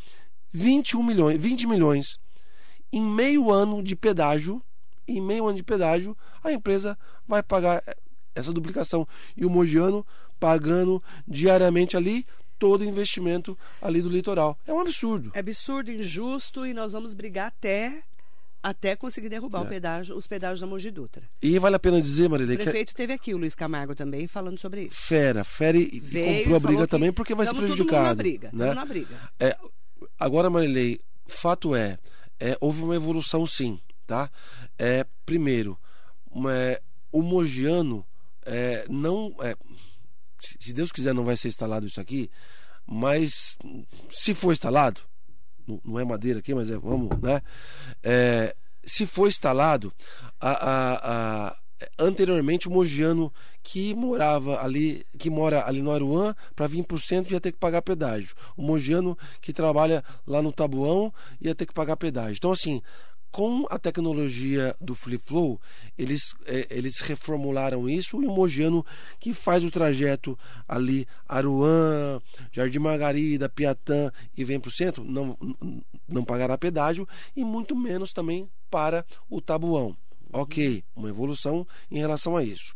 21 0.51 1.03
milhões, 1.03 1.37
20 1.37 1.67
milhões. 1.67 2.19
Em 2.91 3.01
meio 3.01 3.51
ano 3.51 3.83
de 3.83 3.95
pedágio, 3.95 4.63
em 5.07 5.21
meio 5.21 5.45
ano 5.45 5.57
de 5.57 5.63
pedágio, 5.63 6.17
a 6.43 6.51
empresa 6.51 6.97
vai 7.27 7.43
pagar 7.43 7.83
essa 8.33 8.53
duplicação. 8.53 9.07
E 9.35 9.45
o 9.45 9.49
Mogiano 9.49 10.05
pagando 10.39 11.03
diariamente 11.27 11.97
ali 11.97 12.25
todo 12.57 12.81
o 12.81 12.85
investimento 12.85 13.57
ali 13.81 14.01
do 14.01 14.09
litoral. 14.09 14.57
É 14.65 14.73
um 14.73 14.79
absurdo. 14.79 15.31
É 15.33 15.39
absurdo, 15.39 15.91
injusto 15.91 16.65
e 16.65 16.73
nós 16.73 16.93
vamos 16.93 17.13
brigar 17.13 17.47
até 17.47 18.03
até 18.67 18.95
conseguir 18.95 19.29
derrubar 19.29 19.61
o 19.61 19.65
É. 19.65 19.69
pedágio, 19.69 20.17
os 20.17 20.25
pedágios 20.25 20.59
da 20.59 20.65
Mogi 20.65 20.89
Dutra. 20.89 21.21
E 21.39 21.59
vale 21.59 21.75
a 21.75 21.79
pena 21.79 22.01
dizer, 22.01 22.25
O 22.25 22.29
Marilei, 22.31 22.55
que 22.57 22.63
é 22.63 22.65
prefeito 22.65 22.95
teve 22.95 23.13
aqui, 23.13 23.31
o 23.33 23.37
Luiz 23.37 23.53
Camargo 23.53 23.93
também, 23.93 24.27
falando 24.27 24.57
sobre 24.59 24.85
isso. 24.85 24.95
fera, 24.95 25.43
fera 25.43 25.77
e, 25.77 25.99
Veio 25.99 26.37
comprou 26.39 26.55
a 26.55 26.59
briga 26.59 26.81
que 26.81 26.87
também 26.87 27.11
porque 27.13 27.35
vai 27.35 27.45
ser 27.45 27.53
mundo 27.53 27.61
na 27.61 27.67
prejudicado. 27.67 28.17
briga, 28.17 28.49
né? 28.51 28.73
na 28.73 28.83
briga. 28.85 29.15
É, 29.39 29.55
agora, 30.19 30.49
Marilei, 30.49 30.99
fato 31.27 31.75
é, 31.75 31.99
é, 32.39 32.57
houve 32.59 32.81
uma 32.81 32.95
evolução 32.95 33.45
sim, 33.45 33.79
tá? 34.07 34.31
É, 34.79 35.05
primeiro, 35.27 35.77
uma- 36.31 36.53
é, 36.53 36.81
o 37.11 37.21
Mogiano 37.21 38.03
é, 38.45 38.85
não. 38.89 39.35
é, 39.41 39.55
se 40.39 40.73
Deus 40.73 40.91
quiser, 40.91 41.13
não 41.13 41.23
vai 41.23 41.37
ser 41.37 41.49
instalado 41.49 41.85
isso 41.85 42.01
aqui, 42.01 42.29
mas 42.85 43.57
se 44.09 44.33
for 44.33 44.51
instalado, 44.51 45.01
não- 45.67 45.99
é 45.99 46.05
madeira 46.05 46.39
aqui, 46.39 46.53
mas 46.53 46.69
é, 46.69 46.77
vamos, 46.77 47.09
né? 47.21 47.41
É, 48.03 48.55
se 48.85 49.05
for 49.05 49.27
instalado, 49.27 49.91
a, 50.39 50.51
a- 50.51 50.99
a- 51.49 51.57
anteriormente 51.99 52.67
o 52.67 52.71
Mogiano 52.71 53.31
que 53.63 53.93
morava 53.95 54.61
ali, 54.63 55.03
que 55.17 55.29
mora 55.29 55.65
ali 55.67 55.81
no 55.81 55.91
Aruan, 55.91 56.35
para 56.55 56.67
vir 56.67 56.83
para 56.83 56.95
o 56.95 56.99
centro 56.99 57.33
ia 57.33 57.41
ter 57.41 57.51
que 57.51 57.57
pagar 57.57 57.81
pedágio. 57.81 58.35
O 58.55 58.61
Mogiano 58.61 59.17
que 59.41 59.51
trabalha 59.51 60.03
lá 60.25 60.41
no 60.41 60.51
Tabuão 60.53 61.11
ia 61.41 61.55
ter 61.55 61.65
que 61.65 61.73
pagar 61.73 61.97
pedágio. 61.97 62.35
Então, 62.37 62.51
assim, 62.51 62.81
com 63.35 63.67
a 63.69 63.77
tecnologia 63.77 64.73
do 64.79 64.95
Flip 64.95 65.21
Flow, 65.21 65.59
eles, 65.97 66.33
eh, 66.45 66.67
eles 66.69 67.01
reformularam 67.01 67.89
isso 67.89 68.23
e 68.23 68.25
o 68.25 68.31
Mogiano 68.31 68.85
que 69.19 69.33
faz 69.33 69.61
o 69.61 69.69
trajeto 69.69 70.39
ali, 70.65 71.05
Aruan, 71.27 72.21
Jardim 72.49 72.79
Margarida, 72.79 73.49
Piatã 73.49 74.09
e 74.37 74.45
vem 74.45 74.57
para 74.57 74.69
o 74.69 74.71
centro, 74.71 75.03
não, 75.03 75.37
não 76.07 76.23
pagará 76.23 76.57
pedágio 76.57 77.05
e 77.35 77.43
muito 77.43 77.75
menos 77.75 78.13
também 78.13 78.49
para 78.71 79.05
o 79.29 79.41
Tabuão. 79.41 79.97
Ok, 80.31 80.81
uma 80.95 81.09
evolução 81.09 81.67
em 81.91 81.97
relação 81.97 82.37
a 82.37 82.43
isso. 82.43 82.73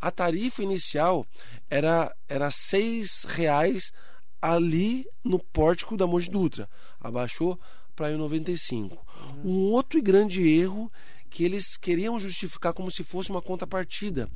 A 0.00 0.10
tarifa 0.10 0.64
inicial 0.64 1.24
era, 1.70 2.12
era 2.28 2.50
6 2.50 3.22
reais 3.28 3.92
ali 4.40 5.06
no 5.22 5.38
pórtico 5.38 5.96
da 5.96 6.08
Mogi 6.08 6.28
Dutra. 6.28 6.68
Abaixou 7.00 7.56
para 7.94 8.08
R$ 8.08 8.16
1,95. 8.16 8.98
Um 9.44 9.70
outro 9.70 10.02
grande 10.02 10.46
erro 10.46 10.90
que 11.28 11.44
eles 11.44 11.76
queriam 11.76 12.20
justificar 12.20 12.74
como 12.74 12.90
se 12.90 13.02
fosse 13.02 13.30
uma 13.30 13.40
contrapartida, 13.40 14.28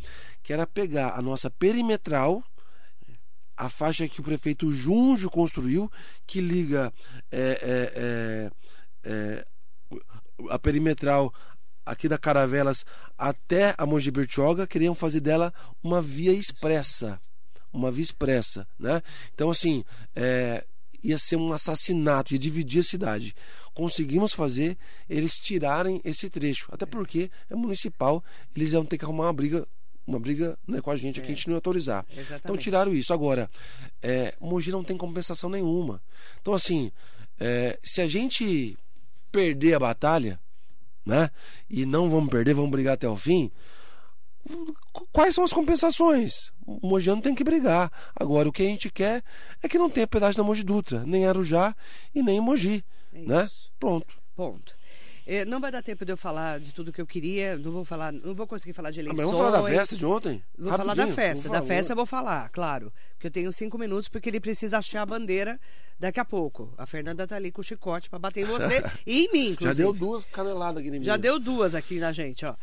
que 0.43 0.53
era 0.53 0.67
pegar 0.67 1.15
a 1.15 1.21
nossa 1.21 1.51
perimetral, 1.51 2.43
a 3.57 3.69
faixa 3.69 4.09
que 4.09 4.21
o 4.21 4.25
prefeito 4.25 4.73
Junjo 4.73 5.31
construiu, 5.31 5.91
que 6.27 6.41
liga 6.41 6.93
é, 7.31 7.41
é, 7.63 7.93
é, 7.97 8.51
é, 9.05 9.47
a 10.51 10.59
perimetral 10.59 11.33
aqui 11.85 12.09
da 12.09 12.19
Caravelas 12.19 12.85
até 13.17 13.75
a 13.79 13.87
Mogi 13.87 14.11
Bertioga, 14.11 14.67
queriam 14.67 14.95
fazer 14.95 15.21
dela 15.21 15.53
uma 15.83 16.03
via 16.03 16.33
expressa. 16.33 17.21
Uma 17.73 17.93
via 17.93 18.05
expressa, 18.05 18.67
né? 18.79 19.03
Então, 19.35 19.51
assim, 19.51 19.85
é, 20.15 20.65
ia 21.03 21.19
ser 21.19 21.37
um 21.37 21.53
assassinato, 21.53 22.33
ia 22.33 22.39
dividir 22.39 22.81
a 22.81 22.85
cidade. 22.85 23.35
Conseguimos 23.77 24.33
fazer 24.33 24.79
eles 25.07 25.39
tirarem 25.39 26.01
esse 26.03 26.31
trecho, 26.31 26.67
até 26.73 26.87
porque 26.87 27.31
é 27.51 27.55
municipal, 27.55 28.25
eles 28.57 28.73
iam 28.73 28.87
ter 28.87 28.97
que 28.97 29.05
arrumar 29.05 29.25
uma 29.25 29.35
briga, 29.35 29.69
uma 30.07 30.19
briga 30.19 30.59
né, 30.67 30.81
com 30.81 30.91
a 30.91 30.97
gente 30.97 31.21
aqui, 31.21 31.31
a 31.31 31.35
gente 31.35 31.47
não 31.47 31.53
ia 31.53 31.59
autorizar. 31.59 32.07
Então 32.11 32.23
Exatamente. 32.23 32.63
tiraram 32.63 32.95
isso. 32.95 33.13
Agora, 33.13 33.51
é, 34.03 34.35
Mogi 34.41 34.73
não 34.73 34.83
tem 34.83 34.97
compensação 34.97 35.51
nenhuma. 35.51 36.01
Então, 36.41 36.55
assim, 36.55 36.91
é, 37.39 37.79
se 37.83 38.01
a 38.01 38.09
gente 38.09 38.79
perder 39.31 39.75
a 39.75 39.79
batalha, 39.79 40.41
né? 41.05 41.31
E 41.69 41.85
não 41.85 42.09
vamos 42.09 42.31
perder, 42.31 42.55
vamos 42.55 42.71
brigar 42.71 42.95
até 42.95 43.07
o 43.07 43.15
fim. 43.15 43.53
Quais 45.13 45.35
são 45.35 45.45
as 45.45 45.53
compensações? 45.53 46.51
O 46.67 46.89
Mogiano 46.89 47.21
tem 47.21 47.35
que 47.35 47.45
brigar. 47.45 47.93
Agora, 48.19 48.49
o 48.49 48.53
que 48.53 48.63
a 48.63 48.67
gente 48.67 48.91
quer 48.91 49.23
é 49.63 49.69
que 49.69 49.77
não 49.77 49.91
tenha 49.91 50.07
pedágio 50.07 50.39
da 50.39 50.43
Mogi 50.43 50.65
Dutra, 50.65 51.05
nem 51.05 51.27
Arujá 51.27 51.77
e 52.15 52.23
nem 52.23 52.41
Mogi. 52.41 52.83
É 53.17 53.29
né? 53.29 53.49
Pronto. 53.79 54.15
Ponto. 54.35 54.75
Eh, 55.29 55.45
não 55.45 55.61
vai 55.61 55.73
dar 55.73 55.83
tempo 55.83 56.05
de 56.05 56.13
eu 56.13 56.17
falar 56.17 56.61
de 56.61 56.73
tudo 56.73 56.93
que 56.93 57.01
eu 57.01 57.07
queria. 57.07 57.57
Não 57.59 57.73
vou 57.73 57.85
falar, 57.85 58.13
não 58.13 58.33
vou 58.35 58.47
conseguir 58.47 58.73
falar 58.73 58.93
de 58.93 59.01
Ah, 59.01 59.03
eleições. 59.03 59.25
mas 59.25 59.33
vamos 59.33 59.45
falar 59.53 59.63
da 59.63 59.69
festa 59.77 59.97
de 59.97 60.07
ontem? 60.07 60.43
Vou 60.57 60.71
falar 60.71 60.95
da 60.95 61.03
Rapidinho, 61.03 61.15
festa. 61.17 61.49
Da 61.49 61.63
festa 61.63 61.93
eu 61.93 61.97
vou 61.97 62.07
falar, 62.07 62.49
claro. 62.51 62.93
Porque 63.15 63.27
eu 63.27 63.31
tenho 63.33 63.53
cinco 63.53 63.77
minutos, 63.77 64.09
porque 64.09 64.29
ele 64.29 64.39
precisa 64.39 64.79
achar 64.79 65.03
a 65.03 65.07
bandeira 65.07 65.59
daqui 65.99 66.21
a 66.21 66.25
pouco. 66.25 66.73
A 66.79 66.87
Fernanda 66.87 67.27
tá 67.27 67.35
ali 67.35 67.51
com 67.51 67.61
o 67.61 67.65
chicote 67.65 68.09
pra 68.09 68.21
bater 68.21 68.43
em 68.43 68.45
você 68.45 68.85
e 69.05 69.25
em 69.25 69.33
mim, 69.33 69.47
Já 69.47 69.51
inclusive. 69.53 69.83
deu 69.83 69.93
duas 69.93 70.25
caneladas 70.27 70.79
aqui 70.79 70.89
em 70.89 70.93
mim. 71.01 71.03
Já 71.05 71.17
deu 71.17 71.41
duas 71.41 71.75
aqui 71.75 71.99
na 71.99 72.13
gente, 72.13 72.47
ó. 72.47 72.55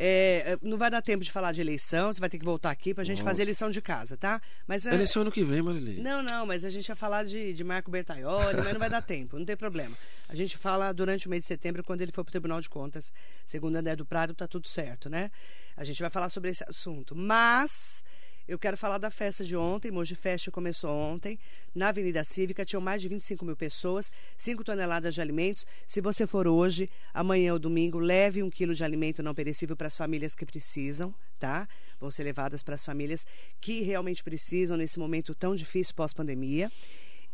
É, 0.00 0.56
não 0.62 0.78
vai 0.78 0.88
dar 0.88 1.02
tempo 1.02 1.24
de 1.24 1.32
falar 1.32 1.50
de 1.50 1.60
eleição, 1.60 2.12
você 2.12 2.20
vai 2.20 2.30
ter 2.30 2.38
que 2.38 2.44
voltar 2.44 2.70
aqui 2.70 2.94
pra 2.94 3.02
gente 3.02 3.20
fazer 3.20 3.44
lição 3.44 3.68
de 3.68 3.82
casa, 3.82 4.16
tá? 4.16 4.40
Mas 4.64 4.86
é- 4.86 4.94
Eleição 4.94 5.22
ano 5.22 5.32
que 5.32 5.42
vem, 5.42 5.60
Marilei. 5.60 6.00
não, 6.00 6.22
não, 6.22 6.46
mas 6.46 6.64
a 6.64 6.70
gente 6.70 6.88
ia 6.88 6.94
falar 6.94 7.24
de, 7.24 7.52
de 7.52 7.64
Marco 7.64 7.90
Bertaioli, 7.90 8.58
mas 8.62 8.72
não 8.72 8.78
vai 8.78 8.88
dar 8.88 9.02
tempo, 9.02 9.36
não 9.36 9.44
tem 9.44 9.56
problema. 9.56 9.96
A 10.28 10.36
gente 10.36 10.56
fala 10.56 10.92
durante 10.92 11.26
o 11.26 11.30
mês 11.30 11.42
de 11.42 11.48
setembro, 11.48 11.82
quando 11.82 12.00
ele 12.02 12.12
for 12.12 12.22
para 12.22 12.30
o 12.30 12.32
Tribunal 12.32 12.60
de 12.60 12.68
Contas, 12.70 13.12
segundo 13.44 13.74
André 13.74 13.96
do 13.96 14.06
Prado, 14.06 14.34
tá 14.34 14.46
tudo 14.46 14.68
certo, 14.68 15.10
né? 15.10 15.32
A 15.76 15.82
gente 15.82 16.00
vai 16.00 16.10
falar 16.10 16.28
sobre 16.28 16.50
esse 16.50 16.62
assunto. 16.68 17.16
Mas 17.16 18.02
eu 18.48 18.58
quero 18.58 18.78
falar 18.78 18.96
da 18.96 19.10
festa 19.10 19.44
de 19.44 19.54
ontem, 19.54 19.90
Moji 19.90 20.14
Fest 20.14 20.50
começou 20.50 20.90
ontem, 20.90 21.38
na 21.74 21.88
Avenida 21.88 22.24
Cívica, 22.24 22.64
tinham 22.64 22.80
mais 22.80 23.02
de 23.02 23.08
25 23.08 23.44
mil 23.44 23.54
pessoas, 23.54 24.10
5 24.38 24.64
toneladas 24.64 25.14
de 25.14 25.20
alimentos. 25.20 25.66
Se 25.86 26.00
você 26.00 26.26
for 26.26 26.48
hoje, 26.48 26.88
amanhã 27.12 27.52
ou 27.52 27.58
domingo, 27.58 27.98
leve 27.98 28.42
um 28.42 28.48
quilo 28.48 28.74
de 28.74 28.82
alimento 28.82 29.22
não 29.22 29.34
perecível 29.34 29.76
para 29.76 29.88
as 29.88 29.96
famílias 29.96 30.34
que 30.34 30.46
precisam, 30.46 31.14
tá? 31.38 31.68
Vão 32.00 32.10
ser 32.10 32.24
levadas 32.24 32.62
para 32.62 32.74
as 32.74 32.84
famílias 32.84 33.26
que 33.60 33.82
realmente 33.82 34.24
precisam 34.24 34.78
nesse 34.78 34.98
momento 34.98 35.34
tão 35.34 35.54
difícil 35.54 35.94
pós-pandemia. 35.94 36.72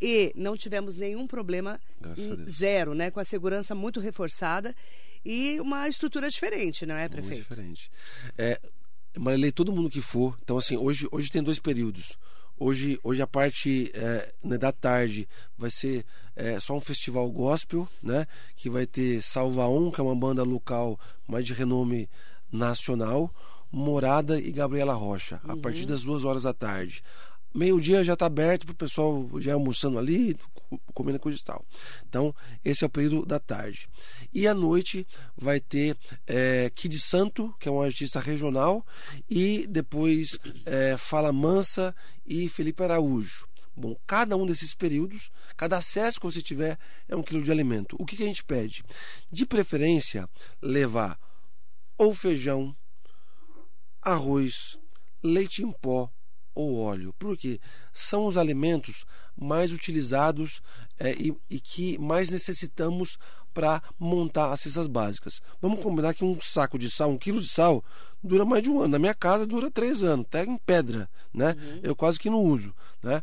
E 0.03 0.33
não 0.35 0.57
tivemos 0.57 0.97
nenhum 0.97 1.29
problema, 1.29 1.81
hum, 2.05 2.45
zero, 2.49 2.93
né? 2.93 3.13
Com 3.13 3.21
a 3.21 3.25
segurança 3.25 3.73
muito 3.73 4.01
reforçada 4.01 4.75
e 5.25 5.61
uma 5.61 5.89
estrutura 5.89 6.29
diferente, 6.29 6.85
não 6.85 6.97
é, 6.97 7.03
Muito 7.09 7.13
prefeito? 7.13 7.43
diferente. 7.43 7.91
É, 8.37 8.61
Marilei, 9.19 9.53
todo 9.53 9.73
mundo 9.73 9.91
que 9.91 10.01
for. 10.01 10.37
Então, 10.43 10.59
assim, 10.59 10.77
hoje, 10.77 11.09
hoje 11.11 11.31
tem 11.31 11.43
dois 11.43 11.59
períodos. 11.59 12.19
Hoje, 12.57 12.99
hoje 13.03 13.21
a 13.21 13.27
parte 13.27 13.91
é, 13.95 14.33
né, 14.45 14.57
da 14.57 14.71
tarde 14.71 15.29
vai 15.59 15.71
ser 15.71 16.05
é, 16.37 16.61
só 16.61 16.77
um 16.77 16.81
festival 16.81 17.29
gospel, 17.31 17.89
né? 18.03 18.27
Que 18.57 18.71
vai 18.71 18.87
ter 18.87 19.21
Salva 19.23 19.67
On, 19.67 19.91
que 19.91 20.01
é 20.01 20.05
uma 20.05 20.15
banda 20.15 20.45
local, 20.45 20.99
mais 21.27 21.45
de 21.45 21.53
renome 21.53 22.09
nacional, 22.53 23.35
Morada 23.73 24.39
e 24.39 24.53
Gabriela 24.53 24.95
Rocha, 24.95 25.41
a 25.49 25.57
partir 25.57 25.85
das 25.85 26.03
duas 26.03 26.25
horas 26.25 26.45
da 26.45 26.53
tarde. 26.53 27.03
Meio-dia 27.55 28.03
já 28.03 28.15
está 28.15 28.27
aberto 28.27 28.67
para 28.67 28.73
o 28.73 28.77
pessoal 28.77 29.31
já 29.41 29.55
almoçando 29.55 29.97
ali, 29.97 30.37
co- 30.53 30.81
comendo 30.93 31.21
coisa 31.21 31.39
e 31.39 31.45
tal. 31.45 31.65
Então, 32.09 32.35
esse 32.65 32.83
é 32.83 32.87
o 32.87 32.91
período 32.91 33.25
da 33.25 33.39
tarde. 33.39 33.89
E 34.33 34.49
à 34.49 34.53
noite 34.53 35.07
vai 35.37 35.61
ter 35.61 35.97
é, 36.27 36.69
Kid 36.75 36.99
Santo, 36.99 37.55
que 37.61 37.69
é 37.69 37.71
um 37.73 37.81
artista 37.81 38.19
regional, 38.19 38.85
e 39.31 39.67
depois 39.69 40.37
é, 40.67 40.97
Fala 40.99 41.33
Mansa 41.33 41.95
e 42.27 42.49
Felipe 42.49 42.83
Araújo. 42.83 43.47
Bom, 43.77 43.97
cada 44.07 44.37
um 44.37 44.47
desses 44.47 44.75
períodos, 44.75 45.31
cada 45.57 45.77
acesso 45.79 46.19
que 46.21 46.27
você 46.27 46.43
tiver 46.43 46.79
é 47.09 47.15
um 47.15 47.23
quilo 47.23 47.43
de 47.43 47.51
alimento. 47.53 47.97
O 48.01 48.07
que, 48.07 48.17
que 48.17 48.23
a 48.23 48.27
gente 48.27 48.45
pede? 48.45 48.85
De 49.31 49.47
preferência, 49.47 50.29
levar 50.61 51.19
ou 51.97 52.15
feijão, 52.15 52.75
arroz, 54.03 54.77
leite 55.23 55.63
em 55.63 55.73
pó 55.73 56.11
ou 56.55 56.79
óleo. 56.79 57.15
Porque 57.19 57.61
são 57.93 58.27
os 58.27 58.37
alimentos 58.37 59.05
mais 59.37 59.73
utilizados 59.73 60.63
é, 60.99 61.13
e, 61.13 61.37
e 61.51 61.61
que 61.61 61.99
mais 61.99 62.31
necessitamos 62.31 63.19
para 63.55 63.81
montar 63.99 64.53
as 64.53 64.61
cestas 64.61 64.89
básicas. 64.89 65.41
Vamos 65.63 65.81
combinar 65.81 66.13
que 66.13 66.25
um 66.25 66.41
saco 66.41 66.77
de 66.77 66.91
sal, 66.91 67.11
um 67.11 67.17
quilo 67.17 67.41
de 67.41 67.49
sal, 67.49 67.85
dura 68.23 68.45
mais 68.45 68.63
de 68.63 68.69
um 68.69 68.81
ano. 68.81 68.89
Na 68.89 68.99
minha 68.99 69.15
casa 69.15 69.47
dura 69.47 69.71
três 69.71 70.03
anos, 70.03 70.27
até 70.27 70.45
em 70.45 70.59
pedra, 70.59 71.09
né? 71.33 71.55
Uhum. 71.57 71.81
Eu 71.85 71.97
quase 71.97 72.19
que 72.19 72.29
não 72.29 72.43
uso, 72.43 72.75
né? 73.03 73.23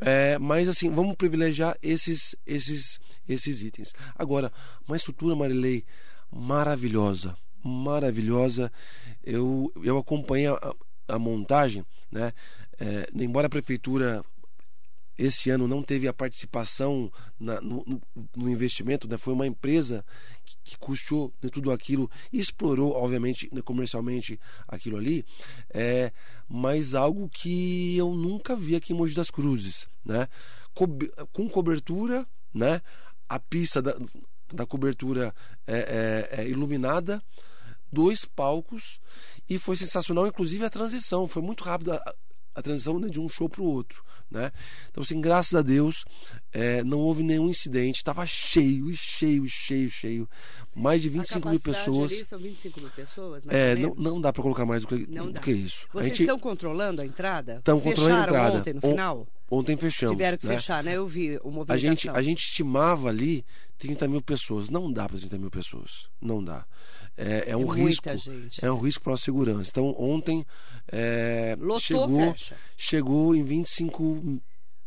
É, 0.00 0.38
mas 0.38 0.68
assim, 0.68 0.88
vamos 0.88 1.16
privilegiar 1.16 1.76
esses, 1.82 2.36
esses, 2.46 3.00
esses 3.28 3.62
itens. 3.62 3.92
Agora, 4.14 4.52
uma 4.86 4.96
estrutura, 4.96 5.34
Marilei, 5.34 5.84
maravilhosa, 6.30 7.36
maravilhosa. 7.62 8.70
Eu, 9.22 9.72
eu 9.82 9.98
acompanhei 9.98 10.46
a, 10.46 10.74
a 11.08 11.18
montagem, 11.18 11.84
né? 12.10 12.32
É, 12.78 13.08
embora 13.14 13.46
a 13.46 13.50
prefeitura 13.50 14.24
esse 15.18 15.50
ano 15.50 15.68
não 15.68 15.82
teve 15.82 16.08
a 16.08 16.12
participação 16.12 17.12
na, 17.38 17.60
no, 17.60 17.84
no, 18.34 18.48
investimento, 18.48 19.06
né? 19.06 19.18
foi 19.18 19.34
uma 19.34 19.46
empresa 19.46 20.04
que, 20.44 20.56
que 20.64 20.78
custou 20.78 21.32
né, 21.42 21.50
tudo 21.50 21.70
aquilo 21.70 22.10
explorou, 22.32 22.92
obviamente, 22.92 23.48
né, 23.52 23.60
comercialmente 23.62 24.40
aquilo 24.66 24.96
ali, 24.96 25.24
é, 25.72 26.10
mas 26.48 26.94
algo 26.94 27.28
que 27.28 27.96
eu 27.96 28.14
nunca 28.14 28.56
vi 28.56 28.74
aqui 28.74 28.92
em 28.92 28.96
Mogi 28.96 29.14
das 29.14 29.30
Cruzes, 29.30 29.86
né? 30.04 30.26
Co 30.74 30.88
com 31.30 31.48
cobertura, 31.48 32.26
né? 32.52 32.80
a 33.32 33.38
pista 33.38 33.80
da, 33.80 33.94
da 34.52 34.66
cobertura 34.66 35.34
é, 35.66 36.28
é, 36.34 36.42
é 36.42 36.48
iluminada, 36.48 37.22
dois 37.90 38.26
palcos 38.26 39.00
e 39.48 39.58
foi 39.58 39.74
sensacional, 39.76 40.26
inclusive 40.26 40.64
a 40.64 40.70
transição, 40.70 41.26
foi 41.26 41.40
muito 41.40 41.64
rápido 41.64 41.98
a, 42.54 42.62
transição 42.62 42.98
né, 42.98 43.08
de 43.08 43.20
um 43.20 43.28
show 43.28 43.48
para 43.48 43.62
o 43.62 43.66
outro. 43.66 44.04
Né? 44.30 44.50
Então, 44.90 45.02
assim, 45.02 45.20
graças 45.20 45.54
a 45.54 45.60
Deus, 45.60 46.04
é, 46.52 46.82
não 46.82 47.00
houve 47.00 47.22
nenhum 47.22 47.50
incidente, 47.50 47.96
estava 47.96 48.24
cheio, 48.26 48.94
cheio, 48.96 49.46
cheio, 49.46 49.90
cheio. 49.90 50.28
Mais 50.74 51.02
de 51.02 51.10
25 51.10 51.50
mil 51.50 51.60
pessoas. 51.60 52.12
Ali 52.12 52.24
são 52.24 52.38
25 52.38 52.80
mil 52.80 52.90
pessoas? 52.90 53.44
é, 53.48 53.76
não, 53.76 53.94
não 53.94 54.20
dá 54.20 54.32
para 54.32 54.42
colocar 54.42 54.64
mais 54.64 54.82
do 54.82 54.88
que, 54.88 55.04
do 55.04 55.40
que 55.40 55.52
isso. 55.52 55.86
Vocês 55.92 56.08
gente... 56.08 56.22
estão 56.22 56.38
controlando 56.38 57.02
a 57.02 57.04
entrada? 57.04 57.56
Estamos 57.56 57.82
controlando 57.82 58.16
a 58.16 58.22
entrada. 58.22 58.58
ontem, 58.58 58.72
no 58.72 58.80
final? 58.80 59.26
Ontem 59.50 59.76
fechamos. 59.76 60.16
Tiveram 60.16 60.38
que 60.38 60.46
né? 60.46 60.54
fechar, 60.54 60.82
né? 60.82 60.96
Eu 60.96 61.06
vi 61.06 61.38
o 61.42 61.50
movimento. 61.50 61.72
A 61.72 61.76
gente, 61.76 62.08
a 62.08 62.22
gente 62.22 62.42
estimava 62.42 63.10
ali 63.10 63.44
30 63.76 64.08
mil 64.08 64.22
pessoas. 64.22 64.70
Não 64.70 64.90
dá 64.90 65.06
para 65.06 65.18
30 65.18 65.36
mil 65.36 65.50
pessoas. 65.50 66.08
Não 66.22 66.42
dá. 66.42 66.64
É, 67.16 67.50
é 67.50 67.56
um 67.56 67.72
é 67.74 67.84
risco. 67.84 68.16
Gente. 68.16 68.64
É 68.64 68.70
um 68.70 68.78
risco 68.78 69.04
para 69.04 69.14
a 69.14 69.18
segurança. 69.18 69.70
Então, 69.70 69.94
ontem 69.98 70.46
é, 70.90 71.54
Lotou, 71.58 71.80
chegou, 71.80 72.32
fecha. 72.32 72.56
chegou 72.76 73.34
em 73.34 73.44
25 73.44 74.40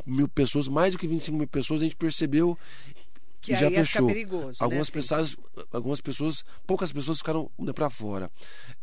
mil 0.05 0.27
pessoas, 0.27 0.67
mais 0.67 0.93
do 0.93 0.99
que 0.99 1.07
25 1.07 1.37
mil 1.37 1.47
pessoas, 1.47 1.81
a 1.81 1.83
gente 1.83 1.95
percebeu 1.95 2.57
que 3.41 3.55
já 3.55 3.69
fechou. 3.69 4.07
Perigoso, 4.07 4.57
algumas 4.59 4.87
né, 4.87 4.93
pessoas, 4.93 5.37
algumas 5.71 6.01
pessoas, 6.01 6.43
poucas 6.65 6.91
pessoas 6.91 7.19
ficaram 7.19 7.49
para 7.73 7.89
fora. 7.89 8.31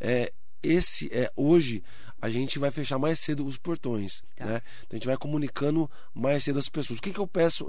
É, 0.00 0.32
esse 0.62 1.12
é 1.12 1.30
hoje 1.36 1.82
a 2.20 2.30
gente 2.30 2.58
vai 2.60 2.70
fechar 2.70 2.98
mais 2.98 3.18
cedo 3.18 3.44
os 3.44 3.58
portões, 3.58 4.22
tá. 4.36 4.46
né? 4.46 4.62
Então 4.84 4.92
a 4.92 4.94
gente 4.94 5.06
vai 5.06 5.16
comunicando 5.16 5.90
mais 6.14 6.44
cedo 6.44 6.60
as 6.60 6.68
pessoas. 6.68 7.00
O 7.00 7.02
que, 7.02 7.12
que 7.12 7.18
eu 7.18 7.26
peço 7.26 7.66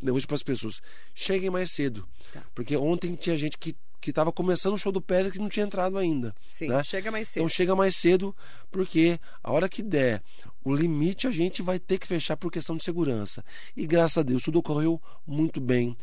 né, 0.00 0.12
hoje 0.12 0.26
para 0.26 0.36
as 0.36 0.42
pessoas? 0.42 0.80
Cheguem 1.14 1.50
mais 1.50 1.72
cedo, 1.72 2.06
tá. 2.32 2.42
porque 2.54 2.76
ontem 2.76 3.14
tinha 3.14 3.36
gente 3.36 3.58
que 3.58 3.74
que 4.04 4.10
estava 4.10 4.30
começando 4.30 4.74
o 4.74 4.78
show 4.78 4.92
do 4.92 5.00
Pérez 5.00 5.32
que 5.32 5.38
não 5.38 5.48
tinha 5.48 5.64
entrado 5.64 5.96
ainda. 5.96 6.34
Sim, 6.46 6.68
né? 6.68 6.84
chega 6.84 7.10
mais 7.10 7.26
cedo. 7.26 7.40
Então 7.40 7.48
chega 7.48 7.74
mais 7.74 7.96
cedo, 7.96 8.36
porque 8.70 9.18
a 9.42 9.50
hora 9.50 9.66
que 9.66 9.82
der 9.82 10.22
o 10.62 10.74
limite, 10.74 11.26
a 11.26 11.30
gente 11.30 11.62
vai 11.62 11.78
ter 11.78 11.98
que 11.98 12.06
fechar 12.06 12.36
por 12.36 12.50
questão 12.52 12.76
de 12.76 12.84
segurança. 12.84 13.42
E 13.74 13.86
graças 13.86 14.18
a 14.18 14.22
Deus, 14.22 14.42
tudo 14.42 14.58
ocorreu 14.58 15.00
muito 15.26 15.58
bem 15.58 15.96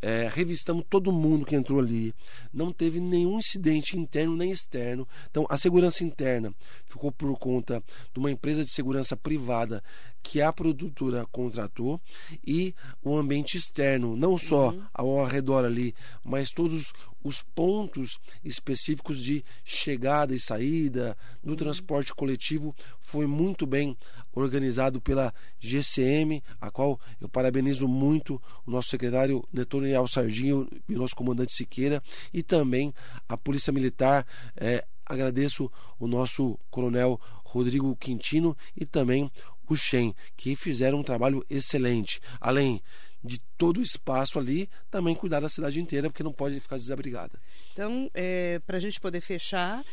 é, 0.00 0.28
revistamos 0.32 0.84
todo 0.88 1.12
mundo 1.12 1.44
que 1.44 1.54
entrou 1.54 1.78
ali. 1.78 2.14
Não 2.52 2.72
teve 2.72 3.00
nenhum 3.00 3.38
incidente 3.38 3.96
interno 3.96 4.36
nem 4.36 4.50
externo. 4.50 5.06
Então, 5.30 5.46
a 5.48 5.58
segurança 5.58 6.04
interna 6.04 6.54
ficou 6.84 7.12
por 7.12 7.36
conta 7.38 7.82
de 8.12 8.18
uma 8.18 8.30
empresa 8.30 8.64
de 8.64 8.70
segurança 8.70 9.16
privada 9.16 9.82
que 10.22 10.42
a 10.42 10.52
produtora 10.52 11.24
contratou 11.30 12.00
e 12.46 12.74
o 13.02 13.16
ambiente 13.16 13.56
externo, 13.56 14.16
não 14.16 14.36
só 14.36 14.70
uhum. 14.70 14.82
ao 14.92 15.24
redor 15.24 15.64
ali, 15.64 15.94
mas 16.24 16.50
todos 16.50 16.92
os 17.22 17.42
pontos 17.54 18.18
específicos 18.44 19.22
de 19.22 19.44
chegada 19.64 20.34
e 20.34 20.40
saída 20.40 21.16
do 21.42 21.50
uhum. 21.50 21.56
transporte 21.56 22.14
coletivo 22.14 22.74
foi 23.00 23.26
muito 23.26 23.66
bem 23.66 23.96
organizado 24.42 25.00
pela 25.00 25.32
GCM, 25.58 26.42
a 26.60 26.70
qual 26.70 27.00
eu 27.20 27.28
parabenizo 27.28 27.88
muito 27.88 28.40
o 28.66 28.70
nosso 28.70 28.88
secretário 28.88 29.42
Netoniel 29.52 30.06
Sardinho 30.08 30.68
e 30.88 30.94
o 30.94 30.98
nosso 30.98 31.14
comandante 31.14 31.52
Siqueira 31.52 32.02
e 32.32 32.42
também 32.42 32.92
a 33.28 33.36
Polícia 33.36 33.72
Militar. 33.72 34.26
É, 34.56 34.84
agradeço 35.04 35.70
o 35.98 36.06
nosso 36.06 36.58
coronel 36.70 37.20
Rodrigo 37.44 37.96
Quintino 37.96 38.56
e 38.76 38.84
também 38.84 39.30
o 39.68 39.76
Shen, 39.76 40.14
que 40.36 40.56
fizeram 40.56 41.00
um 41.00 41.02
trabalho 41.02 41.44
excelente. 41.48 42.20
Além 42.40 42.82
de 43.22 43.40
todo 43.56 43.78
o 43.78 43.82
espaço 43.82 44.38
ali, 44.38 44.68
também 44.90 45.14
cuidar 45.14 45.40
da 45.40 45.48
cidade 45.48 45.80
inteira, 45.80 46.08
porque 46.08 46.22
não 46.22 46.32
pode 46.32 46.58
ficar 46.60 46.76
desabrigada. 46.76 47.38
Então, 47.72 48.10
é, 48.14 48.60
para 48.60 48.76
a 48.76 48.80
gente 48.80 49.00
poder 49.00 49.20
fechar, 49.20 49.84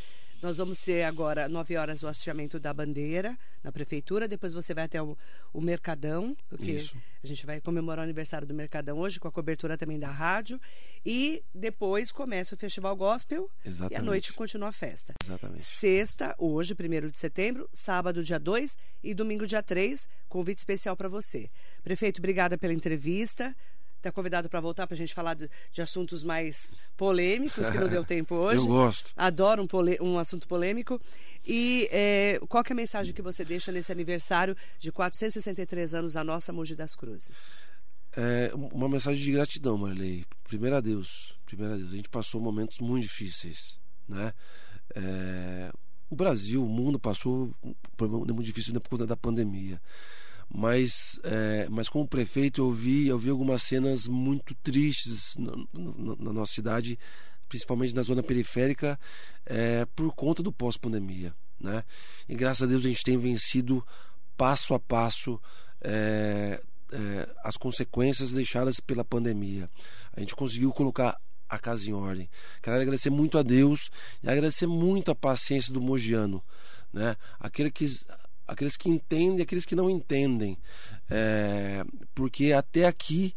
nós 0.42 0.58
vamos 0.58 0.82
ter 0.82 1.04
agora, 1.04 1.48
9 1.48 1.76
horas, 1.76 2.04
o 2.04 2.08
hasteamento 2.08 2.60
da 2.60 2.74
bandeira 2.74 3.38
na 3.64 3.72
prefeitura. 3.72 4.28
Depois 4.28 4.54
você 4.54 4.74
vai 4.74 4.86
até 4.86 5.02
o, 5.02 5.18
o 5.54 5.62
Mercadão, 5.62 6.36
porque 6.48 6.72
Isso. 6.72 6.98
a 7.24 7.28
gente 7.28 7.46
vai 7.46 7.60
comemorar 7.60 8.00
o 8.00 8.04
aniversário 8.04 8.48
do 8.48 8.54
Mercadão 8.54 9.00
hoje, 9.00 9.20
com 9.20 9.28
a 9.28 9.32
cobertura 9.32 9.78
também 9.78 10.00
da 10.00 10.10
rádio. 10.10 10.60
E 11.06 11.44
depois 11.54 12.12
começa 12.12 12.56
o 12.56 12.58
Festival 12.58 12.96
Gospel. 12.96 13.50
Exatamente. 13.66 13.94
E 13.94 13.96
à 13.96 14.02
noite 14.02 14.34
continua 14.34 14.70
a 14.70 14.74
festa. 14.74 15.14
Exatamente. 15.24 15.64
Sexta, 15.64 16.36
hoje, 16.38 16.74
1 16.74 17.10
de 17.10 17.18
setembro, 17.18 17.70
sábado, 17.74 18.24
dia 18.24 18.40
2 18.40 18.78
e 19.04 19.14
domingo, 19.14 19.48
dia 19.48 19.64
3. 19.64 20.08
Convite 20.30 20.60
especial 20.60 20.96
para 20.96 21.10
você. 21.10 21.50
Prefeito, 21.84 22.20
obrigada 22.20 22.58
pela 22.58 22.74
entrevista 22.74 23.56
está 24.06 24.12
convidado 24.12 24.48
para 24.48 24.60
voltar 24.60 24.86
para 24.86 24.94
a 24.94 24.98
gente 24.98 25.14
falar 25.14 25.34
de, 25.34 25.50
de, 25.72 25.82
assuntos 25.82 26.24
mais 26.24 26.74
polêmicos, 26.96 27.70
que 27.70 27.78
não 27.78 27.88
deu 27.88 28.04
tempo 28.06 28.36
hoje. 28.36 28.64
Eu 28.64 28.68
gosto. 28.68 29.12
Adoro 29.16 29.64
um, 29.64 30.06
um 30.06 30.20
assunto 30.20 30.48
polêmico. 30.48 31.02
E 31.46 31.90
é, 31.92 32.40
qual 32.48 32.64
é 32.68 32.72
a 32.72 32.76
mensagem 32.76 33.14
que 33.14 33.22
você 33.22 33.44
deixa 33.44 33.72
nesse 33.72 33.92
aniversário 33.92 34.56
de 34.80 34.92
463 34.92 35.96
anos 35.96 36.14
da 36.14 36.24
nossa 36.24 36.54
Mogi 36.54 36.76
das 36.76 36.96
Cruzes? 36.96 37.52
É 38.16 38.52
uma 38.54 38.88
mensagem 38.88 39.22
de 39.22 39.32
gratidão, 39.32 39.78
Marley. 39.78 40.26
Primeiro 40.44 40.76
a 40.76 40.82
Deus. 40.82 41.38
Primeiro 41.46 41.74
a 41.74 41.78
Deus. 41.78 41.92
A 41.92 41.96
gente 41.96 42.10
passou 42.10 42.40
momentos 42.40 42.80
muito 42.80 43.04
difíceis, 43.04 43.78
né? 44.08 44.34
É, 44.96 45.72
o 46.10 46.16
Brasil, 46.16 46.64
o 46.64 46.70
mundo 46.70 47.00
passou 47.00 47.54
um 47.64 47.76
momento 48.08 48.36
muito 48.36 48.46
difícil 48.46 48.74
por 48.80 48.90
conta 48.90 49.08
da 49.08 49.18
pandemia 49.18 49.82
mas, 50.54 51.20
é, 51.24 51.68
mas 51.70 51.90
como 51.90 52.08
prefeito 52.08 52.62
eu 52.62 52.72
vi, 52.72 53.08
eu 53.08 53.18
vi 53.18 53.30
algumas 53.30 53.64
cenas 53.64 54.08
muito 54.08 54.56
tristes 54.56 55.36
na, 55.38 55.52
na, 55.74 56.16
na 56.18 56.34
nossa 56.34 56.54
cidade, 56.54 56.98
principalmente 57.50 57.96
na 57.96 58.02
zona 58.02 58.24
periférica, 58.24 59.00
é, 59.46 59.86
por 59.96 60.14
conta 60.14 60.42
do 60.42 60.52
pós-pandemia. 60.52 61.36
Né? 61.60 61.84
E 62.28 62.36
graças 62.36 62.64
a 62.64 62.66
Deus 62.66 62.86
a 62.86 62.88
gente 62.88 63.04
tem 63.04 63.18
vencido 63.18 63.86
passo 64.38 64.74
a 64.74 64.80
passo 64.80 65.42
é, 65.82 66.62
é, 66.92 67.30
as 67.44 67.58
consequências 67.58 68.34
deixadas 68.34 68.80
pela 68.80 69.04
pandemia. 69.04 69.70
A 70.14 70.20
gente 70.20 70.36
conseguiu 70.36 70.72
colocar 70.72 71.18
a 71.48 71.60
casa 71.60 71.90
em 71.90 71.94
ordem. 71.94 72.30
Quero 72.62 72.76
agradecer 72.76 73.10
muito 73.10 73.38
a 73.38 73.44
Deus 73.44 73.90
e 74.24 74.30
agradecer 74.30 74.68
muito 74.68 75.12
a 75.12 75.16
paciência 75.16 75.74
do 75.74 75.82
Mogiano, 75.82 76.44
né? 76.92 77.16
Aquele 77.40 77.70
que 77.70 77.86
aqueles 78.48 78.78
que 78.78 78.90
entendem 78.90 79.40
e 79.40 79.42
aqueles 79.42 79.66
que 79.66 79.76
não 79.76 79.90
entendem. 79.90 80.58
É, 81.10 81.84
porque 82.14 82.52
até 82.52 82.86
aqui 82.86 83.34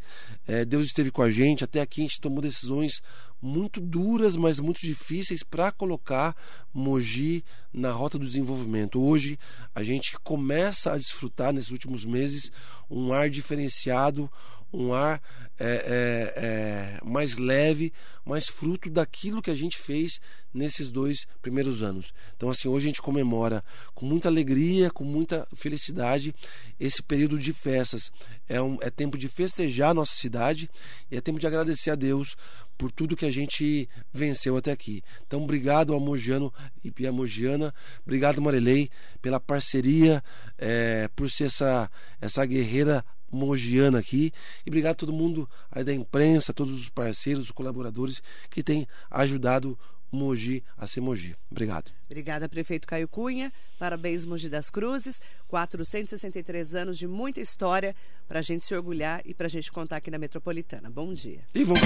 é, 0.46 0.64
Deus 0.64 0.86
esteve 0.86 1.10
com 1.10 1.22
a 1.22 1.30
gente, 1.30 1.64
até 1.64 1.80
aqui 1.80 2.00
a 2.00 2.04
gente 2.04 2.20
tomou 2.20 2.40
decisões 2.40 3.02
muito 3.40 3.80
duras, 3.80 4.36
mas 4.36 4.58
muito 4.58 4.80
difíceis 4.80 5.42
para 5.42 5.70
colocar 5.70 6.34
Mogi 6.74 7.44
na 7.72 7.92
rota 7.92 8.18
do 8.18 8.26
desenvolvimento. 8.26 9.00
Hoje 9.00 9.38
a 9.74 9.82
gente 9.82 10.18
começa 10.20 10.92
a 10.92 10.96
desfrutar 10.96 11.52
nesses 11.52 11.70
últimos 11.70 12.04
meses 12.04 12.50
um 12.90 13.12
ar 13.12 13.30
diferenciado, 13.30 14.30
um 14.72 14.92
ar 14.92 15.20
é, 15.58 15.66
é, 15.66 16.98
é, 17.00 17.00
mais 17.04 17.36
leve, 17.36 17.92
mais 18.24 18.48
fruto 18.48 18.88
daquilo 18.88 19.42
que 19.42 19.50
a 19.50 19.54
gente 19.54 19.76
fez 19.76 20.20
nesses 20.52 20.90
dois 20.90 21.26
primeiros 21.42 21.82
anos. 21.82 22.12
Então, 22.36 22.48
assim, 22.50 22.68
hoje 22.68 22.86
a 22.86 22.88
gente 22.88 23.02
comemora 23.02 23.64
com 23.94 24.06
muita 24.06 24.28
alegria, 24.28 24.90
com 24.90 25.04
muita 25.04 25.46
felicidade 25.54 26.34
esse 26.78 27.02
período 27.02 27.38
de 27.38 27.52
festas. 27.52 28.12
É, 28.48 28.60
um, 28.62 28.78
é 28.80 28.90
tempo 28.90 29.18
de 29.18 29.28
festejar 29.28 29.90
a 29.90 29.94
nossa 29.94 30.14
cidade 30.14 30.70
e 31.10 31.16
é 31.16 31.20
tempo 31.20 31.40
de 31.40 31.46
agradecer 31.46 31.90
a 31.90 31.94
Deus 31.94 32.36
por 32.76 32.92
tudo 32.92 33.16
que 33.16 33.26
a 33.26 33.30
gente 33.30 33.88
venceu 34.12 34.56
até 34.56 34.70
aqui. 34.70 35.02
Então, 35.26 35.42
obrigado 35.42 35.92
a 35.92 35.98
Mogiano 35.98 36.54
e 36.84 36.92
Pia 36.92 37.10
Mogiana, 37.10 37.74
obrigado 38.06 38.40
Marilei 38.40 38.88
pela 39.20 39.40
parceria, 39.40 40.22
é, 40.56 41.08
por 41.16 41.28
ser 41.28 41.44
essa, 41.44 41.90
essa 42.20 42.46
guerreira 42.46 43.04
mogiana 43.30 43.98
aqui. 43.98 44.32
E 44.64 44.70
obrigado 44.70 44.92
a 44.92 44.96
todo 44.96 45.12
mundo 45.12 45.48
aí 45.70 45.84
da 45.84 45.92
imprensa, 45.92 46.52
todos 46.52 46.78
os 46.78 46.88
parceiros, 46.88 47.44
os 47.44 47.50
colaboradores 47.50 48.22
que 48.50 48.62
têm 48.62 48.86
ajudado 49.10 49.78
Mogi 50.10 50.64
a 50.76 50.86
ser 50.86 51.00
Mogi. 51.00 51.36
Obrigado. 51.50 51.90
Obrigada, 52.06 52.48
prefeito 52.48 52.86
Caio 52.86 53.06
Cunha. 53.06 53.52
Parabéns, 53.78 54.24
Mogi 54.24 54.48
das 54.48 54.70
Cruzes. 54.70 55.20
463 55.48 56.74
anos 56.74 56.98
de 56.98 57.06
muita 57.06 57.40
história 57.40 57.94
para 58.26 58.38
a 58.38 58.42
gente 58.42 58.64
se 58.64 58.74
orgulhar 58.74 59.20
e 59.24 59.34
para 59.34 59.46
a 59.46 59.50
gente 59.50 59.70
contar 59.70 59.96
aqui 59.96 60.10
na 60.10 60.18
Metropolitana. 60.18 60.88
Bom 60.88 61.12
dia. 61.12 61.40
E 61.54 61.64
vamos. 61.64 61.80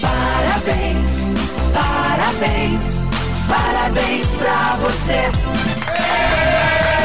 Parabéns, 0.00 1.10
parabéns, 1.72 2.80
parabéns 3.48 4.26
pra 4.36 4.76
você. 4.76 7.03